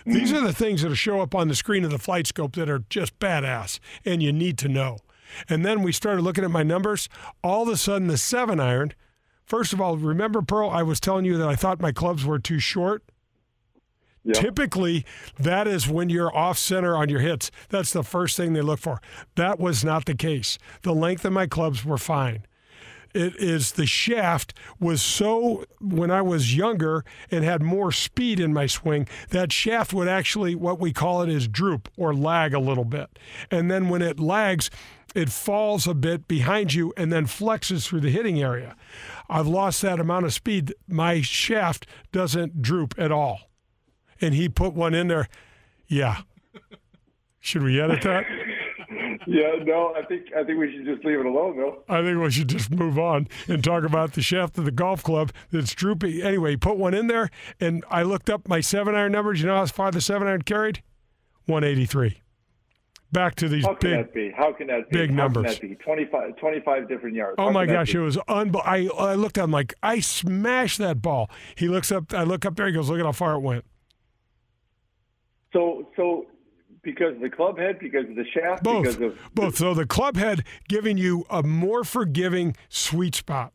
These 0.05 0.33
are 0.33 0.41
the 0.41 0.53
things 0.53 0.83
that 0.83 0.89
will 0.89 0.95
show 0.95 1.21
up 1.21 1.35
on 1.35 1.49
the 1.49 1.55
screen 1.55 1.85
of 1.85 1.91
the 1.91 1.99
flight 1.99 2.27
scope 2.27 2.57
that 2.57 2.69
are 2.69 2.85
just 2.89 3.19
badass, 3.19 3.79
and 4.05 4.23
you 4.23 4.33
need 4.33 4.59
to 4.59 4.69
know. 4.69 4.99
And 5.49 5.65
then 5.65 5.83
we 5.83 5.93
started 5.93 6.23
looking 6.23 6.45
at 6.45 6.51
my 6.51 6.63
numbers. 6.63 7.09
All 7.43 7.63
of 7.63 7.69
a 7.69 7.77
sudden, 7.77 8.09
the 8.09 8.19
seven 8.19 8.61
iron. 8.61 8.93
First 9.45 9.73
of 9.73 9.81
all, 9.81 9.97
remember, 9.97 10.43
Pearl, 10.43 10.71
I 10.71 10.83
was 10.83 11.01
telling 11.01 11.25
you 11.25 11.37
that 11.39 11.49
I 11.49 11.57
thought 11.57 11.81
my 11.81 11.93
clubs 11.93 12.25
were 12.25 12.39
too 12.39 12.59
short. 12.59 13.03
Yep. 14.25 14.37
Typically, 14.37 15.05
that 15.39 15.67
is 15.67 15.89
when 15.89 16.09
you're 16.09 16.35
off 16.35 16.57
center 16.57 16.97
on 16.97 17.09
your 17.09 17.21
hits. 17.21 17.51
That's 17.71 17.93
the 17.93 18.05
first 18.05 18.37
thing 18.37 18.53
they 18.53 18.61
look 18.61 18.79
for. 18.79 19.01
That 19.35 19.59
was 19.59 19.85
not 19.85 20.05
the 20.05 20.15
case. 20.15 20.59
The 20.83 20.95
length 20.95 21.25
of 21.25 21.33
my 21.33 21.47
clubs 21.47 21.85
were 21.85 21.99
fine. 21.99 22.47
It 23.15 23.37
is 23.37 23.73
the 23.73 23.87
shaft 23.87 24.55
was 24.81 25.03
so 25.03 25.65
when 25.81 26.11
I 26.11 26.23
was 26.23 26.57
younger 26.57 27.05
and 27.31 27.45
had 27.45 27.63
more 27.63 27.93
speed 27.93 28.41
in 28.41 28.53
my 28.53 28.67
swing, 28.67 29.07
that 29.31 29.53
shaft 29.53 29.93
would 29.93 30.09
actually 30.09 30.55
what 30.55 30.81
we 30.81 30.93
call 30.93 31.23
it 31.23 31.29
is 31.29 31.49
droop 31.49 31.91
or 31.97 32.15
lag 32.15 32.55
a 32.55 32.59
little 32.59 32.85
bit. 32.85 33.19
And 33.51 33.71
then 33.71 33.89
when 33.89 34.03
it 34.03 34.19
lags, 34.19 34.71
it 35.15 35.29
falls 35.29 35.87
a 35.87 35.95
bit 35.95 36.27
behind 36.27 36.73
you 36.73 36.93
and 36.97 37.13
then 37.13 37.27
flexes 37.27 37.87
through 37.87 38.01
the 38.01 38.11
hitting 38.11 38.43
area. 38.43 38.77
I've 39.29 39.47
lost 39.47 39.83
that 39.83 40.01
amount 40.01 40.25
of 40.25 40.33
speed. 40.33 40.75
My 40.89 41.21
shaft 41.21 41.87
doesn't 42.13 42.63
droop 42.63 42.95
at 42.97 43.13
all. 43.13 43.51
And 44.21 44.35
he 44.35 44.49
put 44.49 44.73
one 44.75 44.95
in 44.95 45.09
there. 45.09 45.29
Yeah. 45.87 46.23
Should 47.41 47.63
we 47.63 47.81
edit 47.81 48.03
that? 48.03 48.25
yeah, 49.27 49.63
no, 49.63 49.95
I 49.97 50.05
think 50.05 50.27
I 50.37 50.45
think 50.45 50.59
we 50.59 50.73
should 50.73 50.85
just 50.85 51.05
leave 51.05 51.21
it 51.21 51.27
alone, 51.27 51.57
though. 51.57 51.83
I 51.89 52.03
think 52.03 52.19
we 52.19 52.31
should 52.31 52.49
just 52.49 52.71
move 52.71 52.99
on 52.99 53.29
and 53.49 53.63
talk 53.63 53.85
about 53.85 54.13
the 54.15 54.23
shaft 54.23 54.59
of 54.59 54.65
the 54.65 54.71
golf 54.71 55.03
club 55.03 55.33
that's 55.51 55.75
droopy. 55.75 56.23
Anyway, 56.23 56.57
put 56.57 56.77
one 56.77 56.95
in 56.95 57.07
there, 57.07 57.31
and 57.61 57.85
I 57.91 58.03
looked 58.03 58.31
up 58.31 58.49
my 58.49 58.61
seven 58.61 58.95
iron 58.95 59.13
numbers. 59.13 59.41
You 59.41 59.47
know 59.49 59.57
how 59.57 59.67
far 59.67 59.91
the 59.91 60.01
seven 60.01 60.29
iron 60.29 60.43
carried? 60.43 60.83
183. 61.47 62.23
Back 63.11 63.35
to 63.37 63.49
these 63.49 63.67
How 63.67 63.75
can 63.75 63.91
big, 63.91 64.07
that 64.07 64.15
be? 64.15 64.31
How 64.35 64.53
can 64.53 64.67
that 64.69 64.89
be? 64.89 64.99
big 65.01 65.11
How 65.11 65.17
numbers. 65.17 65.59
Can 65.59 65.69
that 65.71 65.79
be? 65.79 65.85
25, 65.85 66.37
25 66.37 66.89
different 66.89 67.15
yards. 67.15 67.35
Oh 67.39 67.45
How 67.45 67.51
my 67.51 67.67
gosh, 67.67 67.95
it 67.95 68.01
was 68.01 68.17
unbelievable. 68.27 68.63
I, 68.65 69.11
I 69.11 69.15
looked 69.17 69.37
at 69.37 69.45
him 69.45 69.51
like, 69.51 69.75
I 69.83 70.01
smashed 70.01 70.79
that 70.79 71.03
ball. 71.03 71.31
He 71.55 71.69
looks 71.69 71.93
up, 71.93 72.15
I 72.15 72.23
look 72.23 72.47
up 72.47 72.57
there, 72.57 72.67
he 72.67 72.73
goes, 72.73 72.89
look 72.89 72.99
at 73.01 73.05
how 73.05 73.13
far 73.13 73.35
it 73.35 73.41
went. 73.41 73.67
So, 75.53 75.89
so 75.97 76.25
because 76.83 77.15
of 77.15 77.21
the 77.21 77.31
club 77.31 77.59
head, 77.59 77.79
because 77.79 78.09
of 78.09 78.17
the 78.17 78.25
shaft, 78.33 78.63
Both. 78.63 78.85
because 78.99 79.01
of 79.01 79.19
Both. 79.35 79.57
So 79.57 79.75
the 79.75 79.87
club 79.87 80.17
head 80.17 80.45
giving 80.69 80.99
you 80.99 81.25
a 81.31 81.43
more 81.43 81.85
forgiving 81.85 82.57
sweet 82.69 83.15
spot. 83.15 83.53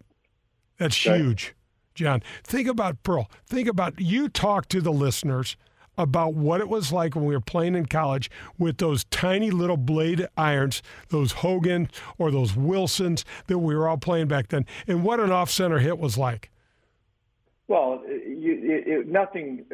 That's 0.77 0.95
Okay. 1.05 1.17
huge, 1.17 1.53
John. 1.95 2.21
Think 2.43 2.67
about 2.67 3.03
Pearl. 3.03 3.29
Think 3.45 3.67
about 3.67 3.99
you 3.99 4.29
talk 4.29 4.67
to 4.69 4.81
the 4.81 4.93
listeners 4.93 5.57
about 5.99 6.35
what 6.35 6.61
it 6.61 6.69
was 6.69 6.93
like 6.93 7.15
when 7.15 7.25
we 7.25 7.33
were 7.33 7.41
playing 7.41 7.73
in 7.73 7.87
college 7.87 8.29
with 8.59 8.77
those 8.77 9.03
tiny 9.05 9.49
little 9.49 9.77
blade 9.77 10.27
irons, 10.37 10.83
those 11.09 11.31
Hogan 11.31 11.89
or 12.19 12.29
those 12.29 12.55
Wilsons 12.55 13.25
that 13.47 13.57
we 13.57 13.75
were 13.75 13.87
all 13.89 13.97
playing 13.97 14.27
back 14.27 14.49
then, 14.49 14.65
and 14.85 15.03
what 15.03 15.19
an 15.19 15.31
off 15.31 15.49
center 15.49 15.79
hit 15.79 15.97
was 15.97 16.15
like. 16.15 16.51
Well, 17.67 18.01
you, 18.07 18.83
it, 18.85 19.07
nothing, 19.07 19.65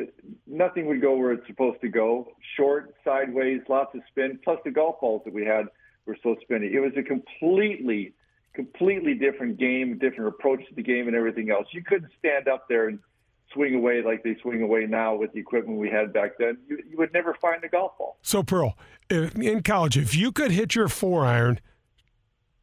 nothing 0.53 0.85
would 0.85 1.01
go 1.01 1.15
where 1.15 1.33
it's 1.33 1.45
supposed 1.47 1.81
to 1.81 1.89
go. 1.89 2.29
Short, 2.55 2.93
sideways, 3.03 3.61
lots 3.67 3.95
of 3.95 4.01
spin. 4.09 4.39
Plus 4.43 4.59
the 4.63 4.71
golf 4.71 5.01
balls 5.01 5.23
that 5.25 5.33
we 5.33 5.45
had 5.45 5.65
were 6.05 6.17
so 6.21 6.35
spinny. 6.41 6.67
It 6.67 6.79
was 6.79 6.93
a 6.95 7.03
completely, 7.03 8.13
completely 8.53 9.15
different 9.15 9.57
game, 9.57 9.97
different 9.97 10.27
approach 10.27 10.67
to 10.69 10.75
the 10.75 10.83
game, 10.83 11.07
and 11.07 11.15
everything 11.15 11.49
else. 11.49 11.67
You 11.71 11.83
couldn't 11.83 12.11
stand 12.19 12.47
up 12.47 12.67
there 12.69 12.87
and 12.87 12.99
swing 13.53 13.75
away 13.75 14.01
like 14.01 14.23
they 14.23 14.35
swing 14.41 14.61
away 14.61 14.85
now 14.85 15.15
with 15.15 15.33
the 15.33 15.39
equipment 15.39 15.79
we 15.79 15.89
had 15.89 16.13
back 16.13 16.37
then. 16.37 16.57
You, 16.67 16.79
you 16.89 16.97
would 16.97 17.13
never 17.13 17.35
find 17.41 17.61
the 17.61 17.67
golf 17.67 17.97
ball. 17.97 18.17
So 18.21 18.43
Pearl, 18.43 18.77
in 19.09 19.63
college, 19.63 19.97
if 19.97 20.15
you 20.15 20.31
could 20.31 20.51
hit 20.51 20.75
your 20.75 20.87
four 20.87 21.25
iron 21.25 21.59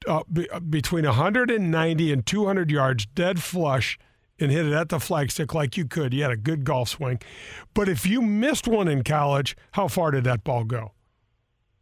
uh, 0.06 0.22
be, 0.32 0.48
uh, 0.50 0.60
between 0.60 1.04
190 1.04 2.12
and 2.12 2.26
200 2.26 2.70
yards, 2.70 3.06
dead 3.06 3.42
flush, 3.42 3.98
and 4.40 4.50
hit 4.50 4.66
it 4.66 4.72
at 4.72 4.88
the 4.88 4.98
flagstick 4.98 5.54
like 5.54 5.76
you 5.76 5.84
could, 5.84 6.12
you 6.14 6.22
had 6.22 6.32
a 6.32 6.36
good 6.36 6.64
golf 6.64 6.88
swing. 6.88 7.20
But 7.74 7.88
if 7.88 8.06
you 8.06 8.22
missed 8.22 8.66
one 8.66 8.88
in 8.88 9.04
college, 9.04 9.56
how 9.72 9.88
far 9.88 10.10
did 10.10 10.24
that 10.24 10.44
ball 10.44 10.64
go? 10.64 10.92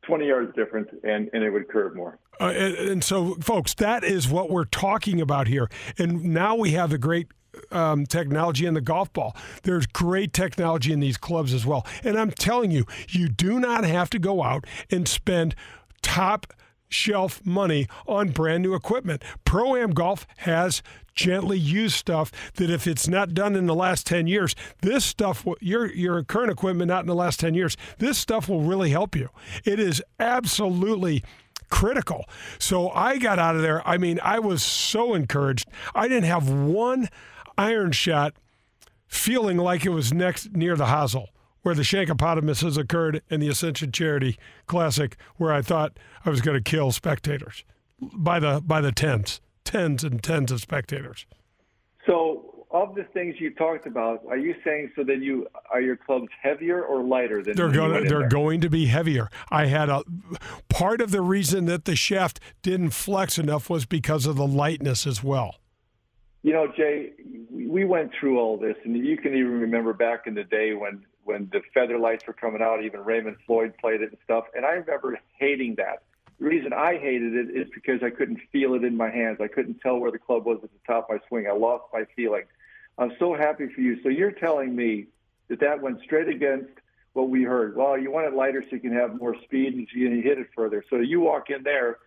20 0.03 0.27
yards 0.27 0.55
different, 0.57 0.89
and, 1.05 1.29
and 1.33 1.45
it 1.45 1.51
would 1.51 1.69
curve 1.69 1.95
more. 1.95 2.19
Uh, 2.41 2.47
and, 2.47 2.75
and 2.77 3.05
so, 3.05 3.35
folks, 3.37 3.75
that 3.75 4.05
is 4.05 4.29
what 4.29 4.51
we're 4.51 4.65
talking 4.65 5.21
about 5.21 5.49
here. 5.49 5.69
And 5.99 6.25
now 6.25 6.57
we 6.57 6.71
have 6.71 6.91
the 6.91 6.99
great 6.99 7.29
um, 7.71 8.07
technology 8.07 8.67
in 8.67 8.75
the 8.75 8.81
golf 8.81 9.13
ball. 9.13 9.37
There's 9.63 9.87
great 9.87 10.33
technology 10.33 10.93
in 10.93 11.01
these 11.01 11.17
clubs 11.17 11.53
as 11.53 11.67
well. 11.67 11.87
And 12.03 12.19
I'm 12.19 12.31
telling 12.31 12.71
you, 12.71 12.85
you 13.09 13.29
do 13.29 13.61
not 13.61 13.85
have 13.85 14.11
to 14.11 14.19
go 14.19 14.43
out 14.43 14.67
and 14.91 15.07
spend 15.07 15.55
top 16.03 16.53
shelf 16.89 17.45
money 17.45 17.87
on 18.07 18.31
brand 18.31 18.63
new 18.63 18.75
equipment. 18.75 19.23
Pro 19.45 19.77
Am 19.77 19.91
Golf 19.91 20.27
has 20.39 20.83
gently 21.15 21.59
used 21.59 21.97
stuff 21.97 22.31
that 22.55 22.71
if 22.71 22.87
it's 22.87 23.09
not 23.09 23.35
done 23.35 23.57
in 23.57 23.67
the 23.67 23.75
last 23.75 24.07
10 24.07 24.27
years, 24.27 24.55
this 24.81 25.05
stuff, 25.05 25.47
your, 25.61 25.93
your 25.93 26.23
current 26.23 26.51
equipment 26.51 26.89
not 26.89 27.01
in 27.01 27.07
the 27.07 27.15
last 27.15 27.41
10 27.41 27.55
years, 27.55 27.77
this 27.99 28.17
stuff 28.19 28.49
will 28.49 28.63
really 28.63 28.91
help 28.91 29.17
you. 29.17 29.29
It 29.65 29.81
is 29.81 30.03
absolutely 30.21 31.25
critical. 31.71 32.25
So 32.59 32.91
I 32.91 33.19
got 33.19 33.39
out 33.39 33.57
of 33.57 33.63
there. 33.63 33.87
I 33.87 33.99
mean, 33.99 34.21
I 34.23 34.39
was 34.39 34.63
so 34.63 35.15
encouraged. 35.15 35.69
I 35.95 36.09
didn't 36.09 36.25
have 36.25 36.49
one 36.49 37.09
iron 37.57 37.93
shot 37.93 38.35
feeling 39.09 39.57
like 39.57 39.85
it 39.85 39.91
was 39.91 40.13
next 40.13 40.53
near 40.53 40.77
the 40.77 40.87
hosel 40.87 41.29
where 41.63 41.75
the 41.75 41.83
Shankopotamus 41.83 42.63
has 42.63 42.77
occurred 42.77 43.23
in 43.29 43.41
the 43.41 43.49
Ascension 43.49 43.93
Charity 43.93 44.39
Classic, 44.67 45.17
where 45.37 45.53
I 45.53 45.63
thought 45.63 45.99
I 46.25 46.31
was 46.31 46.41
going 46.41 46.57
to 46.57 46.71
kill 46.71 46.93
spectators 46.93 47.65
by 48.01 48.39
the 48.39 48.61
by 48.65 48.81
the 48.81 48.93
tens, 48.93 49.41
tens 49.65 50.05
and 50.05 50.23
tens 50.23 50.53
of 50.53 50.61
spectators. 50.61 51.27
So, 52.07 52.67
of 52.71 52.95
the 52.95 53.05
things 53.05 53.37
you 53.39 53.53
talked 53.55 53.87
about, 53.87 54.23
are 54.29 54.37
you 54.37 54.55
saying 54.65 54.93
so 54.95 55.03
that 55.05 55.21
you 55.21 55.47
are 55.73 55.81
your 55.81 55.97
clubs 55.97 56.29
heavier 56.41 56.83
or 56.83 57.03
lighter 57.03 57.43
than 57.43 57.57
They're 57.57 57.71
going 57.71 58.05
they're 58.05 58.21
there? 58.21 58.29
going 58.29 58.61
to 58.61 58.71
be 58.71 58.87
heavier. 58.87 59.29
I 59.51 59.67
had 59.67 59.89
a 59.89 60.05
part 60.69 61.01
of 61.01 61.11
the 61.11 61.21
reason 61.21 61.65
that 61.67 61.87
the 61.87 61.97
shaft 61.97 62.41
didn't 62.63 62.91
flex 62.91 63.39
enough 63.39 63.69
was 63.69 63.85
because 63.87 64.27
of 64.27 64.37
the 64.37 64.47
lightness 64.47 65.07
as 65.07 65.25
well. 65.25 65.57
You 66.43 66.53
know, 66.53 66.69
Jay, 66.77 67.11
we 67.51 67.85
went 67.85 68.13
through 68.19 68.39
all 68.39 68.57
this, 68.57 68.77
and 68.85 68.97
you 68.97 69.17
can 69.17 69.35
even 69.35 69.61
remember 69.61 69.93
back 69.93 70.27
in 70.27 70.35
the 70.35 70.45
day 70.45 70.73
when 70.73 71.05
when 71.29 71.49
the 71.53 71.61
feather 71.75 71.99
lights 71.99 72.27
were 72.27 72.33
coming 72.33 72.63
out. 72.63 72.83
Even 72.83 73.05
Raymond 73.05 73.37
Floyd 73.47 73.75
played 73.79 74.01
it 74.01 74.09
and 74.09 74.19
stuff, 74.25 74.47
and 74.57 74.65
I 74.65 74.71
remember 74.71 75.19
hating 75.39 75.75
that. 75.77 76.03
The 76.41 76.47
reason 76.47 76.73
I 76.73 76.97
hated 76.97 77.35
it 77.35 77.51
is 77.51 77.69
because 77.75 78.03
I 78.03 78.11
couldn't 78.11 78.41
feel 78.51 78.75
it 78.75 78.83
in 78.83 78.97
my 78.97 79.11
hands. 79.11 79.39
I 79.41 79.49
couldn't 79.49 79.81
tell 79.81 79.99
where 79.99 80.11
the 80.11 80.19
club 80.19 80.47
was 80.47 80.59
at 80.63 80.71
the 80.71 80.79
top 80.87 81.11
of 81.11 81.17
my 81.17 81.29
swing. 81.29 81.47
I 81.47 81.53
lost 81.53 81.85
my 81.93 82.07
feeling. 82.17 82.45
I'm 82.97 83.13
so 83.19 83.35
happy 83.35 83.69
for 83.75 83.81
you. 83.81 84.03
So 84.03 84.09
you're 84.09 84.33
telling 84.33 84.75
me 84.75 85.09
that 85.49 85.61
that 85.61 85.83
went 85.83 86.01
straight 86.03 86.29
against 86.29 86.71
what 87.13 87.29
we 87.29 87.43
heard. 87.43 87.77
Well, 87.77 87.99
you 87.99 88.11
want 88.11 88.27
it 88.27 88.35
lighter 88.35 88.63
so 88.63 88.77
you 88.77 88.81
can 88.81 88.95
have 88.95 89.21
more 89.21 89.37
speed 89.43 89.75
and 89.75 89.89
you 89.93 90.23
hit 90.23 90.39
it 90.39 90.49
further. 90.55 90.85
So 90.89 90.97
you 90.97 91.21
walk 91.21 91.51
in 91.51 91.63
there. 91.63 91.99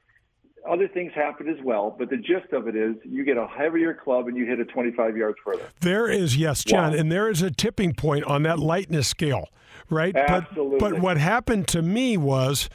Other 0.70 0.88
things 0.88 1.12
happen 1.16 1.50
as 1.50 1.58
well, 1.64 1.96
but 1.98 2.10
the 2.10 2.18
gist 2.18 2.54
of 2.54 2.68
it 2.68 2.76
is 2.76 2.96
you 3.04 3.24
get 3.26 3.38
a 3.38 3.48
heavier 3.48 3.94
club 3.94 4.28
and 4.28 4.38
you 4.38 4.46
hit 4.46 4.60
it 4.60 4.70
25 4.70 5.18
yards 5.18 5.38
further. 5.44 5.64
There 5.82 6.08
is, 6.10 6.38
yes, 6.38 6.64
John, 6.64 6.92
Wow. 6.94 7.00
and 7.00 7.12
there 7.12 7.30
is 7.30 7.42
a 7.42 7.50
tipping 7.50 7.94
point 7.94 8.26
on 8.26 8.44
that 8.44 8.60
lightness 8.60 9.08
scale, 9.08 9.50
right? 9.90 10.14
But, 10.14 10.30
Absolutely. 10.30 10.80
but 10.80 11.00
what 11.00 11.18
happened 11.18 11.68
to 11.70 11.82
me 11.82 12.16
was 12.16 12.70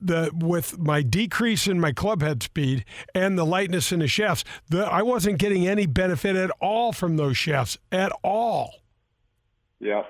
the 0.00 0.32
with 0.34 0.78
my 0.78 1.00
decrease 1.02 1.68
in 1.68 1.78
my 1.78 1.92
club 1.92 2.22
head 2.22 2.42
speed 2.42 2.84
and 3.14 3.38
the 3.38 3.44
lightness 3.46 3.92
in 3.92 4.00
the 4.00 4.08
shafts, 4.08 4.42
the, 4.68 4.84
I 4.84 5.02
wasn't 5.02 5.38
getting 5.38 5.68
any 5.68 5.86
benefit 5.86 6.34
at 6.34 6.50
all 6.60 6.92
from 6.92 7.16
those 7.16 7.36
shafts 7.36 7.78
at 7.92 8.10
all. 8.24 8.80
Yeah. 9.78 10.02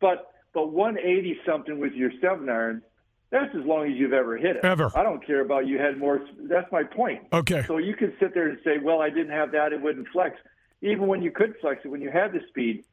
But 0.00 0.26
but 0.52 0.70
180 0.72 1.38
something 1.46 1.78
with 1.78 1.92
your 1.94 2.10
seven 2.20 2.48
iron, 2.50 2.82
that's 3.30 3.54
as 3.54 3.64
long 3.64 3.86
as 3.90 3.96
you've 3.96 4.12
ever 4.12 4.36
hit 4.36 4.56
it. 4.56 4.64
Ever. 4.64 4.90
I 4.94 5.02
don't 5.02 5.24
care 5.24 5.40
about 5.40 5.66
you 5.66 5.78
had 5.78 5.98
more. 5.98 6.20
That's 6.42 6.70
my 6.72 6.82
point. 6.82 7.22
Okay. 7.32 7.62
So 7.66 7.78
you 7.78 7.94
could 7.94 8.14
sit 8.20 8.34
there 8.34 8.48
and 8.48 8.58
say, 8.64 8.78
well, 8.82 9.00
I 9.00 9.08
didn't 9.10 9.30
have 9.32 9.52
that, 9.52 9.72
it 9.72 9.80
wouldn't 9.80 10.08
flex. 10.08 10.36
Even 10.82 11.06
when 11.06 11.22
you 11.22 11.30
could 11.30 11.54
flex 11.60 11.80
it, 11.84 11.88
when 11.88 12.00
you 12.00 12.10
had 12.10 12.32
the 12.32 12.40
speed, 12.48 12.84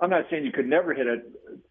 I'm 0.00 0.10
not 0.10 0.26
saying 0.30 0.44
you 0.44 0.52
could 0.52 0.68
never 0.68 0.92
hit 0.94 1.06
a 1.06 1.22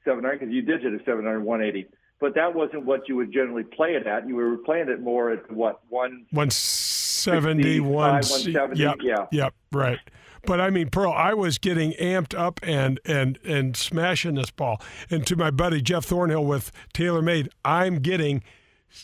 seven 0.03 0.26
iron 0.26 0.39
because 0.39 0.53
you 0.53 0.61
did 0.61 0.82
hit 0.82 0.93
a 0.93 0.99
seven 1.05 1.28
iron 1.28 1.43
180. 1.43 1.88
but 2.20 2.36
that 2.36 2.53
wasn't 2.55 2.86
what 2.86 3.07
you 3.07 3.15
would 3.15 3.32
generally 3.32 3.63
play 3.63 3.91
it 3.91 4.07
at. 4.07 4.28
You 4.28 4.36
were 4.36 4.57
playing 4.57 4.89
it 4.89 5.01
more 5.01 5.32
at 5.32 5.49
what 5.51 5.82
one 5.89 6.26
170, 6.32 7.80
170. 7.82 8.80
Yep, 8.82 8.95
yeah. 9.01 9.26
Yep, 9.32 9.53
right. 9.72 9.99
But 10.47 10.61
I 10.61 10.69
mean, 10.69 10.89
Pearl, 10.89 11.11
I 11.11 11.33
was 11.33 11.57
getting 11.57 11.91
amped 11.93 12.33
up 12.33 12.61
and 12.63 13.01
and 13.03 13.37
and 13.43 13.75
smashing 13.75 14.35
this 14.35 14.49
ball. 14.49 14.81
And 15.09 15.27
to 15.27 15.35
my 15.35 15.51
buddy 15.51 15.81
Jeff 15.81 16.05
Thornhill 16.05 16.45
with 16.45 16.71
TaylorMade, 16.93 17.49
I'm 17.65 17.99
getting 17.99 18.41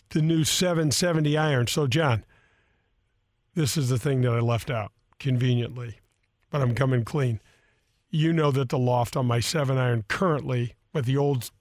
the 0.09 0.21
new 0.21 0.45
770 0.45 1.37
iron. 1.37 1.67
So, 1.67 1.85
John, 1.85 2.23
this 3.55 3.75
is 3.75 3.89
the 3.89 3.99
thing 3.99 4.21
that 4.21 4.31
I 4.31 4.39
left 4.39 4.71
out 4.71 4.93
conveniently, 5.19 5.99
but 6.49 6.61
I'm 6.61 6.73
coming 6.73 7.03
clean. 7.03 7.41
You 8.09 8.31
know 8.31 8.49
that 8.51 8.69
the 8.69 8.79
loft 8.79 9.17
on 9.17 9.25
my 9.25 9.41
seven 9.41 9.77
iron 9.77 10.05
currently 10.07 10.75
with 10.93 11.05
the 11.05 11.17
old 11.17 11.51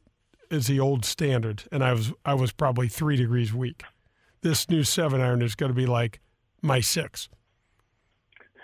is 0.49 0.68
the 0.68 0.78
old 0.78 1.05
standard, 1.05 1.64
and 1.72 1.83
I 1.83 1.93
was 1.93 2.12
I 2.24 2.35
was 2.35 2.53
probably 2.53 2.87
three 2.87 3.16
degrees 3.16 3.53
weak. 3.53 3.83
This 4.43 4.70
new 4.70 4.85
seven 4.85 5.20
iron 5.20 5.43
is 5.43 5.57
going 5.57 5.70
to 5.70 5.76
be 5.76 5.87
like 5.87 6.20
my 6.62 6.80
six. 6.80 7.28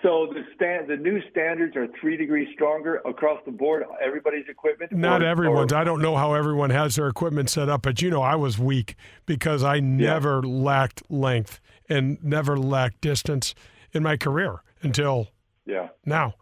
So 0.01 0.31
the 0.33 0.43
stand, 0.55 0.89
the 0.89 0.95
new 0.95 1.21
standards 1.29 1.75
are 1.75 1.87
three 1.99 2.15
degrees 2.15 2.47
stronger 2.53 2.97
across 3.05 3.39
the 3.45 3.51
board. 3.51 3.83
Everybody's 4.01 4.47
equipment. 4.47 4.93
Not 4.93 5.21
or, 5.21 5.25
everyone's. 5.25 5.73
Or, 5.73 5.77
I 5.77 5.83
don't 5.83 6.01
know 6.01 6.15
how 6.15 6.33
everyone 6.33 6.69
has 6.69 6.95
their 6.95 7.07
equipment 7.07 7.49
set 7.49 7.67
up, 7.67 7.81
but 7.81 8.01
you 8.01 8.09
know, 8.09 8.21
I 8.21 8.35
was 8.35 8.57
weak 8.57 8.95
because 9.25 9.63
I 9.63 9.81
never 9.81 10.41
yeah. 10.43 10.49
lacked 10.51 11.03
length 11.09 11.59
and 11.89 12.17
never 12.23 12.57
lacked 12.57 13.01
distance 13.01 13.53
in 13.91 14.03
my 14.03 14.15
career 14.15 14.61
until 14.81 15.29
yeah 15.65 15.89
now. 16.05 16.35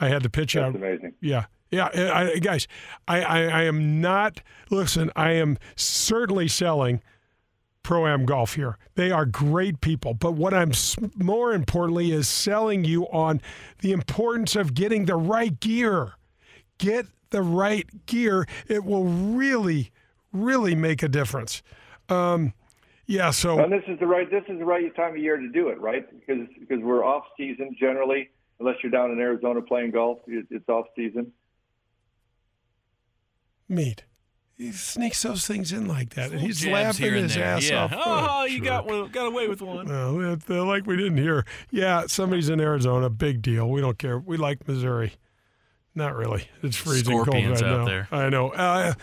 I 0.00 0.08
had 0.08 0.22
to 0.24 0.30
pitch 0.30 0.54
That's 0.54 0.64
out. 0.64 0.74
Amazing. 0.74 1.14
Yeah. 1.20 1.46
Yeah, 1.68 1.88
I, 1.92 2.38
guys, 2.38 2.68
I, 3.08 3.22
I, 3.22 3.38
I 3.42 3.62
am 3.64 4.00
not. 4.00 4.40
Listen, 4.70 5.10
I 5.16 5.32
am 5.32 5.58
certainly 5.74 6.46
selling 6.46 7.02
Pro 7.86 8.04
Am 8.04 8.26
Golf 8.26 8.56
here. 8.56 8.78
They 8.96 9.12
are 9.12 9.24
great 9.24 9.80
people. 9.80 10.12
But 10.12 10.32
what 10.32 10.52
I'm 10.52 10.72
more 11.14 11.52
importantly 11.52 12.10
is 12.10 12.26
selling 12.26 12.82
you 12.82 13.04
on 13.12 13.40
the 13.78 13.92
importance 13.92 14.56
of 14.56 14.74
getting 14.74 15.04
the 15.04 15.14
right 15.14 15.60
gear. 15.60 16.14
Get 16.78 17.06
the 17.30 17.42
right 17.42 17.86
gear. 18.06 18.44
It 18.66 18.84
will 18.84 19.04
really, 19.04 19.92
really 20.32 20.74
make 20.74 21.04
a 21.04 21.08
difference. 21.08 21.62
Um, 22.08 22.54
yeah. 23.06 23.30
So. 23.30 23.60
And 23.60 23.72
this 23.72 23.84
is 23.86 24.00
the 24.00 24.06
right. 24.08 24.28
This 24.28 24.42
is 24.48 24.58
the 24.58 24.64
right 24.64 24.92
time 24.96 25.12
of 25.12 25.18
year 25.18 25.36
to 25.36 25.48
do 25.48 25.68
it, 25.68 25.80
right? 25.80 26.04
Because 26.10 26.48
because 26.58 26.82
we're 26.82 27.04
off 27.04 27.22
season 27.36 27.76
generally, 27.78 28.30
unless 28.58 28.78
you're 28.82 28.90
down 28.90 29.12
in 29.12 29.20
Arizona 29.20 29.62
playing 29.62 29.92
golf. 29.92 30.18
It's 30.26 30.68
off 30.68 30.86
season. 30.96 31.32
Meat 33.68 34.02
he 34.56 34.72
sneaks 34.72 35.22
those 35.22 35.46
things 35.46 35.70
in 35.72 35.86
like 35.86 36.14
that, 36.14 36.32
and 36.32 36.40
he's 36.40 36.66
laughing 36.66 37.12
his 37.12 37.34
there. 37.34 37.44
ass 37.44 37.68
yeah. 37.68 37.84
off. 37.84 37.92
Oh, 37.94 38.26
oh 38.30 38.44
you 38.44 38.62
got 38.62 38.86
one, 38.86 39.08
got 39.10 39.26
away 39.26 39.48
with 39.48 39.60
one. 39.60 39.86
Well, 39.86 40.64
like 40.64 40.86
we 40.86 40.96
didn't 40.96 41.18
hear. 41.18 41.44
Yeah, 41.70 42.04
somebody's 42.06 42.48
in 42.48 42.60
Arizona. 42.60 43.10
Big 43.10 43.42
deal. 43.42 43.68
We 43.68 43.82
don't 43.82 43.98
care. 43.98 44.18
We 44.18 44.38
like 44.38 44.66
Missouri. 44.66 45.12
Not 45.94 46.14
really. 46.14 46.48
It's 46.62 46.76
freezing 46.76 47.22
Scorpions 47.22 47.60
cold 47.60 47.62
right 47.62 47.72
out 47.72 47.78
now. 47.80 47.84
there. 47.84 48.08
I 48.10 48.28
know. 48.28 48.48
Uh, 48.50 48.94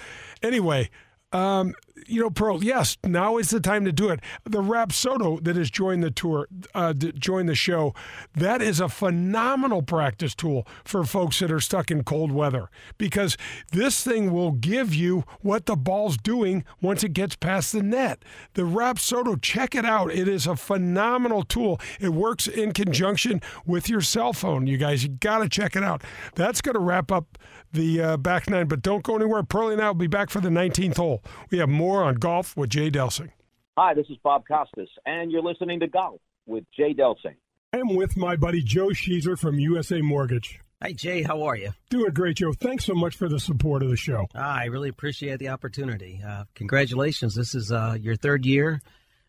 anyway, 0.42 0.90
um, 1.32 1.74
you 2.08 2.22
know, 2.22 2.30
Pearl, 2.30 2.64
yes, 2.64 2.98
now 3.04 3.38
is 3.38 3.50
the 3.50 3.60
time 3.60 3.86
to 3.86 3.92
do 3.92 4.10
it. 4.10 4.20
The 4.44 4.62
Rapsodo 4.62 5.44
that 5.44 5.56
has 5.56 5.70
joined 5.70 6.04
the 6.04 6.12
tour, 6.12 6.48
uh, 6.74 6.94
joined 6.94 7.50
the 7.50 7.56
show, 7.56 7.94
that 8.36 8.62
is 8.62 8.80
a 8.80 8.90
phenomenal 8.90 9.82
practice 9.82 10.36
tool 10.36 10.68
for 10.84 11.04
folks 11.04 11.40
that 11.40 11.52
are 11.52 11.60
stuck 11.60 11.92
in 11.92 12.04
cold 12.04 12.32
weather 12.32 12.70
because 12.98 13.38
this 13.72 14.04
thing 14.04 14.32
will 14.32 14.52
give 14.52 14.94
you 14.94 15.24
what 15.42 15.66
the 15.66 15.76
ball's 15.76 16.18
doing 16.18 16.64
once 16.82 17.04
it 17.04 17.14
gets 17.14 17.36
past 17.36 17.72
the 17.72 17.84
net. 17.84 18.24
The 18.54 18.64
Rapsodo, 18.64 19.42
check 19.42 19.76
it 19.76 19.86
out. 19.86 20.12
It 20.12 20.28
is 20.28 20.48
a 20.48 20.56
phenomenal 20.56 21.44
tool. 21.44 21.80
It 22.00 22.10
works 22.10 22.48
in 22.48 22.74
conjunction 22.74 23.42
with 23.66 23.90
your 23.90 24.02
cell 24.02 24.34
phone. 24.34 24.68
You 24.68 24.78
guys, 24.78 25.04
you 25.04 25.10
got 25.10 25.40
to 25.40 25.50
check 25.50 25.76
it 25.76 25.84
out. 25.84 26.04
That's 26.36 26.62
going 26.62 26.76
to 26.76 26.80
wrap 26.80 27.12
up 27.12 27.38
the 27.74 28.02
uh, 28.02 28.18
back 28.18 28.50
nine, 28.50 28.68
but 28.68 28.82
don't 28.82 29.04
go 29.04 29.16
anywhere. 29.16 29.44
Pearlie 29.44 29.74
and 29.74 29.82
I 29.82 29.88
will 29.88 29.96
be 29.96 30.08
back 30.08 30.30
for 30.30 30.40
the 30.40 30.50
19th 30.50 30.98
hole. 30.98 31.24
We 31.50 31.58
have 31.58 31.70
more 31.70 32.04
on 32.04 32.16
golf 32.16 32.56
with 32.56 32.70
Jay 32.70 32.90
Delsing. 32.90 33.32
Hi, 33.78 33.94
this 33.94 34.06
is 34.10 34.18
Bob 34.24 34.44
Costas, 34.48 34.90
and 35.06 35.32
you're 35.32 35.42
listening 35.42 35.80
to 35.80 35.88
Golf 35.88 36.22
with 36.46 36.64
Jay 36.78 36.94
Delsing. 36.94 37.36
I'm 37.74 37.96
with 37.96 38.16
my 38.16 38.36
buddy 38.36 38.62
Joe 38.62 38.90
Sheezer 38.90 39.38
from 39.38 39.60
USA 39.60 40.00
Mortgage. 40.02 40.60
Hi, 40.80 40.92
Jay. 40.92 41.24
How 41.24 41.44
are 41.44 41.56
you? 41.56 41.72
Doing 41.90 42.12
great, 42.14 42.38
Joe. 42.38 42.54
Thanks 42.54 42.86
so 42.86 42.94
much 42.94 43.16
for 43.16 43.28
the 43.28 43.40
support 43.40 43.82
of 43.82 43.90
the 43.90 43.96
show. 43.96 44.28
Ah, 44.36 44.60
I 44.60 44.66
really 44.66 44.90
appreciate 44.90 45.40
the 45.40 45.50
opportunity. 45.50 46.22
Uh, 46.24 46.44
congratulations. 46.54 47.34
This 47.34 47.56
is 47.56 47.72
uh, 47.72 47.98
your 48.00 48.16
third 48.16 48.46
year, 48.46 48.82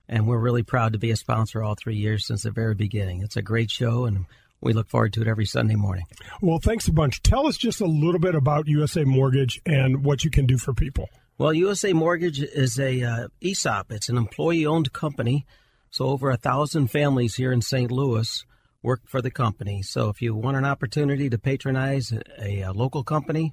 and 0.09 0.27
we're 0.27 0.41
really 0.41 0.63
proud 0.63 0.93
to 0.93 0.99
be 0.99 1.11
a 1.11 1.17
sponsor 1.17 1.63
all 1.63 1.77
three 1.77 1.97
years 1.97 2.27
since 2.27 2.43
the 2.43 2.51
very 2.51 2.75
beginning. 2.75 3.23
It's 3.23 3.37
a 3.37 3.43
great 3.43 3.71
show, 3.71 4.05
and 4.05 4.27
we 4.65 4.73
look 4.73 4.89
forward 4.89 5.13
to 5.13 5.23
it 5.23 5.29
every 5.29 5.45
Sunday 5.45 5.77
morning. 5.77 6.07
Well, 6.41 6.59
thanks 6.59 6.89
a 6.89 6.93
bunch. 6.93 7.23
Tell 7.23 7.47
us 7.47 7.57
just 7.57 7.81
a 7.81 7.87
little 7.87 8.21
bit 8.21 8.35
about 8.35 8.67
USA 8.67 9.05
Mortgage 9.05 9.61
and 9.67 10.05
what 10.05 10.25
you 10.25 10.31
can 10.31 10.47
do 10.47 10.59
for 10.59 10.73
people. 10.73 11.09
Well, 11.37 11.53
USA 11.53 11.93
Mortgage 11.93 12.41
is 12.41 12.79
a 12.79 13.03
uh, 13.03 13.29
ESOP. 13.43 13.93
It's 13.93 14.09
an 14.09 14.17
employee-owned 14.17 14.93
company. 14.93 15.47
So 15.91 16.07
over 16.07 16.31
a 16.31 16.37
thousand 16.37 16.89
families 16.89 17.37
here 17.37 17.53
in 17.53 17.61
St. 17.61 17.91
Louis 17.91 18.45
work 18.83 19.03
for 19.07 19.23
the 19.23 19.31
company. 19.31 19.83
So 19.83 20.09
if 20.09 20.21
you 20.21 20.35
want 20.35 20.57
an 20.57 20.65
opportunity 20.65 21.31
to 21.31 21.39
patronize 21.39 22.13
a, 22.39 22.61
a 22.61 22.73
local 22.73 23.03
company, 23.03 23.53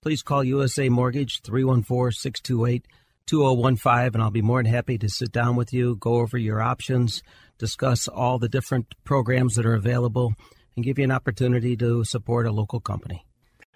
please 0.00 0.22
call 0.22 0.44
USA 0.44 0.88
Mortgage 0.88 1.42
314-628 1.42 2.82
2015 3.28 4.14
and 4.14 4.22
I'll 4.22 4.30
be 4.30 4.42
more 4.42 4.62
than 4.62 4.72
happy 4.72 4.98
to 4.98 5.08
sit 5.08 5.30
down 5.30 5.54
with 5.54 5.72
you, 5.72 5.96
go 5.96 6.14
over 6.14 6.38
your 6.38 6.60
options, 6.60 7.22
discuss 7.58 8.08
all 8.08 8.38
the 8.38 8.48
different 8.48 8.94
programs 9.04 9.54
that 9.54 9.66
are 9.66 9.74
available, 9.74 10.32
and 10.74 10.84
give 10.84 10.98
you 10.98 11.04
an 11.04 11.12
opportunity 11.12 11.76
to 11.76 12.04
support 12.04 12.46
a 12.46 12.52
local 12.52 12.80
company. 12.80 13.24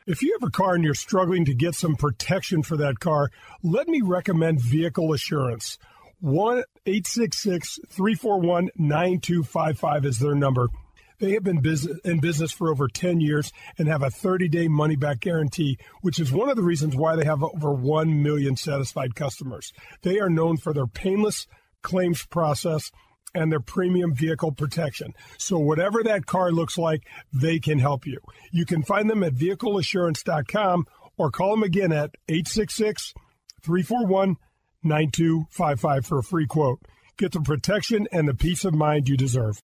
If 0.06 0.22
you 0.22 0.36
have 0.40 0.48
a 0.48 0.50
car 0.50 0.74
and 0.74 0.82
you're 0.82 0.94
struggling 0.94 1.44
to 1.44 1.54
get 1.54 1.74
some 1.74 1.94
protection 1.94 2.62
for 2.62 2.76
that 2.78 2.98
car, 2.98 3.30
let 3.62 3.86
me 3.86 4.00
recommend 4.02 4.60
Vehicle 4.60 5.12
Assurance. 5.12 5.78
1 6.20 6.62
866 6.86 7.78
341 7.88 8.70
9255 8.76 10.06
is 10.06 10.18
their 10.18 10.34
number. 10.34 10.68
They 11.22 11.34
have 11.34 11.44
been 11.44 11.62
in 12.04 12.18
business 12.18 12.50
for 12.50 12.68
over 12.68 12.88
10 12.88 13.20
years 13.20 13.52
and 13.78 13.86
have 13.86 14.02
a 14.02 14.10
30 14.10 14.48
day 14.48 14.66
money 14.66 14.96
back 14.96 15.20
guarantee, 15.20 15.78
which 16.00 16.18
is 16.18 16.32
one 16.32 16.48
of 16.48 16.56
the 16.56 16.64
reasons 16.64 16.96
why 16.96 17.14
they 17.14 17.24
have 17.24 17.44
over 17.44 17.72
1 17.72 18.24
million 18.24 18.56
satisfied 18.56 19.14
customers. 19.14 19.72
They 20.02 20.18
are 20.18 20.28
known 20.28 20.56
for 20.56 20.74
their 20.74 20.88
painless 20.88 21.46
claims 21.80 22.26
process 22.26 22.90
and 23.36 23.52
their 23.52 23.60
premium 23.60 24.16
vehicle 24.16 24.50
protection. 24.50 25.14
So 25.38 25.60
whatever 25.60 26.02
that 26.02 26.26
car 26.26 26.50
looks 26.50 26.76
like, 26.76 27.06
they 27.32 27.60
can 27.60 27.78
help 27.78 28.04
you. 28.04 28.18
You 28.50 28.66
can 28.66 28.82
find 28.82 29.08
them 29.08 29.22
at 29.22 29.36
vehicleassurance.com 29.36 30.86
or 31.16 31.30
call 31.30 31.52
them 31.52 31.62
again 31.62 31.92
at 31.92 32.16
866 32.28 33.14
341 33.62 34.38
9255 34.82 36.04
for 36.04 36.18
a 36.18 36.24
free 36.24 36.48
quote. 36.48 36.80
Get 37.16 37.30
the 37.30 37.42
protection 37.42 38.08
and 38.10 38.26
the 38.26 38.34
peace 38.34 38.64
of 38.64 38.74
mind 38.74 39.08
you 39.08 39.16
deserve. 39.16 39.62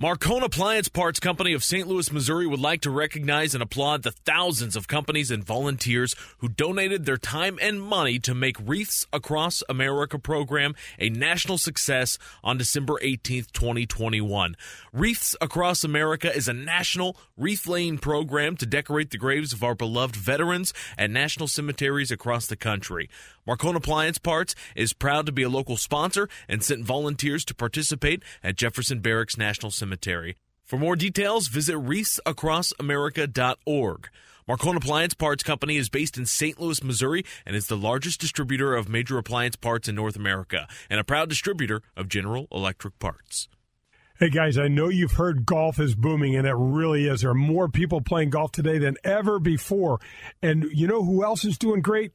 Marcone 0.00 0.42
Appliance 0.42 0.88
Parts 0.88 1.20
Company 1.20 1.52
of 1.52 1.62
St. 1.62 1.86
Louis, 1.86 2.10
Missouri 2.10 2.44
would 2.46 2.58
like 2.58 2.80
to 2.80 2.90
recognize 2.90 3.54
and 3.54 3.62
applaud 3.62 4.02
the 4.02 4.10
thousands 4.10 4.74
of 4.74 4.88
companies 4.88 5.30
and 5.30 5.44
volunteers 5.44 6.16
who 6.38 6.48
donated 6.48 7.04
their 7.04 7.18
time 7.18 7.56
and 7.62 7.80
money 7.80 8.18
to 8.18 8.34
make 8.34 8.56
Wreaths 8.58 9.06
Across 9.12 9.62
America 9.68 10.18
program 10.18 10.74
a 10.98 11.08
national 11.10 11.56
success 11.56 12.18
on 12.42 12.58
December 12.58 12.94
18th, 12.94 13.52
2021. 13.52 14.56
Wreaths 14.92 15.36
Across 15.40 15.84
America 15.84 16.34
is 16.34 16.48
a 16.48 16.52
national 16.54 17.16
wreath 17.36 17.68
laying 17.68 17.98
program 17.98 18.56
to 18.56 18.66
decorate 18.66 19.10
the 19.10 19.18
graves 19.18 19.52
of 19.52 19.62
our 19.62 19.76
beloved 19.76 20.16
veterans 20.16 20.72
at 20.98 21.10
national 21.10 21.46
cemeteries 21.46 22.10
across 22.10 22.46
the 22.46 22.56
country. 22.56 23.08
Marcone 23.46 23.74
Appliance 23.74 24.18
Parts 24.18 24.54
is 24.76 24.92
proud 24.92 25.26
to 25.26 25.32
be 25.32 25.42
a 25.42 25.48
local 25.48 25.76
sponsor 25.76 26.28
and 26.48 26.62
sent 26.62 26.84
volunteers 26.84 27.44
to 27.46 27.56
participate 27.56 28.22
at 28.40 28.54
Jefferson 28.56 29.00
Barracks 29.00 29.36
National 29.36 29.72
Cemetery. 29.72 30.36
For 30.64 30.78
more 30.78 30.94
details, 30.94 31.48
visit 31.48 31.74
wreathsacrossamerica.org. 31.74 34.08
Marcone 34.48 34.76
Appliance 34.76 35.14
Parts 35.14 35.42
Company 35.42 35.76
is 35.76 35.88
based 35.88 36.16
in 36.16 36.24
St. 36.24 36.60
Louis, 36.60 36.84
Missouri, 36.84 37.24
and 37.44 37.56
is 37.56 37.66
the 37.66 37.76
largest 37.76 38.20
distributor 38.20 38.76
of 38.76 38.88
major 38.88 39.18
appliance 39.18 39.56
parts 39.56 39.88
in 39.88 39.96
North 39.96 40.14
America, 40.14 40.68
and 40.88 41.00
a 41.00 41.04
proud 41.04 41.28
distributor 41.28 41.82
of 41.96 42.08
General 42.08 42.46
Electric 42.52 43.00
parts. 43.00 43.48
Hey 44.20 44.30
guys, 44.30 44.56
I 44.56 44.68
know 44.68 44.88
you've 44.88 45.10
heard 45.12 45.46
golf 45.46 45.80
is 45.80 45.96
booming, 45.96 46.36
and 46.36 46.46
it 46.46 46.54
really 46.54 47.08
is. 47.08 47.22
There 47.22 47.30
are 47.30 47.34
more 47.34 47.68
people 47.68 48.00
playing 48.00 48.30
golf 48.30 48.52
today 48.52 48.78
than 48.78 48.96
ever 49.02 49.40
before. 49.40 49.98
And 50.40 50.66
you 50.72 50.86
know 50.86 51.02
who 51.02 51.24
else 51.24 51.44
is 51.44 51.58
doing 51.58 51.82
great? 51.82 52.12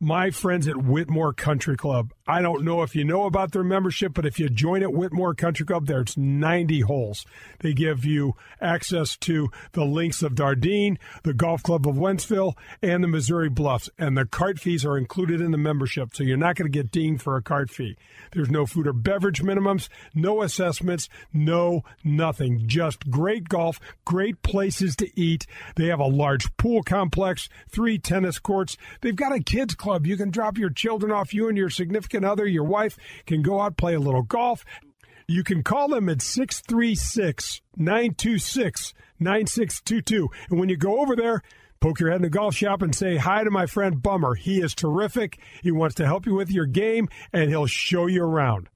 My 0.00 0.30
friends 0.30 0.68
at 0.68 0.76
Whitmoor 0.76 1.32
Country 1.32 1.74
Club. 1.74 2.12
I 2.28 2.42
don't 2.42 2.64
know 2.64 2.82
if 2.82 2.96
you 2.96 3.04
know 3.04 3.24
about 3.24 3.52
their 3.52 3.62
membership, 3.62 4.12
but 4.12 4.26
if 4.26 4.40
you 4.40 4.48
join 4.48 4.82
at 4.82 4.92
Whitmoor 4.92 5.36
Country 5.36 5.64
Club, 5.64 5.86
there's 5.86 6.16
90 6.16 6.80
holes. 6.80 7.24
They 7.60 7.72
give 7.72 8.04
you 8.04 8.34
access 8.60 9.16
to 9.18 9.48
the 9.72 9.84
links 9.84 10.22
of 10.22 10.34
Dardenne, 10.34 10.98
the 11.22 11.32
Golf 11.32 11.62
Club 11.62 11.86
of 11.86 11.94
Wentzville, 11.94 12.54
and 12.82 13.04
the 13.04 13.08
Missouri 13.08 13.48
Bluffs. 13.48 13.88
And 13.96 14.18
the 14.18 14.24
cart 14.24 14.58
fees 14.58 14.84
are 14.84 14.98
included 14.98 15.40
in 15.40 15.52
the 15.52 15.58
membership, 15.58 16.16
so 16.16 16.24
you're 16.24 16.36
not 16.36 16.56
going 16.56 16.70
to 16.70 16.76
get 16.76 16.90
dinged 16.90 17.22
for 17.22 17.36
a 17.36 17.42
cart 17.42 17.70
fee. 17.70 17.96
There's 18.32 18.50
no 18.50 18.66
food 18.66 18.88
or 18.88 18.92
beverage 18.92 19.42
minimums, 19.42 19.88
no 20.12 20.42
assessments, 20.42 21.08
no 21.32 21.84
nothing. 22.02 22.66
Just 22.66 23.08
great 23.08 23.48
golf, 23.48 23.78
great 24.04 24.42
places 24.42 24.96
to 24.96 25.08
eat. 25.18 25.46
They 25.76 25.86
have 25.86 26.00
a 26.00 26.06
large 26.06 26.56
pool 26.56 26.82
complex, 26.82 27.48
three 27.68 27.98
tennis 27.98 28.40
courts. 28.40 28.76
They've 29.00 29.14
got 29.14 29.32
a 29.32 29.40
kids 29.40 29.76
club. 29.76 30.08
You 30.08 30.16
can 30.16 30.30
drop 30.30 30.58
your 30.58 30.70
children 30.70 31.12
off. 31.12 31.32
You 31.32 31.48
and 31.48 31.56
your 31.56 31.70
significant 31.70 32.15
other, 32.24 32.46
your 32.46 32.64
wife, 32.64 32.96
can 33.26 33.42
go 33.42 33.60
out, 33.60 33.76
play 33.76 33.94
a 33.94 34.00
little 34.00 34.22
golf. 34.22 34.64
You 35.28 35.42
can 35.42 35.62
call 35.62 35.88
them 35.88 36.08
at 36.08 36.22
636 36.22 37.60
926 37.76 38.94
9622. 39.18 40.28
And 40.50 40.60
when 40.60 40.68
you 40.68 40.76
go 40.76 41.00
over 41.00 41.16
there, 41.16 41.42
poke 41.80 42.00
your 42.00 42.10
head 42.10 42.16
in 42.16 42.22
the 42.22 42.30
golf 42.30 42.54
shop 42.54 42.82
and 42.82 42.94
say 42.94 43.16
hi 43.16 43.42
to 43.42 43.50
my 43.50 43.66
friend 43.66 44.00
Bummer. 44.00 44.34
He 44.34 44.60
is 44.60 44.74
terrific. 44.74 45.38
He 45.62 45.72
wants 45.72 45.96
to 45.96 46.06
help 46.06 46.26
you 46.26 46.34
with 46.34 46.50
your 46.50 46.66
game, 46.66 47.08
and 47.32 47.50
he'll 47.50 47.66
show 47.66 48.06
you 48.06 48.22
around. 48.22 48.68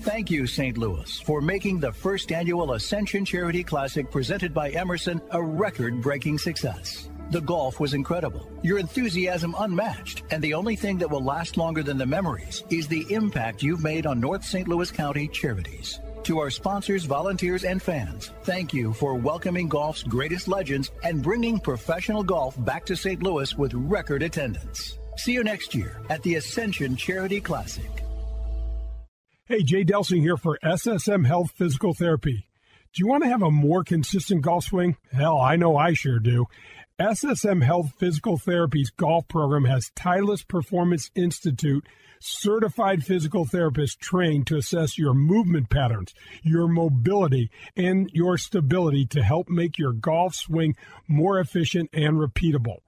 Thank 0.00 0.30
you, 0.30 0.46
St. 0.46 0.76
Louis, 0.76 1.20
for 1.20 1.40
making 1.40 1.78
the 1.78 1.92
first 1.92 2.32
annual 2.32 2.72
Ascension 2.72 3.24
Charity 3.24 3.62
Classic 3.62 4.10
presented 4.10 4.52
by 4.52 4.70
Emerson 4.70 5.20
a 5.30 5.40
record 5.40 6.02
breaking 6.02 6.38
success. 6.38 7.08
The 7.32 7.40
golf 7.40 7.80
was 7.80 7.94
incredible, 7.94 8.46
your 8.62 8.78
enthusiasm 8.78 9.54
unmatched, 9.58 10.22
and 10.30 10.42
the 10.44 10.52
only 10.52 10.76
thing 10.76 10.98
that 10.98 11.08
will 11.08 11.24
last 11.24 11.56
longer 11.56 11.82
than 11.82 11.96
the 11.96 12.04
memories 12.04 12.62
is 12.68 12.86
the 12.86 13.10
impact 13.10 13.62
you've 13.62 13.82
made 13.82 14.04
on 14.04 14.20
North 14.20 14.44
St. 14.44 14.68
Louis 14.68 14.90
County 14.90 15.28
charities. 15.28 15.98
To 16.24 16.38
our 16.40 16.50
sponsors, 16.50 17.06
volunteers, 17.06 17.64
and 17.64 17.80
fans, 17.80 18.32
thank 18.42 18.74
you 18.74 18.92
for 18.92 19.14
welcoming 19.14 19.66
golf's 19.66 20.02
greatest 20.02 20.46
legends 20.46 20.90
and 21.04 21.22
bringing 21.22 21.58
professional 21.58 22.22
golf 22.22 22.62
back 22.66 22.84
to 22.84 22.96
St. 22.96 23.22
Louis 23.22 23.56
with 23.56 23.72
record 23.72 24.22
attendance. 24.22 24.98
See 25.16 25.32
you 25.32 25.42
next 25.42 25.74
year 25.74 26.02
at 26.10 26.22
the 26.24 26.34
Ascension 26.34 26.96
Charity 26.96 27.40
Classic. 27.40 28.04
Hey, 29.46 29.62
Jay 29.62 29.86
Delsing 29.86 30.20
here 30.20 30.36
for 30.36 30.58
SSM 30.62 31.26
Health 31.26 31.52
Physical 31.52 31.94
Therapy. 31.94 32.46
Do 32.94 33.00
you 33.00 33.06
want 33.06 33.22
to 33.22 33.30
have 33.30 33.40
a 33.40 33.50
more 33.50 33.84
consistent 33.84 34.42
golf 34.42 34.64
swing? 34.64 34.98
Hell, 35.10 35.40
I 35.40 35.56
know 35.56 35.78
I 35.78 35.94
sure 35.94 36.18
do. 36.18 36.44
SSM 37.02 37.62
Health 37.64 37.94
Physical 37.98 38.38
Therapy's 38.38 38.90
golf 38.90 39.26
program 39.26 39.64
has 39.64 39.90
Titleist 39.96 40.46
Performance 40.46 41.10
Institute 41.16 41.84
certified 42.20 43.04
physical 43.04 43.44
therapists 43.44 43.98
trained 43.98 44.46
to 44.46 44.56
assess 44.56 44.96
your 44.96 45.12
movement 45.12 45.68
patterns, 45.68 46.14
your 46.44 46.68
mobility, 46.68 47.50
and 47.76 48.08
your 48.12 48.38
stability 48.38 49.04
to 49.04 49.20
help 49.20 49.48
make 49.48 49.80
your 49.80 49.92
golf 49.92 50.36
swing 50.36 50.76
more 51.08 51.40
efficient 51.40 51.90
and 51.92 52.18
repeatable. 52.18 52.82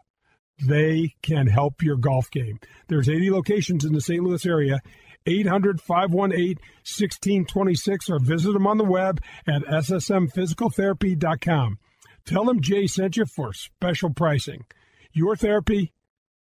They 0.65 1.17
can 1.21 1.49
help 1.49 1.83
your 1.83 1.97
golf 1.97 2.31
game. 2.31 2.61
There's 2.87 3.09
80 3.09 3.33
locations 3.33 3.85
in 3.85 3.95
the 3.95 4.01
St. 4.01 4.23
Louis 4.23 4.47
area. 4.47 4.81
800 5.27 5.81
518 5.81 6.59
1626 6.85 8.11
or 8.11 8.21
visit 8.21 8.53
them 8.53 8.69
on 8.69 8.79
the 8.79 8.85
web 8.85 9.21
at 9.49 9.63
ssmphysicaltherapy.com. 9.63 11.79
Tell 12.27 12.45
them 12.45 12.61
Jay 12.63 12.87
sent 12.87 13.17
you 13.17 13.27
for 13.27 13.53
special 13.53 14.11
pricing. 14.11 14.65
Your 15.13 15.37
therapy, 15.37 15.93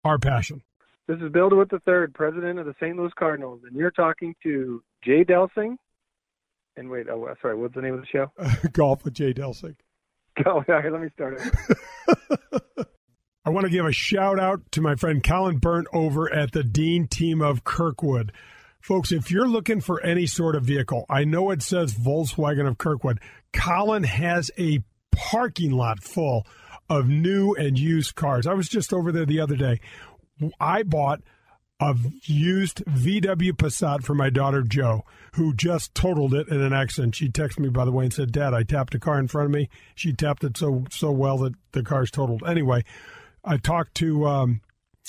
our 0.04 0.18
passion. 0.18 0.62
This 1.08 1.18
is 1.20 1.32
Bill 1.32 1.50
DeWitt 1.50 1.68
III, 1.72 2.06
president 2.14 2.60
of 2.60 2.66
the 2.66 2.74
St. 2.80 2.96
Louis 2.96 3.12
Cardinals, 3.18 3.60
and 3.66 3.76
you're 3.76 3.90
talking 3.90 4.34
to 4.44 4.82
Jay 5.04 5.24
Delsing. 5.24 5.76
And 6.76 6.88
wait, 6.88 7.08
oh, 7.10 7.28
sorry, 7.42 7.56
what's 7.56 7.74
the 7.74 7.82
name 7.82 7.94
of 7.94 8.00
the 8.00 8.06
show? 8.06 8.32
Golf 8.72 9.04
with 9.04 9.14
Jay 9.14 9.32
Delsing. 9.32 9.76
Oh, 10.44 10.64
let 10.66 11.00
me 11.00 11.08
start 11.14 11.40
it. 11.40 12.62
I 13.44 13.50
want 13.50 13.66
to 13.66 13.70
give 13.70 13.86
a 13.86 13.92
shout 13.92 14.40
out 14.40 14.62
to 14.72 14.80
my 14.80 14.96
friend 14.96 15.22
Colin 15.22 15.58
Burnt 15.58 15.86
over 15.92 16.32
at 16.32 16.50
the 16.50 16.64
Dean 16.64 17.06
team 17.06 17.40
of 17.40 17.62
Kirkwood. 17.62 18.32
Folks, 18.80 19.12
if 19.12 19.30
you're 19.30 19.46
looking 19.46 19.80
for 19.80 20.02
any 20.02 20.26
sort 20.26 20.56
of 20.56 20.64
vehicle, 20.64 21.06
I 21.08 21.22
know 21.22 21.50
it 21.50 21.62
says 21.62 21.94
Volkswagen 21.94 22.66
of 22.66 22.78
Kirkwood. 22.78 23.20
Colin 23.52 24.02
has 24.02 24.50
a 24.58 24.82
parking 25.14 25.72
lot 25.72 26.02
full 26.02 26.46
of 26.88 27.08
new 27.08 27.54
and 27.54 27.78
used 27.78 28.14
cars. 28.14 28.46
I 28.46 28.54
was 28.54 28.68
just 28.68 28.92
over 28.92 29.10
there 29.10 29.26
the 29.26 29.40
other 29.40 29.56
day. 29.56 29.80
I 30.60 30.82
bought 30.82 31.22
a 31.80 31.96
used 32.22 32.84
VW 32.86 33.52
Passat 33.52 34.04
for 34.04 34.14
my 34.14 34.30
daughter 34.30 34.62
Joe, 34.62 35.04
who 35.34 35.54
just 35.54 35.94
totaled 35.94 36.34
it 36.34 36.48
in 36.48 36.60
an 36.60 36.72
accident. 36.72 37.14
She 37.14 37.28
texted 37.28 37.60
me 37.60 37.68
by 37.68 37.84
the 37.84 37.92
way 37.92 38.04
and 38.04 38.12
said, 38.12 38.32
"Dad, 38.32 38.54
I 38.54 38.62
tapped 38.62 38.94
a 38.94 39.00
car 39.00 39.18
in 39.18 39.28
front 39.28 39.46
of 39.46 39.52
me. 39.52 39.68
She 39.94 40.12
tapped 40.12 40.44
it 40.44 40.56
so 40.56 40.84
so 40.90 41.10
well 41.10 41.38
that 41.38 41.54
the 41.72 41.82
car's 41.82 42.10
totaled." 42.10 42.42
Anyway, 42.46 42.84
I 43.44 43.56
talked 43.56 43.94
to 43.96 44.26
um, 44.26 44.60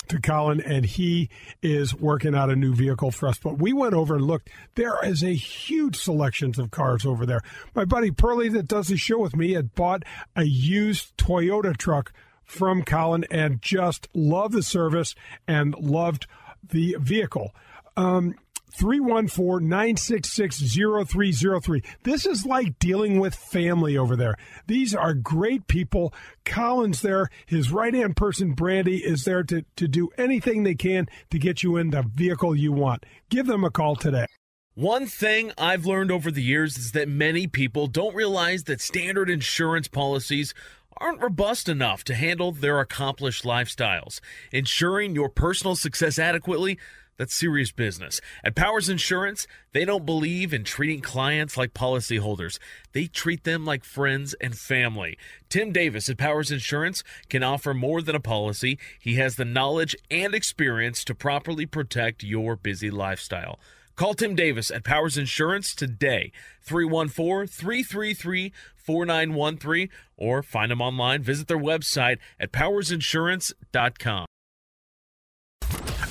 to 0.08 0.20
Colin, 0.20 0.60
and 0.60 0.84
he 0.84 1.28
is 1.62 1.94
working 1.94 2.34
out 2.34 2.50
a 2.50 2.56
new 2.56 2.74
vehicle 2.74 3.10
for 3.10 3.28
us. 3.28 3.38
But 3.38 3.58
we 3.58 3.72
went 3.72 3.94
over 3.94 4.16
and 4.16 4.24
looked. 4.24 4.50
There 4.74 4.98
is 5.04 5.22
a 5.22 5.34
huge 5.34 5.96
selection 5.96 6.52
of 6.58 6.70
cars 6.70 7.04
over 7.04 7.26
there. 7.26 7.42
My 7.74 7.84
buddy 7.84 8.10
Pearlie, 8.10 8.48
that 8.50 8.68
does 8.68 8.88
the 8.88 8.96
show 8.96 9.18
with 9.18 9.36
me, 9.36 9.52
had 9.52 9.74
bought 9.74 10.04
a 10.34 10.44
used 10.44 11.16
Toyota 11.16 11.76
truck 11.76 12.12
from 12.44 12.82
Colin 12.82 13.24
and 13.30 13.60
just 13.60 14.08
loved 14.14 14.54
the 14.54 14.62
service 14.62 15.14
and 15.48 15.74
loved 15.74 16.26
the 16.68 16.96
vehicle. 17.00 17.54
Um, 17.96 18.34
314 18.76 19.68
966 19.68 20.58
0303. 20.60 21.82
This 22.02 22.26
is 22.26 22.44
like 22.44 22.78
dealing 22.78 23.18
with 23.18 23.34
family 23.34 23.96
over 23.96 24.16
there. 24.16 24.36
These 24.66 24.94
are 24.94 25.14
great 25.14 25.66
people. 25.66 26.12
Colin's 26.44 27.00
there. 27.00 27.28
His 27.46 27.72
right 27.72 27.94
hand 27.94 28.16
person, 28.16 28.52
Brandy, 28.52 28.98
is 28.98 29.24
there 29.24 29.42
to, 29.44 29.64
to 29.76 29.88
do 29.88 30.10
anything 30.18 30.62
they 30.62 30.74
can 30.74 31.06
to 31.30 31.38
get 31.38 31.62
you 31.62 31.76
in 31.76 31.90
the 31.90 32.02
vehicle 32.02 32.54
you 32.54 32.72
want. 32.72 33.06
Give 33.30 33.46
them 33.46 33.64
a 33.64 33.70
call 33.70 33.96
today. 33.96 34.26
One 34.74 35.06
thing 35.06 35.52
I've 35.56 35.86
learned 35.86 36.12
over 36.12 36.30
the 36.30 36.42
years 36.42 36.76
is 36.76 36.92
that 36.92 37.08
many 37.08 37.46
people 37.46 37.86
don't 37.86 38.14
realize 38.14 38.64
that 38.64 38.82
standard 38.82 39.30
insurance 39.30 39.88
policies 39.88 40.52
aren't 40.98 41.22
robust 41.22 41.68
enough 41.68 42.04
to 42.04 42.14
handle 42.14 42.52
their 42.52 42.80
accomplished 42.80 43.44
lifestyles. 43.44 44.20
Ensuring 44.52 45.14
your 45.14 45.30
personal 45.30 45.76
success 45.76 46.18
adequately 46.18 46.78
that's 47.16 47.34
serious 47.34 47.72
business. 47.72 48.20
At 48.44 48.54
Powers 48.54 48.88
Insurance, 48.88 49.46
they 49.72 49.84
don't 49.84 50.06
believe 50.06 50.52
in 50.52 50.64
treating 50.64 51.00
clients 51.00 51.56
like 51.56 51.74
policyholders. 51.74 52.58
They 52.92 53.06
treat 53.06 53.44
them 53.44 53.64
like 53.64 53.84
friends 53.84 54.34
and 54.40 54.56
family. 54.56 55.18
Tim 55.48 55.72
Davis 55.72 56.08
at 56.08 56.18
Powers 56.18 56.50
Insurance 56.50 57.02
can 57.28 57.42
offer 57.42 57.72
more 57.72 58.02
than 58.02 58.16
a 58.16 58.20
policy. 58.20 58.78
He 59.00 59.14
has 59.14 59.36
the 59.36 59.44
knowledge 59.44 59.96
and 60.10 60.34
experience 60.34 61.04
to 61.04 61.14
properly 61.14 61.66
protect 61.66 62.22
your 62.22 62.56
busy 62.56 62.90
lifestyle. 62.90 63.58
Call 63.96 64.12
Tim 64.12 64.34
Davis 64.34 64.70
at 64.70 64.84
Powers 64.84 65.16
Insurance 65.16 65.74
today, 65.74 66.30
314 66.60 67.46
333 67.46 68.52
4913, 68.76 69.88
or 70.18 70.42
find 70.42 70.70
them 70.70 70.82
online. 70.82 71.22
Visit 71.22 71.48
their 71.48 71.58
website 71.58 72.18
at 72.38 72.52
powersinsurance.com. 72.52 74.25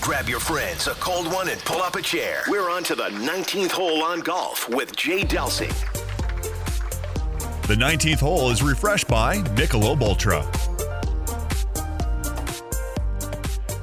Grab 0.06 0.30
your 0.30 0.40
friends, 0.40 0.86
a 0.86 0.92
cold 0.92 1.34
one, 1.34 1.50
and 1.50 1.60
pull 1.66 1.82
up 1.82 1.96
a 1.96 2.02
chair. 2.02 2.44
We're 2.48 2.70
on 2.70 2.84
to 2.84 2.94
the 2.94 3.10
19th 3.10 3.72
hole 3.72 4.04
on 4.04 4.20
golf 4.20 4.70
with 4.70 4.96
Jay 4.96 5.24
Delsing. 5.24 5.74
The 7.66 7.74
19th 7.74 8.20
hole 8.20 8.52
is 8.52 8.62
refreshed 8.62 9.08
by 9.08 9.38
Michelob 9.56 10.04
Ultra. 10.04 10.44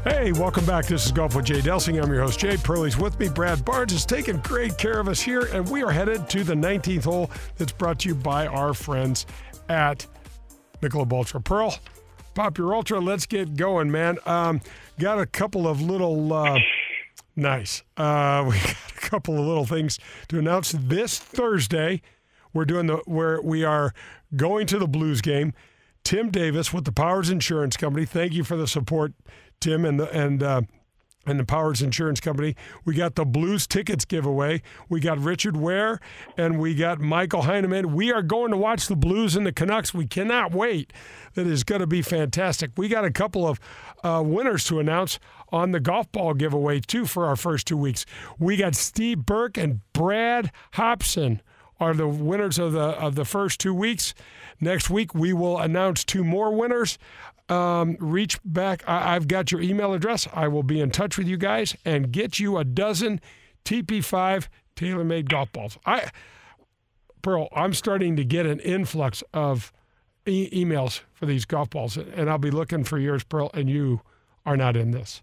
Hey, 0.05 0.31
welcome 0.31 0.65
back. 0.65 0.87
This 0.87 1.07
is 1.07 1.11
Golf 1.11 1.35
with 1.35 1.47
Jay 1.47 1.59
Delsing. 1.59 2.01
I'm 2.01 2.13
your 2.13 2.23
host, 2.23 2.39
Jay. 2.39 2.57
Pearlie's 2.57 2.97
with 2.97 3.19
me. 3.19 3.29
Brad 3.29 3.65
Barnes 3.65 3.93
is 3.93 4.07
taking 4.07 4.37
great 4.43 4.79
care 4.79 5.01
of 5.01 5.09
us 5.09 5.21
here, 5.21 5.49
and 5.53 5.69
we 5.69 5.83
are 5.83 5.91
headed 5.91 6.29
to 6.29 6.45
the 6.45 6.55
19th 6.55 7.03
hole 7.03 7.31
that's 7.57 7.73
brought 7.73 7.99
to 7.99 8.09
you 8.11 8.15
by 8.15 8.47
our 8.47 8.75
friends 8.75 9.27
at 9.69 10.07
Michelob 10.81 11.13
Ultra. 11.13 11.41
Pearl, 11.41 11.77
pop 12.35 12.59
your 12.59 12.75
Ultra. 12.75 13.01
Let's 13.01 13.27
get 13.27 13.57
going, 13.57 13.91
man. 13.91 14.19
Um, 14.27 14.61
got 14.99 15.19
a 15.19 15.27
couple 15.27 15.67
of 15.67 15.81
little 15.81 16.33
uh, 16.33 16.59
nice. 17.37 17.83
Uh, 17.97 18.45
we 18.51 18.57
got 18.57 18.93
a 18.97 19.01
couple 19.01 19.39
of 19.39 19.47
little 19.47 19.67
things 19.67 19.99
to 20.29 20.39
announce 20.39 20.73
this 20.73 21.19
Thursday. 21.19 22.03
We're 22.53 22.65
doing 22.65 22.87
the 22.87 22.97
where 23.07 23.41
we 23.41 23.65
are 23.65 23.95
going 24.37 24.67
to 24.69 24.79
the 24.79 24.89
Blues 24.89 25.21
game. 25.21 25.53
Tim 26.05 26.31
Davis 26.31 26.73
with 26.73 26.85
the 26.85 26.93
Powers 26.93 27.31
Insurance 27.31 27.77
Company. 27.77 28.05
Thank 28.05 28.33
you 28.33 28.45
for 28.45 28.57
the 28.57 28.67
support, 28.67 29.13
Tim, 29.61 29.85
and 29.85 30.01
the, 30.01 30.11
and 30.11 30.43
uh, 30.43 30.63
and 31.27 31.39
the 31.39 31.45
Powers 31.45 31.83
Insurance 31.83 32.21
Company. 32.21 32.57
We 32.85 32.95
got 32.95 33.15
the 33.15 33.25
Blues 33.25 33.67
tickets 33.67 34.05
giveaway. 34.05 34.63
We 34.89 35.01
got 35.01 35.19
Richard 35.19 35.57
Ware 35.57 36.01
and 36.37 36.59
we 36.59 36.75
got 36.75 37.01
Michael 37.01 37.43
Heineman. 37.43 37.95
We 37.95 38.13
are 38.13 38.23
going 38.23 38.51
to 38.51 38.57
watch 38.57 38.87
the 38.87 38.97
Blues 38.97 39.37
and 39.37 39.47
the 39.47 39.53
Canucks. 39.53 39.95
We 39.95 40.07
cannot 40.07 40.53
wait. 40.53 40.93
That 41.35 41.47
is 41.47 41.65
going 41.65 41.81
to 41.81 41.87
be 41.87 42.03
fantastic. 42.03 42.73
We 42.77 42.89
got 42.89 43.05
a 43.05 43.11
couple 43.11 43.47
of 43.47 43.61
uh, 44.03 44.23
winners 44.25 44.65
to 44.65 44.81
announce 44.81 45.19
on 45.51 45.73
the 45.73 45.81
golf 45.81 46.11
ball 46.13 46.35
giveaway 46.35 46.81
too 46.81 47.07
for 47.07 47.27
our 47.27 47.37
first 47.37 47.67
two 47.67 47.77
weeks. 47.77 48.05
We 48.39 48.57
got 48.57 48.75
Steve 48.75 49.25
Burke 49.25 49.57
and 49.57 49.81
Brad 49.93 50.51
Hobson 50.73 51.41
are 51.83 51.95
the 51.95 52.07
winners 52.07 52.59
of 52.59 52.73
the 52.73 52.81
of 52.81 53.17
the 53.17 53.25
first 53.25 53.59
two 53.59 53.75
weeks. 53.75 54.15
Next 54.61 54.89
week 54.89 55.15
we 55.15 55.33
will 55.33 55.59
announce 55.59 56.05
two 56.05 56.23
more 56.23 56.55
winners. 56.55 56.97
Um, 57.53 57.97
reach 58.01 58.39
back. 58.45 58.83
I, 58.89 59.15
I've 59.15 59.29
got 59.29 59.53
your 59.53 59.61
email 59.61 59.93
address. 59.93 60.27
I 60.33 60.49
will 60.49 60.63
be 60.63 60.81
in 60.81 60.91
touch 60.91 61.19
with 61.19 61.27
you 61.27 61.37
guys 61.37 61.77
and 61.85 62.11
get 62.11 62.39
you 62.39 62.57
a 62.57 62.65
dozen 62.65 63.21
TP5 63.65 64.49
TaylorMade 64.77 65.29
golf 65.29 65.53
balls. 65.53 65.79
I 65.85 66.11
Pearl, 67.21 67.49
I'm 67.55 67.73
starting 67.73 68.17
to 68.17 68.25
get 68.25 68.47
an 68.47 68.59
influx 68.61 69.23
of 69.33 69.73
e- 70.27 70.51
emails 70.65 71.03
for 71.13 71.27
these 71.27 71.45
golf 71.45 71.71
balls, 71.71 71.97
and 71.97 72.29
I'll 72.29 72.39
be 72.39 72.51
looking 72.51 72.85
for 72.85 72.99
yours, 72.99 73.23
Pearl. 73.23 73.51
And 73.55 73.69
you 73.69 74.01
are 74.45 74.57
not 74.57 74.77
in 74.77 74.91
this. 74.91 75.23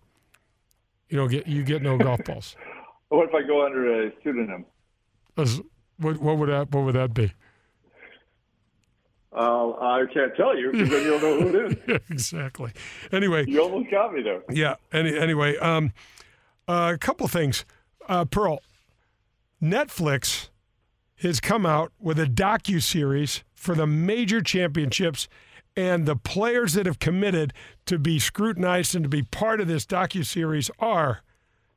You 1.09 1.17
don't 1.17 1.29
get 1.29 1.47
you 1.47 1.63
get 1.63 1.81
no 1.81 1.97
golf 1.97 2.23
balls. 2.25 2.55
What 3.09 3.27
if 3.27 3.33
I 3.33 3.41
go 3.41 3.65
under 3.65 4.05
a 4.05 4.11
pseudonym? 4.21 4.65
As, 5.35 5.59
what, 5.97 6.19
what 6.19 6.37
would 6.37 6.49
that 6.49 6.71
What 6.71 6.85
would 6.85 6.93
that 6.93 7.11
be? 7.11 7.33
Uh, 9.31 9.69
I 9.71 10.05
can't 10.11 10.35
tell 10.35 10.57
you 10.57 10.71
because 10.71 10.89
then 10.89 11.03
you'll 11.03 11.19
know 11.19 11.39
who 11.41 11.47
it 11.49 11.71
is. 11.71 11.77
yeah, 11.87 11.97
exactly. 12.09 12.71
Anyway, 13.11 13.45
you 13.47 13.61
almost 13.61 13.91
got 13.91 14.13
me 14.13 14.23
there. 14.23 14.41
Yeah. 14.49 14.75
Any, 14.91 15.15
anyway, 15.17 15.55
um, 15.57 15.93
uh, 16.67 16.91
a 16.95 16.97
couple 16.97 17.27
things. 17.27 17.63
Uh, 18.07 18.25
Pearl, 18.25 18.59
Netflix 19.61 20.49
has 21.17 21.39
come 21.39 21.65
out 21.65 21.91
with 21.99 22.17
a 22.19 22.25
docu 22.25 22.81
series 22.81 23.43
for 23.53 23.75
the 23.75 23.85
major 23.85 24.41
championships, 24.41 25.27
and 25.75 26.05
the 26.05 26.15
players 26.15 26.73
that 26.73 26.85
have 26.85 26.97
committed 26.99 27.53
to 27.85 27.99
be 27.99 28.17
scrutinized 28.17 28.95
and 28.95 29.03
to 29.03 29.09
be 29.09 29.21
part 29.21 29.59
of 29.61 29.67
this 29.67 29.85
docu 29.85 30.25
series 30.25 30.71
are 30.79 31.21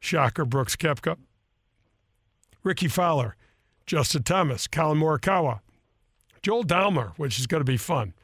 Shocker 0.01 0.45
Brooks 0.45 0.75
Koepka, 0.77 1.17
Rickie 2.63 2.89
Fowler, 2.89 3.37
Justin 3.85 4.23
Thomas, 4.23 4.67
Collin 4.67 4.99
Morikawa, 4.99 5.61
Joel 6.43 6.65
Dahmen, 6.65 7.13
which 7.17 7.39
is 7.39 7.47
going 7.47 7.61
to 7.61 7.65
be 7.65 7.77
fun, 7.77 8.15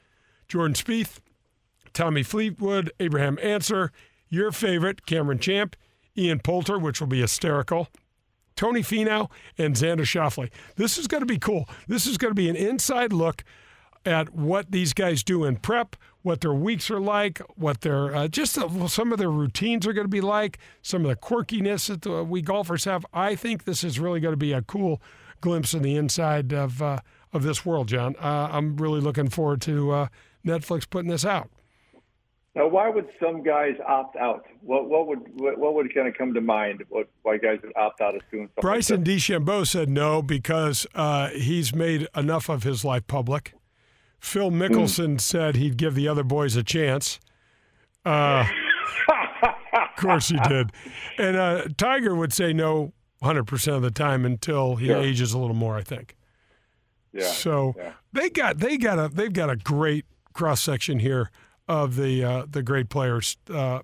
Jordan 0.49 0.75
Spieth, 0.75 1.19
Tommy 1.93 2.23
Fleetwood, 2.23 2.91
Abraham 3.01 3.39
Ancer, 3.43 3.93
your 4.29 4.53
favorite, 4.53 5.07
Cameron 5.07 5.39
Champ, 5.39 5.77
Ian 6.17 6.41
Poulter, 6.41 6.79
which 6.79 7.01
will 7.01 7.07
be 7.07 7.21
hysterical, 7.21 7.89
Tony 8.57 8.83
Finau, 8.83 9.31
and 9.57 9.75
Xander 9.77 10.01
Schauffele. 10.01 10.51
This 10.77 10.99
is 10.99 11.07
going 11.07 11.23
to 11.23 11.27
be 11.27 11.39
cool. 11.39 11.69
This 11.87 12.07
is 12.07 12.19
going 12.19 12.33
to 12.33 12.35
be 12.35 12.49
an 12.49 12.57
inside 12.57 13.13
look 13.13 13.45
at 14.05 14.35
what 14.35 14.73
these 14.73 14.93
guys 14.93 15.23
do 15.23 15.45
in 15.45 15.57
prep, 15.57 15.95
what 16.23 16.41
their 16.41 16.53
weeks 16.53 16.91
are 16.91 17.01
like, 17.01 17.41
what 17.57 17.83
their 17.83 18.15
uh, 18.15 18.29
just 18.29 18.59
uh, 18.59 18.89
some 18.89 19.13
of 19.13 19.19
their 19.19 19.31
routines 19.31 19.87
are 19.87 19.93
going 19.93 20.07
to 20.07 20.11
be 20.11 20.21
like, 20.21 20.59
some 20.83 21.05
of 21.05 21.09
the 21.09 21.17
quirkiness 21.17 21.89
that 21.89 22.03
the, 22.03 22.25
we 22.25 22.43
golfers 22.43 22.85
have. 22.85 23.07
I 23.13 23.35
think 23.35 23.65
this 23.65 23.85
is 23.85 24.01
really 24.01 24.21
going 24.21 24.33
to 24.33 24.37
be 24.37 24.53
a 24.53 24.63
cool 24.63 25.01
glimpse 25.41 25.75
in 25.75 25.83
the 25.83 25.95
inside 25.95 26.53
of 26.53 26.83
uh, 26.83 26.99
of 27.39 27.45
this 27.45 27.65
world, 27.65 27.89
John. 27.89 28.15
Uh, 28.21 28.49
I'm 28.53 28.77
really 28.77 29.01
looking 29.01 29.31
forward 29.31 29.63
to 29.63 29.91
uh, 29.93 30.09
Netflix 30.47 30.89
putting 30.89 31.11
this 31.11 31.25
out. 31.25 31.51
Now, 32.55 32.67
why 32.67 32.89
would 32.91 33.07
some 33.23 33.43
guys 33.43 33.75
opt 33.87 34.17
out? 34.17 34.45
What 34.63 34.89
what 34.89 35.07
would 35.07 35.21
what, 35.35 35.59
what 35.59 35.75
would 35.75 35.95
kind 35.95 36.09
of 36.09 36.15
come 36.15 36.35
to 36.35 36.41
mind? 36.41 36.83
What 36.89 37.09
why 37.23 37.39
guys 37.39 37.59
would 37.63 37.77
opt 37.77 38.01
out 38.01 38.17
of 38.17 38.23
doing 38.31 38.49
something? 38.49 38.61
Bryson 38.61 38.97
like 38.97 39.05
DeChambeau 39.05 39.67
said 39.67 39.89
no 39.89 40.23
because 40.23 40.87
uh, 40.95 41.29
he's 41.29 41.75
made 41.75 42.09
enough 42.17 42.49
of 42.49 42.65
his 42.65 42.85
life 42.85 43.07
public. 43.07 43.55
Phil 44.19 44.51
Mickelson 44.51 45.15
mm. 45.15 45.21
said 45.21 45.55
he'd 45.57 45.77
give 45.77 45.95
the 45.95 46.09
other 46.09 46.25
boys 46.25 46.57
a 46.57 46.65
chance. 46.65 47.21
Uh, 48.05 48.45
of 49.73 49.97
course 49.97 50.29
he 50.29 50.39
did. 50.49 50.73
And 51.19 51.37
uh, 51.37 51.69
Tiger 51.77 52.15
would 52.15 52.33
say 52.33 52.53
no 52.53 52.93
100% 53.23 53.77
of 53.77 53.83
the 53.83 53.91
time 53.91 54.25
until 54.25 54.77
he 54.77 54.87
sure. 54.87 55.01
ages 55.01 55.33
a 55.33 55.39
little 55.39 55.57
more, 55.57 55.77
I 55.77 55.83
think. 55.83 56.17
Yeah. 57.13 57.27
So 57.27 57.75
yeah. 57.77 57.93
they 58.13 58.31
got 58.31 58.59
they 58.59 58.77
got 58.77 58.99
a 58.99 59.09
they've 59.09 59.33
got 59.33 59.51
a 59.51 59.57
great 59.57 60.05
cross 60.33 60.61
section 60.61 60.99
here 60.99 61.31
of 61.69 61.97
the 61.97 62.25
uh, 62.25 62.47
the 62.51 62.63
great 62.63 62.89
players. 62.89 63.37
Uh, 63.49 63.81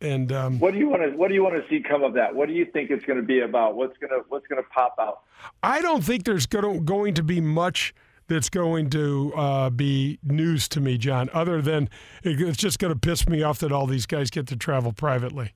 and 0.00 0.30
um, 0.30 0.58
what 0.58 0.72
do 0.72 0.78
you 0.78 0.88
want 0.88 1.02
to 1.02 1.16
what 1.16 1.28
do 1.28 1.34
you 1.34 1.42
want 1.42 1.54
to 1.54 1.68
see 1.70 1.82
come 1.82 2.04
of 2.04 2.14
that? 2.14 2.34
What 2.34 2.48
do 2.48 2.54
you 2.54 2.66
think 2.66 2.90
it's 2.90 3.04
going 3.06 3.18
to 3.18 3.26
be 3.26 3.40
about? 3.40 3.76
What's 3.76 3.96
going 3.98 4.10
to 4.10 4.24
what's 4.28 4.46
going 4.46 4.62
to 4.62 4.68
pop 4.68 4.96
out? 5.00 5.20
I 5.62 5.80
don't 5.80 6.04
think 6.04 6.24
there's 6.24 6.46
going 6.46 6.64
to, 6.64 6.80
going 6.80 7.14
to 7.14 7.22
be 7.22 7.40
much 7.40 7.94
that's 8.28 8.50
going 8.50 8.90
to 8.90 9.32
uh, 9.34 9.70
be 9.70 10.18
news 10.22 10.68
to 10.68 10.80
me, 10.80 10.98
John. 10.98 11.30
Other 11.32 11.62
than 11.62 11.88
it's 12.22 12.58
just 12.58 12.78
going 12.78 12.92
to 12.92 12.98
piss 12.98 13.26
me 13.28 13.42
off 13.42 13.58
that 13.60 13.72
all 13.72 13.86
these 13.86 14.06
guys 14.06 14.30
get 14.30 14.46
to 14.48 14.56
travel 14.56 14.92
privately. 14.92 15.52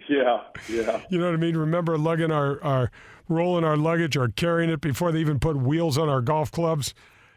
yeah, 0.08 0.41
yeah. 0.70 1.02
You 1.10 1.18
know 1.18 1.26
what 1.26 1.34
I 1.34 1.38
mean? 1.38 1.58
Remember 1.58 1.97
lugging 1.97 2.32
our 2.32 2.62
our 2.64 2.91
rolling 3.28 3.64
our 3.64 3.78
luggage 3.78 4.18
or 4.18 4.30
carrying 4.30 4.70
it 4.70 4.82
before 4.82 5.12
they 5.12 5.20
even 5.20 5.39
put 5.39 5.56
wheels 5.56 5.97
on 5.97 6.10
our 6.10 6.22
golf 6.22 6.52
clubs 6.52 6.93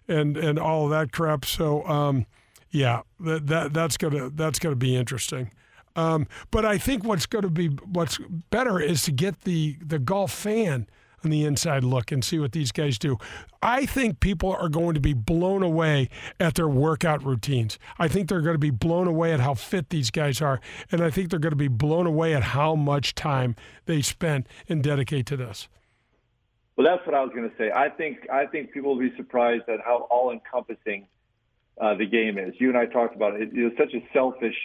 and 0.09 0.37
and 0.37 0.59
all 0.59 0.89
that 0.89 1.13
crap. 1.13 1.45
So 1.45 1.87
um, 1.87 2.27
yeah, 2.71 3.03
that, 3.21 3.47
that 3.47 3.73
that's 3.73 3.97
gonna 3.97 4.31
that's 4.31 4.59
gonna 4.59 4.77
be 4.77 4.97
interesting. 4.97 5.51
Um, 5.95 6.27
but 6.51 6.65
I 6.65 6.79
think 6.79 7.05
what's 7.05 7.27
to 7.27 7.51
be 7.51 7.69
what's 7.69 8.19
better 8.51 8.81
is 8.81 9.03
to 9.05 9.13
get 9.13 9.43
the 9.43 9.77
the 9.81 9.99
golf 9.99 10.33
fan 10.33 10.87
on 11.25 11.31
the 11.31 11.45
inside 11.45 11.85
look 11.85 12.11
and 12.13 12.25
see 12.25 12.39
what 12.39 12.53
these 12.53 12.73
guys 12.73 12.99
do. 12.99 13.19
I 13.63 13.87
think 13.87 14.21
people 14.21 14.53
are 14.53 14.69
going 14.69 14.95
to 14.95 15.01
be 15.01 15.13
blown 15.13 15.63
away 15.63 16.09
at 16.41 16.55
their 16.55 16.69
workout 16.69 17.25
routines. 17.25 17.79
I 17.99 18.09
think 18.09 18.29
they're 18.29 18.41
going 18.41 18.55
to 18.55 18.59
be 18.59 18.71
blown 18.71 19.07
away 19.07 19.33
at 19.33 19.41
how 19.41 19.55
fit 19.55 19.91
these 19.91 20.11
guys 20.11 20.41
are, 20.41 20.61
and 20.91 21.03
I 21.03 21.11
think 21.11 21.31
they're 21.31 21.39
going 21.39 21.51
to 21.51 21.57
be 21.57 21.69
blown 21.69 22.07
away 22.07 22.35
at 22.35 22.43
how 22.43 22.75
much 22.75 23.15
time 23.15 23.55
they 23.87 24.03
spend 24.03 24.49
and 24.69 24.83
dedicate 24.83 25.27
to 25.27 25.37
this. 25.37 25.69
Well, 26.77 26.87
that's 26.87 27.07
what 27.07 27.15
I 27.15 27.23
was 27.23 27.31
going 27.35 27.49
to 27.49 27.57
say. 27.57 27.71
I 27.71 27.91
think 27.91 28.29
I 28.31 28.47
think 28.47 28.73
people 28.73 28.95
will 28.95 29.01
be 29.01 29.15
surprised 29.17 29.69
at 29.69 29.81
how 29.85 30.07
all-encompassing 30.11 31.07
uh, 31.81 31.95
the 31.95 32.07
game 32.07 32.39
is. 32.39 32.55
You 32.59 32.71
and 32.71 32.79
I 32.79 32.87
talked 32.87 33.15
about 33.15 33.41
it. 33.41 33.51
It's 33.53 33.77
such 33.77 33.93
a 33.95 34.03
selfish, 34.13 34.57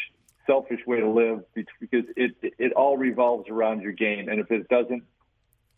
selfish 0.46 0.80
way 0.88 1.02
to 1.02 1.10
live 1.10 1.44
because 1.54 2.06
it 2.16 2.32
it 2.42 2.72
all 2.74 2.98
revolves 2.98 3.50
around 3.50 3.82
your 3.82 3.92
game, 3.92 4.30
and 4.30 4.40
if 4.40 4.50
it 4.52 4.70
doesn't, 4.70 5.04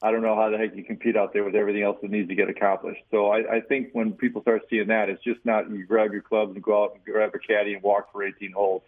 I 0.02 0.12
don't 0.12 0.22
know 0.22 0.36
how 0.36 0.50
the 0.50 0.58
heck 0.58 0.76
you 0.76 0.84
compete 0.84 1.18
out 1.18 1.34
there 1.34 1.43
with 1.43 1.56
everything 1.56 1.84
else 1.84 1.97
that 2.02 2.10
needs 2.10 2.30
to 2.30 2.36
get 2.36 2.50
accomplished. 2.50 3.02
So 3.12 3.28
I, 3.28 3.58
I 3.58 3.62
think 3.62 3.89
when 3.91 4.14
people 4.14 4.41
start 4.41 4.62
seeing 4.70 4.88
that, 4.88 5.10
it's 5.10 5.24
just 5.24 5.39
not 5.43 5.70
you 5.70 5.86
grab 5.86 6.14
your 6.14 6.22
clubs 6.22 6.54
and 6.56 6.64
go 6.64 6.84
out 6.86 6.93
and 6.95 7.04
grab 7.04 7.32
a 7.36 7.39
caddy 7.39 7.74
and 7.74 7.84
walk 7.84 8.12
for 8.12 8.24
18 8.24 8.54
holes. 8.54 8.84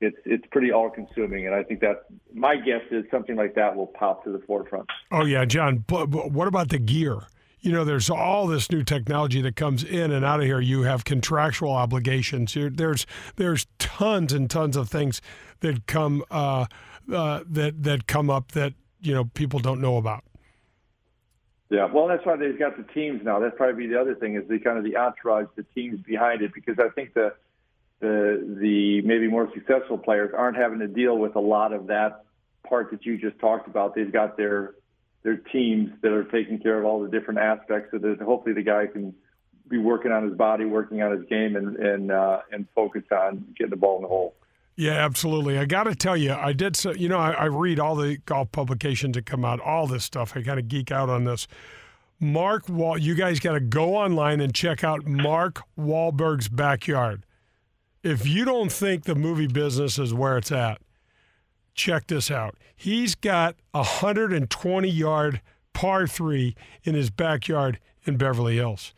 It's 0.00 0.16
it's 0.24 0.44
pretty 0.52 0.70
all 0.70 0.90
consuming 0.90 1.46
and 1.46 1.56
i 1.56 1.64
think 1.64 1.80
that 1.80 2.04
my 2.32 2.54
guess 2.54 2.82
is 2.92 3.04
something 3.10 3.34
like 3.34 3.56
that 3.56 3.74
will 3.74 3.88
pop 3.88 4.22
to 4.24 4.30
the 4.30 4.38
forefront. 4.46 4.88
Oh 5.10 5.24
yeah 5.24 5.44
john 5.44 5.82
but, 5.88 6.06
but 6.06 6.30
what 6.30 6.46
about 6.46 6.68
the 6.68 6.78
gear? 6.78 7.22
You 7.60 7.72
know 7.72 7.84
there's 7.84 8.08
all 8.08 8.46
this 8.46 8.70
new 8.70 8.84
technology 8.84 9.40
that 9.42 9.56
comes 9.56 9.82
in 9.82 10.12
and 10.12 10.24
out 10.24 10.38
of 10.38 10.46
here. 10.46 10.60
You 10.60 10.82
have 10.82 11.04
contractual 11.04 11.72
obligations. 11.72 12.54
There's 12.54 13.06
there's 13.34 13.66
tons 13.80 14.32
and 14.32 14.48
tons 14.48 14.76
of 14.76 14.88
things 14.88 15.20
that 15.60 15.88
come 15.88 16.22
uh, 16.30 16.66
uh, 17.12 17.42
that 17.44 17.82
that 17.82 18.06
come 18.06 18.30
up 18.30 18.52
that 18.52 18.74
you 19.00 19.12
know 19.12 19.24
people 19.24 19.58
don't 19.58 19.80
know 19.80 19.96
about 19.96 20.22
yeah, 21.70 21.86
well, 21.92 22.08
that's 22.08 22.24
why 22.24 22.36
they've 22.36 22.58
got 22.58 22.76
the 22.76 22.82
teams 22.94 23.20
now. 23.22 23.40
That's 23.40 23.56
probably 23.56 23.88
the 23.88 24.00
other 24.00 24.14
thing 24.14 24.36
is 24.36 24.48
the 24.48 24.58
kind 24.58 24.78
of 24.78 24.84
the 24.84 24.96
entourage, 24.96 25.46
the 25.54 25.64
teams 25.74 26.00
behind 26.00 26.40
it, 26.40 26.54
because 26.54 26.78
I 26.78 26.88
think 26.88 27.14
the 27.14 27.34
the 28.00 28.56
the 28.60 29.02
maybe 29.02 29.28
more 29.28 29.50
successful 29.52 29.98
players 29.98 30.32
aren't 30.36 30.56
having 30.56 30.78
to 30.78 30.86
deal 30.86 31.18
with 31.18 31.36
a 31.36 31.40
lot 31.40 31.72
of 31.72 31.88
that 31.88 32.24
part 32.66 32.90
that 32.92 33.04
you 33.04 33.18
just 33.18 33.38
talked 33.38 33.68
about. 33.68 33.94
They've 33.94 34.12
got 34.12 34.36
their 34.36 34.74
their 35.24 35.36
teams 35.36 35.90
that 36.02 36.12
are 36.12 36.24
taking 36.24 36.58
care 36.58 36.78
of 36.78 36.86
all 36.86 37.02
the 37.02 37.08
different 37.08 37.40
aspects 37.40 37.90
so 37.90 37.98
that 37.98 38.20
hopefully 38.20 38.54
the 38.54 38.62
guy 38.62 38.86
can 38.86 39.14
be 39.68 39.76
working 39.76 40.10
on 40.10 40.26
his 40.26 40.36
body, 40.36 40.64
working 40.64 41.02
on 41.02 41.12
his 41.12 41.26
game, 41.28 41.54
and 41.54 41.76
and 41.76 42.10
uh, 42.10 42.40
and 42.50 42.66
focus 42.74 43.02
on 43.12 43.44
getting 43.58 43.70
the 43.70 43.76
ball 43.76 43.96
in 43.96 44.02
the 44.02 44.08
hole. 44.08 44.34
Yeah, 44.78 44.92
absolutely. 44.92 45.58
I 45.58 45.64
got 45.64 45.84
to 45.84 45.94
tell 45.94 46.16
you, 46.16 46.32
I 46.32 46.52
did. 46.52 46.76
So, 46.76 46.92
you 46.92 47.08
know, 47.08 47.18
I, 47.18 47.32
I 47.32 47.44
read 47.46 47.80
all 47.80 47.96
the 47.96 48.18
golf 48.18 48.52
publications 48.52 49.16
that 49.16 49.26
come 49.26 49.44
out, 49.44 49.58
all 49.60 49.86
this 49.86 50.04
stuff. 50.04 50.36
I 50.36 50.42
kind 50.42 50.60
of 50.60 50.68
geek 50.68 50.92
out 50.92 51.10
on 51.10 51.24
this. 51.24 51.48
Mark 52.20 52.68
Wall, 52.68 52.96
you 52.96 53.14
guys 53.14 53.40
got 53.40 53.52
to 53.52 53.60
go 53.60 53.96
online 53.96 54.40
and 54.40 54.54
check 54.54 54.84
out 54.84 55.04
Mark 55.04 55.62
Wahlberg's 55.76 56.48
backyard 56.48 57.24
if 58.02 58.26
you 58.26 58.44
don't 58.44 58.70
think 58.70 59.04
the 59.04 59.14
movie 59.14 59.46
business 59.46 59.98
is 59.98 60.14
where 60.14 60.38
it's 60.38 60.52
at, 60.52 60.80
check 61.74 62.06
this 62.06 62.30
out. 62.30 62.56
He's 62.74 63.14
got 63.14 63.56
a 63.74 63.78
120 63.78 64.88
yard 64.88 65.40
par 65.72 66.06
three 66.06 66.54
in 66.84 66.94
his 66.94 67.10
backyard 67.10 67.78
in 68.04 68.16
Beverly 68.16 68.56
Hills. 68.56 68.94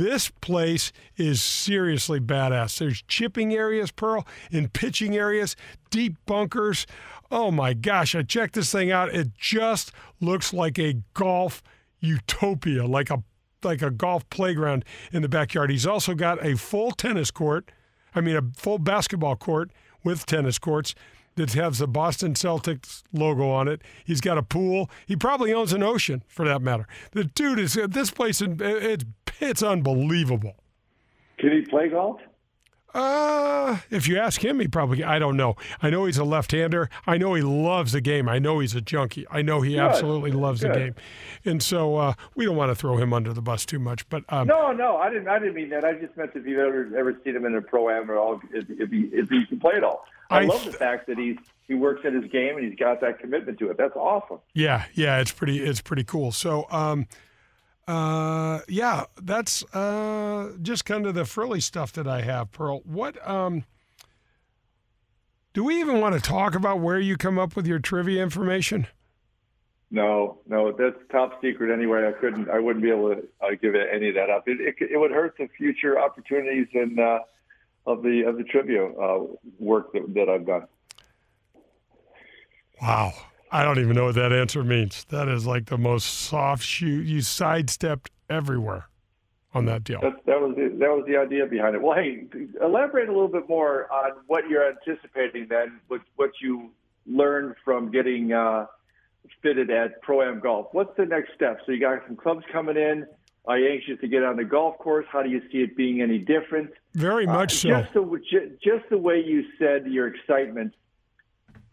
This 0.00 0.30
place 0.30 0.92
is 1.18 1.42
seriously 1.42 2.20
badass. 2.20 2.78
There's 2.78 3.02
chipping 3.02 3.52
areas, 3.52 3.90
Pearl, 3.90 4.26
and 4.50 4.72
pitching 4.72 5.14
areas, 5.14 5.56
deep 5.90 6.16
bunkers. 6.24 6.86
Oh 7.30 7.50
my 7.50 7.74
gosh, 7.74 8.14
I 8.14 8.22
checked 8.22 8.54
this 8.54 8.72
thing 8.72 8.90
out. 8.90 9.14
It 9.14 9.36
just 9.36 9.92
looks 10.18 10.54
like 10.54 10.78
a 10.78 11.02
golf 11.12 11.62
utopia, 12.00 12.86
like 12.86 13.10
a 13.10 13.22
like 13.62 13.82
a 13.82 13.90
golf 13.90 14.26
playground 14.30 14.86
in 15.12 15.20
the 15.20 15.28
backyard. 15.28 15.68
He's 15.68 15.86
also 15.86 16.14
got 16.14 16.42
a 16.42 16.56
full 16.56 16.92
tennis 16.92 17.30
court, 17.30 17.70
I 18.14 18.22
mean 18.22 18.36
a 18.36 18.42
full 18.56 18.78
basketball 18.78 19.36
court 19.36 19.70
with 20.02 20.24
tennis 20.24 20.58
courts 20.58 20.94
that 21.36 21.52
has 21.52 21.78
the 21.78 21.86
Boston 21.86 22.34
Celtics 22.34 23.02
logo 23.12 23.50
on 23.50 23.68
it. 23.68 23.82
He's 24.04 24.20
got 24.20 24.36
a 24.36 24.42
pool. 24.42 24.90
He 25.06 25.14
probably 25.14 25.52
owns 25.52 25.72
an 25.72 25.82
ocean, 25.82 26.22
for 26.26 26.44
that 26.46 26.60
matter. 26.60 26.88
The 27.12 27.24
dude 27.24 27.58
is 27.58 27.78
this 27.88 28.10
place. 28.10 28.42
It's 28.42 29.04
it's 29.40 29.62
unbelievable. 29.62 30.54
Can 31.38 31.52
he 31.52 31.62
play 31.62 31.88
golf? 31.88 32.20
Uh, 32.92 33.78
if 33.88 34.08
you 34.08 34.18
ask 34.18 34.44
him, 34.44 34.58
he 34.58 34.66
probably. 34.66 35.04
I 35.04 35.20
don't 35.20 35.36
know. 35.36 35.54
I 35.80 35.90
know 35.90 36.06
he's 36.06 36.18
a 36.18 36.24
left-hander. 36.24 36.90
I 37.06 37.18
know 37.18 37.34
he 37.34 37.42
loves 37.42 37.92
the 37.92 38.00
game. 38.00 38.28
I 38.28 38.40
know 38.40 38.58
he's 38.58 38.74
a 38.74 38.80
junkie. 38.80 39.24
I 39.30 39.42
know 39.42 39.60
he 39.60 39.74
Good. 39.74 39.80
absolutely 39.80 40.32
loves 40.32 40.60
Good. 40.60 40.74
the 40.74 40.78
game, 40.78 40.94
and 41.44 41.62
so 41.62 41.96
uh, 41.96 42.14
we 42.34 42.44
don't 42.46 42.56
want 42.56 42.70
to 42.72 42.74
throw 42.74 42.96
him 42.96 43.12
under 43.12 43.32
the 43.32 43.42
bus 43.42 43.64
too 43.64 43.78
much. 43.78 44.08
But 44.08 44.24
um, 44.28 44.48
no, 44.48 44.72
no, 44.72 44.96
I 44.96 45.08
didn't. 45.08 45.28
I 45.28 45.38
didn't 45.38 45.54
mean 45.54 45.68
that. 45.70 45.84
I 45.84 45.92
just 45.92 46.16
meant 46.16 46.32
if 46.34 46.44
you've 46.44 46.58
ever 46.58 46.90
ever 46.98 47.16
seen 47.24 47.36
him 47.36 47.46
in 47.46 47.54
a 47.54 47.62
pro 47.62 47.90
am 47.90 48.10
or 48.10 48.16
all, 48.16 48.40
if, 48.52 48.68
if 48.68 48.90
he 48.90 49.02
if 49.12 49.28
he 49.28 49.46
can 49.46 49.60
play 49.60 49.74
it 49.76 49.84
all. 49.84 50.04
I, 50.28 50.40
I 50.40 50.44
love 50.46 50.64
the 50.64 50.72
fact 50.72 51.06
that 51.06 51.16
he's 51.16 51.36
he 51.68 51.74
works 51.74 52.00
at 52.04 52.12
his 52.12 52.24
game 52.24 52.56
and 52.56 52.66
he's 52.66 52.76
got 52.76 53.00
that 53.02 53.20
commitment 53.20 53.60
to 53.60 53.70
it. 53.70 53.76
That's 53.78 53.94
awesome. 53.94 54.38
Yeah, 54.52 54.86
yeah, 54.94 55.20
it's 55.20 55.32
pretty 55.32 55.60
it's 55.60 55.80
pretty 55.80 56.04
cool. 56.04 56.32
So. 56.32 56.66
um 56.70 57.06
uh, 57.90 58.60
yeah, 58.68 59.04
that's 59.20 59.64
uh, 59.74 60.52
just 60.62 60.84
kind 60.84 61.06
of 61.06 61.14
the 61.14 61.24
frilly 61.24 61.60
stuff 61.60 61.92
that 61.94 62.06
I 62.06 62.20
have, 62.20 62.52
Pearl. 62.52 62.82
What 62.84 63.26
um, 63.28 63.64
do 65.54 65.64
we 65.64 65.80
even 65.80 66.00
want 66.00 66.14
to 66.14 66.20
talk 66.20 66.54
about 66.54 66.78
where 66.78 67.00
you 67.00 67.16
come 67.16 67.36
up 67.36 67.56
with 67.56 67.66
your 67.66 67.80
trivia 67.80 68.22
information? 68.22 68.86
No, 69.90 70.38
no, 70.46 70.70
that's 70.70 70.96
top 71.10 71.40
secret 71.42 71.72
anyway. 71.72 72.06
I 72.06 72.12
couldn't, 72.12 72.48
I 72.48 72.60
wouldn't 72.60 72.84
be 72.84 72.90
able 72.90 73.08
to 73.08 73.24
uh, 73.40 73.50
give 73.60 73.74
any 73.74 74.10
of 74.10 74.14
that 74.14 74.30
up. 74.30 74.46
It, 74.46 74.60
it, 74.60 74.90
it 74.92 74.96
would 74.96 75.10
hurt 75.10 75.34
the 75.36 75.48
future 75.58 75.98
opportunities 75.98 76.68
and 76.72 77.00
uh, 77.00 77.18
of 77.86 78.04
the 78.04 78.22
of 78.22 78.36
the 78.36 78.44
trivia 78.44 78.86
uh, 78.86 79.24
work 79.58 79.92
that, 79.94 80.14
that 80.14 80.28
I've 80.28 80.46
done. 80.46 80.68
Wow. 82.80 83.12
I 83.52 83.64
don't 83.64 83.78
even 83.78 83.94
know 83.94 84.06
what 84.06 84.14
that 84.14 84.32
answer 84.32 84.62
means. 84.62 85.04
That 85.10 85.28
is 85.28 85.46
like 85.46 85.66
the 85.66 85.78
most 85.78 86.04
soft 86.04 86.62
shoe. 86.62 86.86
You 86.86 87.20
sidestepped 87.20 88.10
everywhere 88.28 88.88
on 89.52 89.64
that 89.66 89.82
deal. 89.82 90.00
That, 90.00 90.24
that 90.26 90.40
was 90.40 90.54
the, 90.56 90.68
that 90.78 90.90
was 90.90 91.04
the 91.06 91.16
idea 91.16 91.46
behind 91.46 91.74
it. 91.74 91.82
Well, 91.82 91.96
hey, 91.96 92.26
elaborate 92.62 93.08
a 93.08 93.12
little 93.12 93.28
bit 93.28 93.48
more 93.48 93.92
on 93.92 94.12
what 94.28 94.48
you're 94.48 94.68
anticipating 94.68 95.48
then, 95.48 95.80
what 95.88 96.00
what 96.16 96.30
you 96.40 96.70
learned 97.06 97.56
from 97.64 97.90
getting 97.90 98.32
uh, 98.32 98.66
fitted 99.42 99.70
at 99.70 100.00
Pro 100.02 100.22
Am 100.22 100.40
Golf. 100.40 100.68
What's 100.72 100.96
the 100.96 101.04
next 101.06 101.34
step? 101.34 101.58
So 101.66 101.72
you 101.72 101.80
got 101.80 102.02
some 102.06 102.16
clubs 102.16 102.44
coming 102.52 102.76
in. 102.76 103.06
Are 103.46 103.58
you 103.58 103.70
anxious 103.72 103.98
to 104.00 104.06
get 104.06 104.22
on 104.22 104.36
the 104.36 104.44
golf 104.44 104.78
course? 104.78 105.06
How 105.10 105.22
do 105.22 105.30
you 105.30 105.40
see 105.50 105.58
it 105.58 105.76
being 105.76 106.02
any 106.02 106.18
different? 106.18 106.70
Very 106.94 107.26
much 107.26 107.64
uh, 107.64 107.86
so. 107.92 108.18
Just 108.20 108.30
the, 108.30 108.56
just 108.62 108.88
the 108.90 108.98
way 108.98 109.22
you 109.24 109.44
said 109.58 109.86
your 109.86 110.08
excitement 110.08 110.74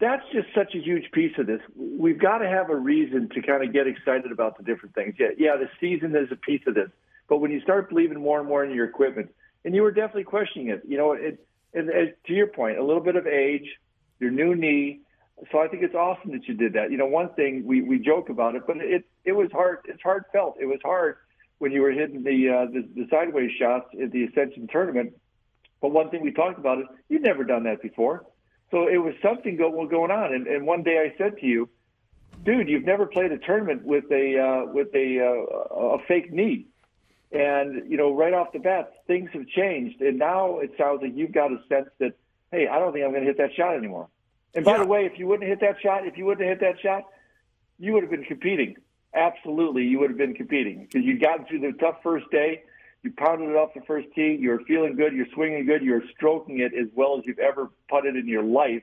that's 0.00 0.22
just 0.32 0.48
such 0.54 0.74
a 0.74 0.78
huge 0.78 1.10
piece 1.12 1.32
of 1.38 1.46
this. 1.46 1.60
We've 1.76 2.18
got 2.18 2.38
to 2.38 2.48
have 2.48 2.70
a 2.70 2.76
reason 2.76 3.28
to 3.30 3.42
kind 3.42 3.64
of 3.64 3.72
get 3.72 3.86
excited 3.86 4.30
about 4.30 4.56
the 4.56 4.62
different 4.62 4.94
things. 4.94 5.16
Yeah, 5.18 5.28
yeah, 5.36 5.56
the 5.56 5.68
season 5.80 6.14
is 6.14 6.28
a 6.30 6.36
piece 6.36 6.62
of 6.66 6.74
this, 6.74 6.90
but 7.28 7.38
when 7.38 7.50
you 7.50 7.60
start 7.60 7.88
believing 7.88 8.20
more 8.20 8.38
and 8.38 8.48
more 8.48 8.64
in 8.64 8.72
your 8.72 8.84
equipment, 8.84 9.30
and 9.64 9.74
you 9.74 9.82
were 9.82 9.90
definitely 9.90 10.24
questioning 10.24 10.68
it, 10.68 10.82
you 10.86 10.96
know, 10.96 11.12
it, 11.12 11.44
and, 11.74 11.90
and 11.90 12.14
to 12.26 12.32
your 12.32 12.46
point, 12.46 12.78
a 12.78 12.84
little 12.84 13.02
bit 13.02 13.16
of 13.16 13.26
age, 13.26 13.68
your 14.20 14.30
new 14.30 14.54
knee. 14.54 15.00
So 15.52 15.58
I 15.58 15.68
think 15.68 15.82
it's 15.82 15.94
awesome 15.94 16.32
that 16.32 16.46
you 16.48 16.54
did 16.54 16.72
that. 16.74 16.90
You 16.90 16.96
know, 16.96 17.06
one 17.06 17.30
thing 17.34 17.64
we 17.64 17.82
we 17.82 17.98
joke 17.98 18.28
about 18.28 18.54
it, 18.54 18.62
but 18.66 18.78
it 18.78 19.04
it 19.24 19.32
was 19.32 19.50
hard. 19.52 19.78
It's 19.84 20.02
heartfelt. 20.02 20.56
It 20.60 20.66
was 20.66 20.80
hard 20.84 21.16
when 21.58 21.70
you 21.70 21.82
were 21.82 21.92
hitting 21.92 22.22
the 22.24 22.48
uh, 22.48 22.66
the, 22.72 22.88
the 22.94 23.06
sideways 23.10 23.50
shots 23.58 23.86
at 24.02 24.10
the 24.10 24.24
Ascension 24.24 24.68
tournament. 24.68 25.12
But 25.80 25.90
one 25.90 26.10
thing 26.10 26.22
we 26.22 26.32
talked 26.32 26.58
about 26.58 26.78
is 26.78 26.86
you've 27.08 27.22
never 27.22 27.44
done 27.44 27.64
that 27.64 27.82
before. 27.82 28.24
So 28.70 28.86
it 28.86 28.98
was 28.98 29.14
something 29.22 29.56
go, 29.56 29.70
going 29.86 30.10
on. 30.10 30.34
And, 30.34 30.46
and 30.46 30.66
one 30.66 30.82
day 30.82 30.98
I 30.98 31.16
said 31.16 31.38
to 31.38 31.46
you, 31.46 31.68
dude, 32.44 32.68
you've 32.68 32.84
never 32.84 33.06
played 33.06 33.32
a 33.32 33.38
tournament 33.38 33.84
with 33.84 34.04
a 34.10 34.38
uh, 34.38 34.72
with 34.72 34.88
a 34.94 35.20
uh, 35.20 35.74
a 35.74 35.98
fake 36.06 36.32
knee. 36.32 36.66
And 37.30 37.90
you 37.90 37.96
know, 37.96 38.14
right 38.14 38.32
off 38.32 38.52
the 38.52 38.58
bat, 38.58 39.02
things 39.06 39.30
have 39.34 39.46
changed, 39.48 40.00
and 40.00 40.18
now 40.18 40.58
it 40.58 40.72
sounds 40.78 41.02
like 41.02 41.12
you've 41.14 41.32
got 41.32 41.52
a 41.52 41.58
sense 41.68 41.88
that, 41.98 42.14
hey, 42.50 42.66
I 42.66 42.78
don't 42.78 42.92
think 42.92 43.04
I'm 43.04 43.10
going 43.10 43.22
to 43.22 43.26
hit 43.26 43.36
that 43.36 43.54
shot 43.54 43.76
anymore. 43.76 44.08
And 44.54 44.64
by 44.64 44.72
yeah. 44.72 44.78
the 44.78 44.86
way, 44.86 45.04
if 45.04 45.18
you 45.18 45.26
wouldn't 45.26 45.48
hit 45.48 45.60
that 45.60 45.76
shot, 45.82 46.06
if 46.06 46.16
you 46.16 46.24
wouldn't 46.24 46.48
hit 46.48 46.60
that 46.60 46.80
shot, 46.80 47.04
you 47.78 47.92
would 47.92 48.02
have 48.02 48.10
been 48.10 48.24
competing. 48.24 48.76
Absolutely, 49.14 49.84
you 49.84 49.98
would 49.98 50.08
have 50.08 50.18
been 50.18 50.34
competing 50.34 50.86
because 50.86 51.04
you'd 51.04 51.20
gotten 51.20 51.44
through 51.46 51.60
the 51.60 51.72
tough 51.78 51.96
first 52.02 52.30
day. 52.30 52.62
You 53.08 53.14
pounded 53.16 53.48
it 53.48 53.56
off 53.56 53.72
the 53.72 53.80
first 53.86 54.06
tee. 54.14 54.36
You're 54.38 54.60
feeling 54.66 54.94
good. 54.94 55.14
You're 55.14 55.28
swinging 55.32 55.64
good. 55.64 55.80
You're 55.80 56.02
stroking 56.14 56.60
it 56.60 56.72
as 56.78 56.88
well 56.94 57.16
as 57.18 57.24
you've 57.24 57.38
ever 57.38 57.70
putted 57.88 58.16
in 58.16 58.28
your 58.28 58.42
life. 58.42 58.82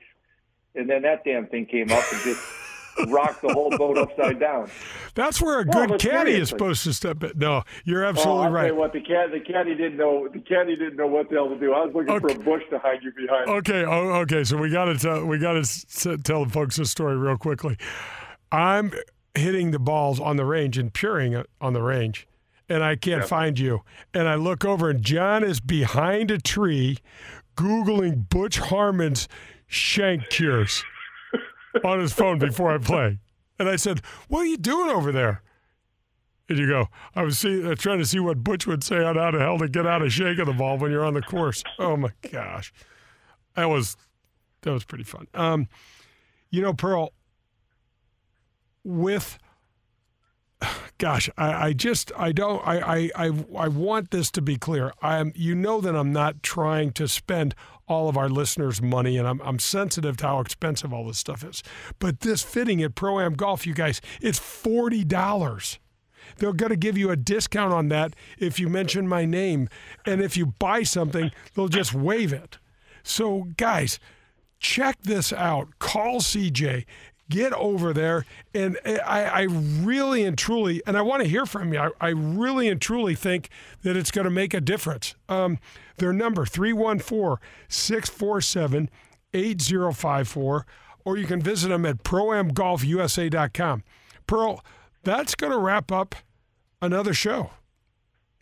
And 0.74 0.90
then 0.90 1.02
that 1.02 1.22
damn 1.24 1.46
thing 1.46 1.64
came 1.64 1.92
up 1.92 2.02
and 2.12 2.22
just 2.22 2.44
rocked 3.06 3.42
the 3.42 3.54
whole 3.54 3.70
boat 3.78 3.98
upside 3.98 4.40
down. 4.40 4.68
That's 5.14 5.40
where 5.40 5.60
a 5.60 5.64
good 5.64 5.90
caddy 5.90 6.00
seriously. 6.00 6.40
is 6.40 6.48
supposed 6.48 6.82
to 6.82 6.92
step 6.92 7.22
in. 7.22 7.34
No, 7.36 7.62
you're 7.84 8.04
oh, 8.04 8.08
absolutely 8.08 8.48
oh, 8.48 8.50
right. 8.50 8.74
what 8.74 8.92
the 8.92 9.00
caddy, 9.00 9.38
the 9.38 9.44
caddy 9.44 9.76
didn't 9.76 9.96
know. 9.96 10.26
The 10.26 10.40
caddy 10.40 10.74
didn't 10.74 10.96
know 10.96 11.06
what 11.06 11.28
the 11.28 11.36
hell 11.36 11.48
to 11.48 11.56
do. 11.56 11.72
I 11.72 11.84
was 11.84 11.94
looking 11.94 12.10
okay. 12.10 12.34
for 12.34 12.40
a 12.40 12.44
bush 12.44 12.62
to 12.70 12.80
hide 12.80 13.04
you 13.04 13.12
behind. 13.12 13.48
Okay, 13.48 13.84
oh, 13.84 14.10
okay. 14.22 14.42
So 14.42 14.56
we 14.56 14.70
got 14.70 14.86
to 14.86 14.98
tell 14.98 15.24
we 15.24 15.38
got 15.38 15.52
to 15.52 16.18
tell 16.18 16.44
the 16.44 16.50
folks 16.50 16.78
this 16.78 16.90
story 16.90 17.16
real 17.16 17.36
quickly. 17.36 17.76
I'm 18.50 18.92
hitting 19.36 19.70
the 19.70 19.78
balls 19.78 20.18
on 20.18 20.34
the 20.34 20.44
range 20.44 20.78
and 20.78 20.92
puring 20.92 21.44
on 21.60 21.74
the 21.74 21.82
range 21.82 22.26
and 22.68 22.82
I 22.82 22.96
can't 22.96 23.20
yep. 23.20 23.28
find 23.28 23.58
you. 23.58 23.82
And 24.12 24.28
I 24.28 24.34
look 24.34 24.64
over, 24.64 24.90
and 24.90 25.02
John 25.02 25.44
is 25.44 25.60
behind 25.60 26.30
a 26.30 26.38
tree, 26.38 26.98
Googling 27.56 28.28
Butch 28.28 28.58
Harmon's 28.58 29.28
shank 29.66 30.28
cures 30.28 30.84
on 31.84 32.00
his 32.00 32.12
phone 32.12 32.38
before 32.38 32.74
I 32.74 32.78
play. 32.78 33.18
And 33.58 33.68
I 33.68 33.76
said, 33.76 34.00
What 34.28 34.40
are 34.40 34.46
you 34.46 34.56
doing 34.56 34.90
over 34.90 35.12
there? 35.12 35.42
And 36.48 36.58
you 36.58 36.68
go, 36.68 36.88
I 37.14 37.22
was 37.22 37.38
see, 37.38 37.66
uh, 37.66 37.74
trying 37.74 37.98
to 37.98 38.04
see 38.04 38.20
what 38.20 38.44
Butch 38.44 38.66
would 38.66 38.84
say 38.84 39.02
on 39.02 39.16
how 39.16 39.32
the 39.32 39.40
hell 39.40 39.58
to 39.58 39.68
get 39.68 39.86
out 39.86 40.02
of 40.02 40.12
shaking 40.12 40.44
the 40.44 40.52
ball 40.52 40.78
when 40.78 40.92
you're 40.92 41.04
on 41.04 41.14
the 41.14 41.22
course. 41.22 41.64
Oh 41.78 41.96
my 41.96 42.10
gosh, 42.30 42.72
that 43.56 43.68
was 43.68 43.96
that 44.62 44.72
was 44.72 44.84
pretty 44.84 45.04
fun. 45.04 45.26
Um, 45.34 45.68
you 46.50 46.62
know, 46.62 46.72
Pearl, 46.72 47.12
with 48.84 49.38
gosh, 50.98 51.28
I, 51.36 51.68
I, 51.68 51.72
just 51.72 52.12
I 52.16 52.32
don't 52.32 52.66
I, 52.66 53.10
I 53.14 53.30
I 53.56 53.68
want 53.68 54.10
this 54.10 54.30
to 54.32 54.42
be 54.42 54.56
clear. 54.56 54.92
I'm 55.02 55.32
you 55.34 55.54
know 55.54 55.80
that 55.80 55.94
I'm 55.94 56.12
not 56.12 56.42
trying 56.42 56.92
to 56.92 57.08
spend 57.08 57.54
all 57.88 58.08
of 58.08 58.16
our 58.16 58.28
listeners' 58.28 58.82
money, 58.82 59.16
and 59.16 59.26
I'm 59.26 59.40
I'm 59.42 59.58
sensitive 59.58 60.16
to 60.18 60.26
how 60.26 60.40
expensive 60.40 60.92
all 60.92 61.06
this 61.06 61.18
stuff 61.18 61.44
is. 61.44 61.62
But 61.98 62.20
this 62.20 62.42
fitting 62.42 62.82
at 62.82 62.94
Pro 62.94 63.20
Am 63.20 63.34
Golf, 63.34 63.66
you 63.66 63.74
guys, 63.74 64.00
it's 64.20 64.38
forty 64.38 65.04
dollars. 65.04 65.78
They're 66.38 66.52
going 66.52 66.70
to 66.70 66.76
give 66.76 66.98
you 66.98 67.10
a 67.10 67.16
discount 67.16 67.72
on 67.72 67.88
that 67.88 68.16
if 68.38 68.58
you 68.58 68.68
mention 68.68 69.06
my 69.06 69.24
name, 69.24 69.68
and 70.04 70.20
if 70.20 70.36
you 70.36 70.46
buy 70.46 70.82
something, 70.82 71.30
they'll 71.54 71.68
just 71.68 71.94
waive 71.94 72.32
it. 72.32 72.58
So, 73.04 73.46
guys, 73.56 74.00
check 74.58 75.00
this 75.02 75.32
out. 75.32 75.78
Call 75.78 76.20
CJ 76.20 76.84
get 77.28 77.52
over 77.52 77.92
there. 77.92 78.24
And 78.54 78.78
I, 78.84 79.24
I 79.24 79.42
really 79.42 80.24
and 80.24 80.36
truly, 80.36 80.82
and 80.86 80.96
I 80.96 81.02
want 81.02 81.22
to 81.22 81.28
hear 81.28 81.46
from 81.46 81.72
you, 81.72 81.80
I, 81.80 81.90
I 82.00 82.08
really 82.08 82.68
and 82.68 82.80
truly 82.80 83.14
think 83.14 83.48
that 83.82 83.96
it's 83.96 84.10
going 84.10 84.24
to 84.24 84.30
make 84.30 84.54
a 84.54 84.60
difference. 84.60 85.14
Um, 85.28 85.58
their 85.98 86.12
number, 86.12 86.44
314 86.44 87.36
647 87.68 88.90
8054, 89.32 90.66
or 91.04 91.16
you 91.16 91.26
can 91.26 91.40
visit 91.40 91.68
them 91.68 91.84
at 91.84 92.02
proamgolfusa.com. 92.02 93.82
Pearl, 94.26 94.64
that's 95.02 95.34
going 95.34 95.52
to 95.52 95.58
wrap 95.58 95.92
up 95.92 96.14
another 96.80 97.14
show. 97.14 97.50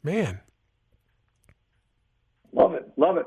Man. 0.02 0.40
Love 2.52 2.74
it. 2.74 2.90
Love 2.96 3.16
it. 3.16 3.26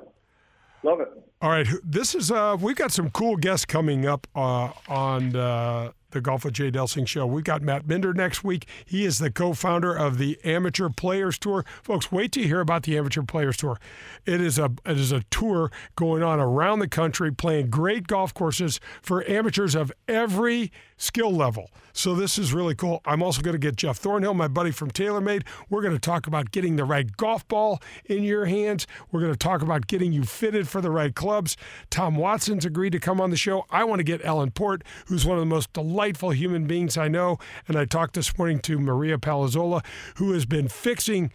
Love 0.83 1.01
it. 1.01 1.26
All 1.39 1.51
right, 1.51 1.67
this 1.83 2.15
is 2.15 2.31
uh, 2.31 2.57
we've 2.59 2.75
got 2.75 2.91
some 2.91 3.11
cool 3.11 3.35
guests 3.35 3.63
coming 3.63 4.07
up 4.07 4.25
uh, 4.35 4.71
on 4.87 5.35
uh, 5.35 5.91
the 6.17 6.21
Golf 6.21 6.43
with 6.43 6.53
Jay 6.55 6.71
Delsing 6.71 7.07
show. 7.07 7.25
We've 7.25 7.43
got 7.43 7.61
Matt 7.61 7.87
Binder 7.87 8.13
next 8.13 8.43
week. 8.43 8.67
He 8.85 9.05
is 9.05 9.19
the 9.19 9.31
co-founder 9.31 9.95
of 9.95 10.17
the 10.17 10.39
Amateur 10.43 10.89
Players 10.89 11.37
Tour. 11.37 11.63
Folks, 11.83 12.11
wait 12.11 12.31
to 12.33 12.43
hear 12.43 12.59
about 12.59 12.83
the 12.83 12.97
Amateur 12.97 13.21
Players 13.21 13.57
Tour. 13.57 13.79
It 14.25 14.41
is 14.41 14.57
a 14.57 14.71
it 14.85 14.97
is 14.97 15.11
a 15.11 15.23
tour 15.29 15.71
going 15.95 16.23
on 16.23 16.39
around 16.39 16.79
the 16.79 16.87
country, 16.87 17.31
playing 17.31 17.69
great 17.69 18.07
golf 18.07 18.33
courses 18.33 18.79
for 19.01 19.23
amateurs 19.29 19.75
of 19.75 19.91
every 20.07 20.71
skill 20.97 21.31
level. 21.31 21.69
So 21.93 22.13
this 22.13 22.37
is 22.37 22.53
really 22.53 22.75
cool. 22.75 23.01
I'm 23.05 23.23
also 23.23 23.41
going 23.41 23.53
to 23.53 23.59
get 23.59 23.75
Jeff 23.75 23.97
Thornhill, 23.97 24.35
my 24.35 24.47
buddy 24.47 24.69
from 24.69 24.91
TaylorMade. 24.91 25.43
We're 25.69 25.81
going 25.81 25.95
to 25.95 25.99
talk 25.99 26.27
about 26.27 26.51
getting 26.51 26.75
the 26.75 26.85
right 26.85 27.15
golf 27.17 27.47
ball 27.47 27.81
in 28.05 28.23
your 28.23 28.45
hands. 28.45 28.85
We're 29.11 29.21
going 29.21 29.33
to 29.33 29.37
talk 29.37 29.63
about 29.63 29.87
getting 29.87 30.13
you 30.13 30.23
fitted 30.23 30.67
for 30.67 30.79
the 30.79 30.91
right 30.91 31.15
clubs. 31.15 31.57
Tom 31.89 32.15
Watson's 32.15 32.65
agreed 32.65 32.91
to 32.91 32.99
come 32.99 33.19
on 33.19 33.31
the 33.31 33.37
show. 33.37 33.65
I 33.71 33.83
want 33.83 33.99
to 33.99 34.03
get 34.03 34.23
Ellen 34.23 34.51
Port, 34.51 34.83
who's 35.07 35.25
one 35.25 35.37
of 35.37 35.41
the 35.41 35.47
most 35.47 35.73
delightful 36.07 36.29
human 36.29 36.65
beings 36.67 36.97
I 36.97 37.09
know. 37.09 37.37
And 37.67 37.77
I 37.77 37.83
talked 37.83 38.13
this 38.13 38.37
morning 38.37 38.59
to 38.59 38.79
Maria 38.79 39.17
Palazzola, 39.17 39.83
who 40.15 40.31
has 40.31 40.45
been 40.45 40.69
fixing 40.69 41.33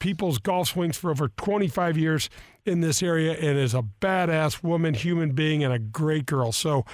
people's 0.00 0.38
golf 0.38 0.70
swings 0.70 0.96
for 0.96 1.12
over 1.12 1.28
25 1.28 1.96
years 1.96 2.28
in 2.66 2.80
this 2.80 3.00
area 3.00 3.32
and 3.34 3.56
is 3.56 3.74
a 3.74 3.84
badass 4.00 4.60
woman, 4.60 4.94
human 4.94 5.30
being, 5.30 5.62
and 5.62 5.72
a 5.72 5.78
great 5.78 6.26
girl. 6.26 6.50
So 6.50 6.84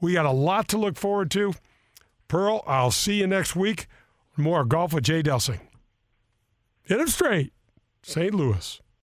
we 0.00 0.12
got 0.12 0.26
a 0.26 0.30
lot 0.30 0.68
to 0.68 0.78
look 0.78 0.96
forward 0.96 1.28
to. 1.32 1.54
Pearl, 2.28 2.62
I'll 2.68 2.92
see 2.92 3.14
you 3.18 3.26
next 3.26 3.56
week. 3.56 3.88
More 4.36 4.64
golf 4.64 4.92
with 4.92 5.02
Jay 5.02 5.24
Delsing. 5.24 5.60
Hit 6.84 7.00
him 7.00 7.08
straight, 7.08 7.52
St. 8.04 8.32
Louis. 8.32 8.80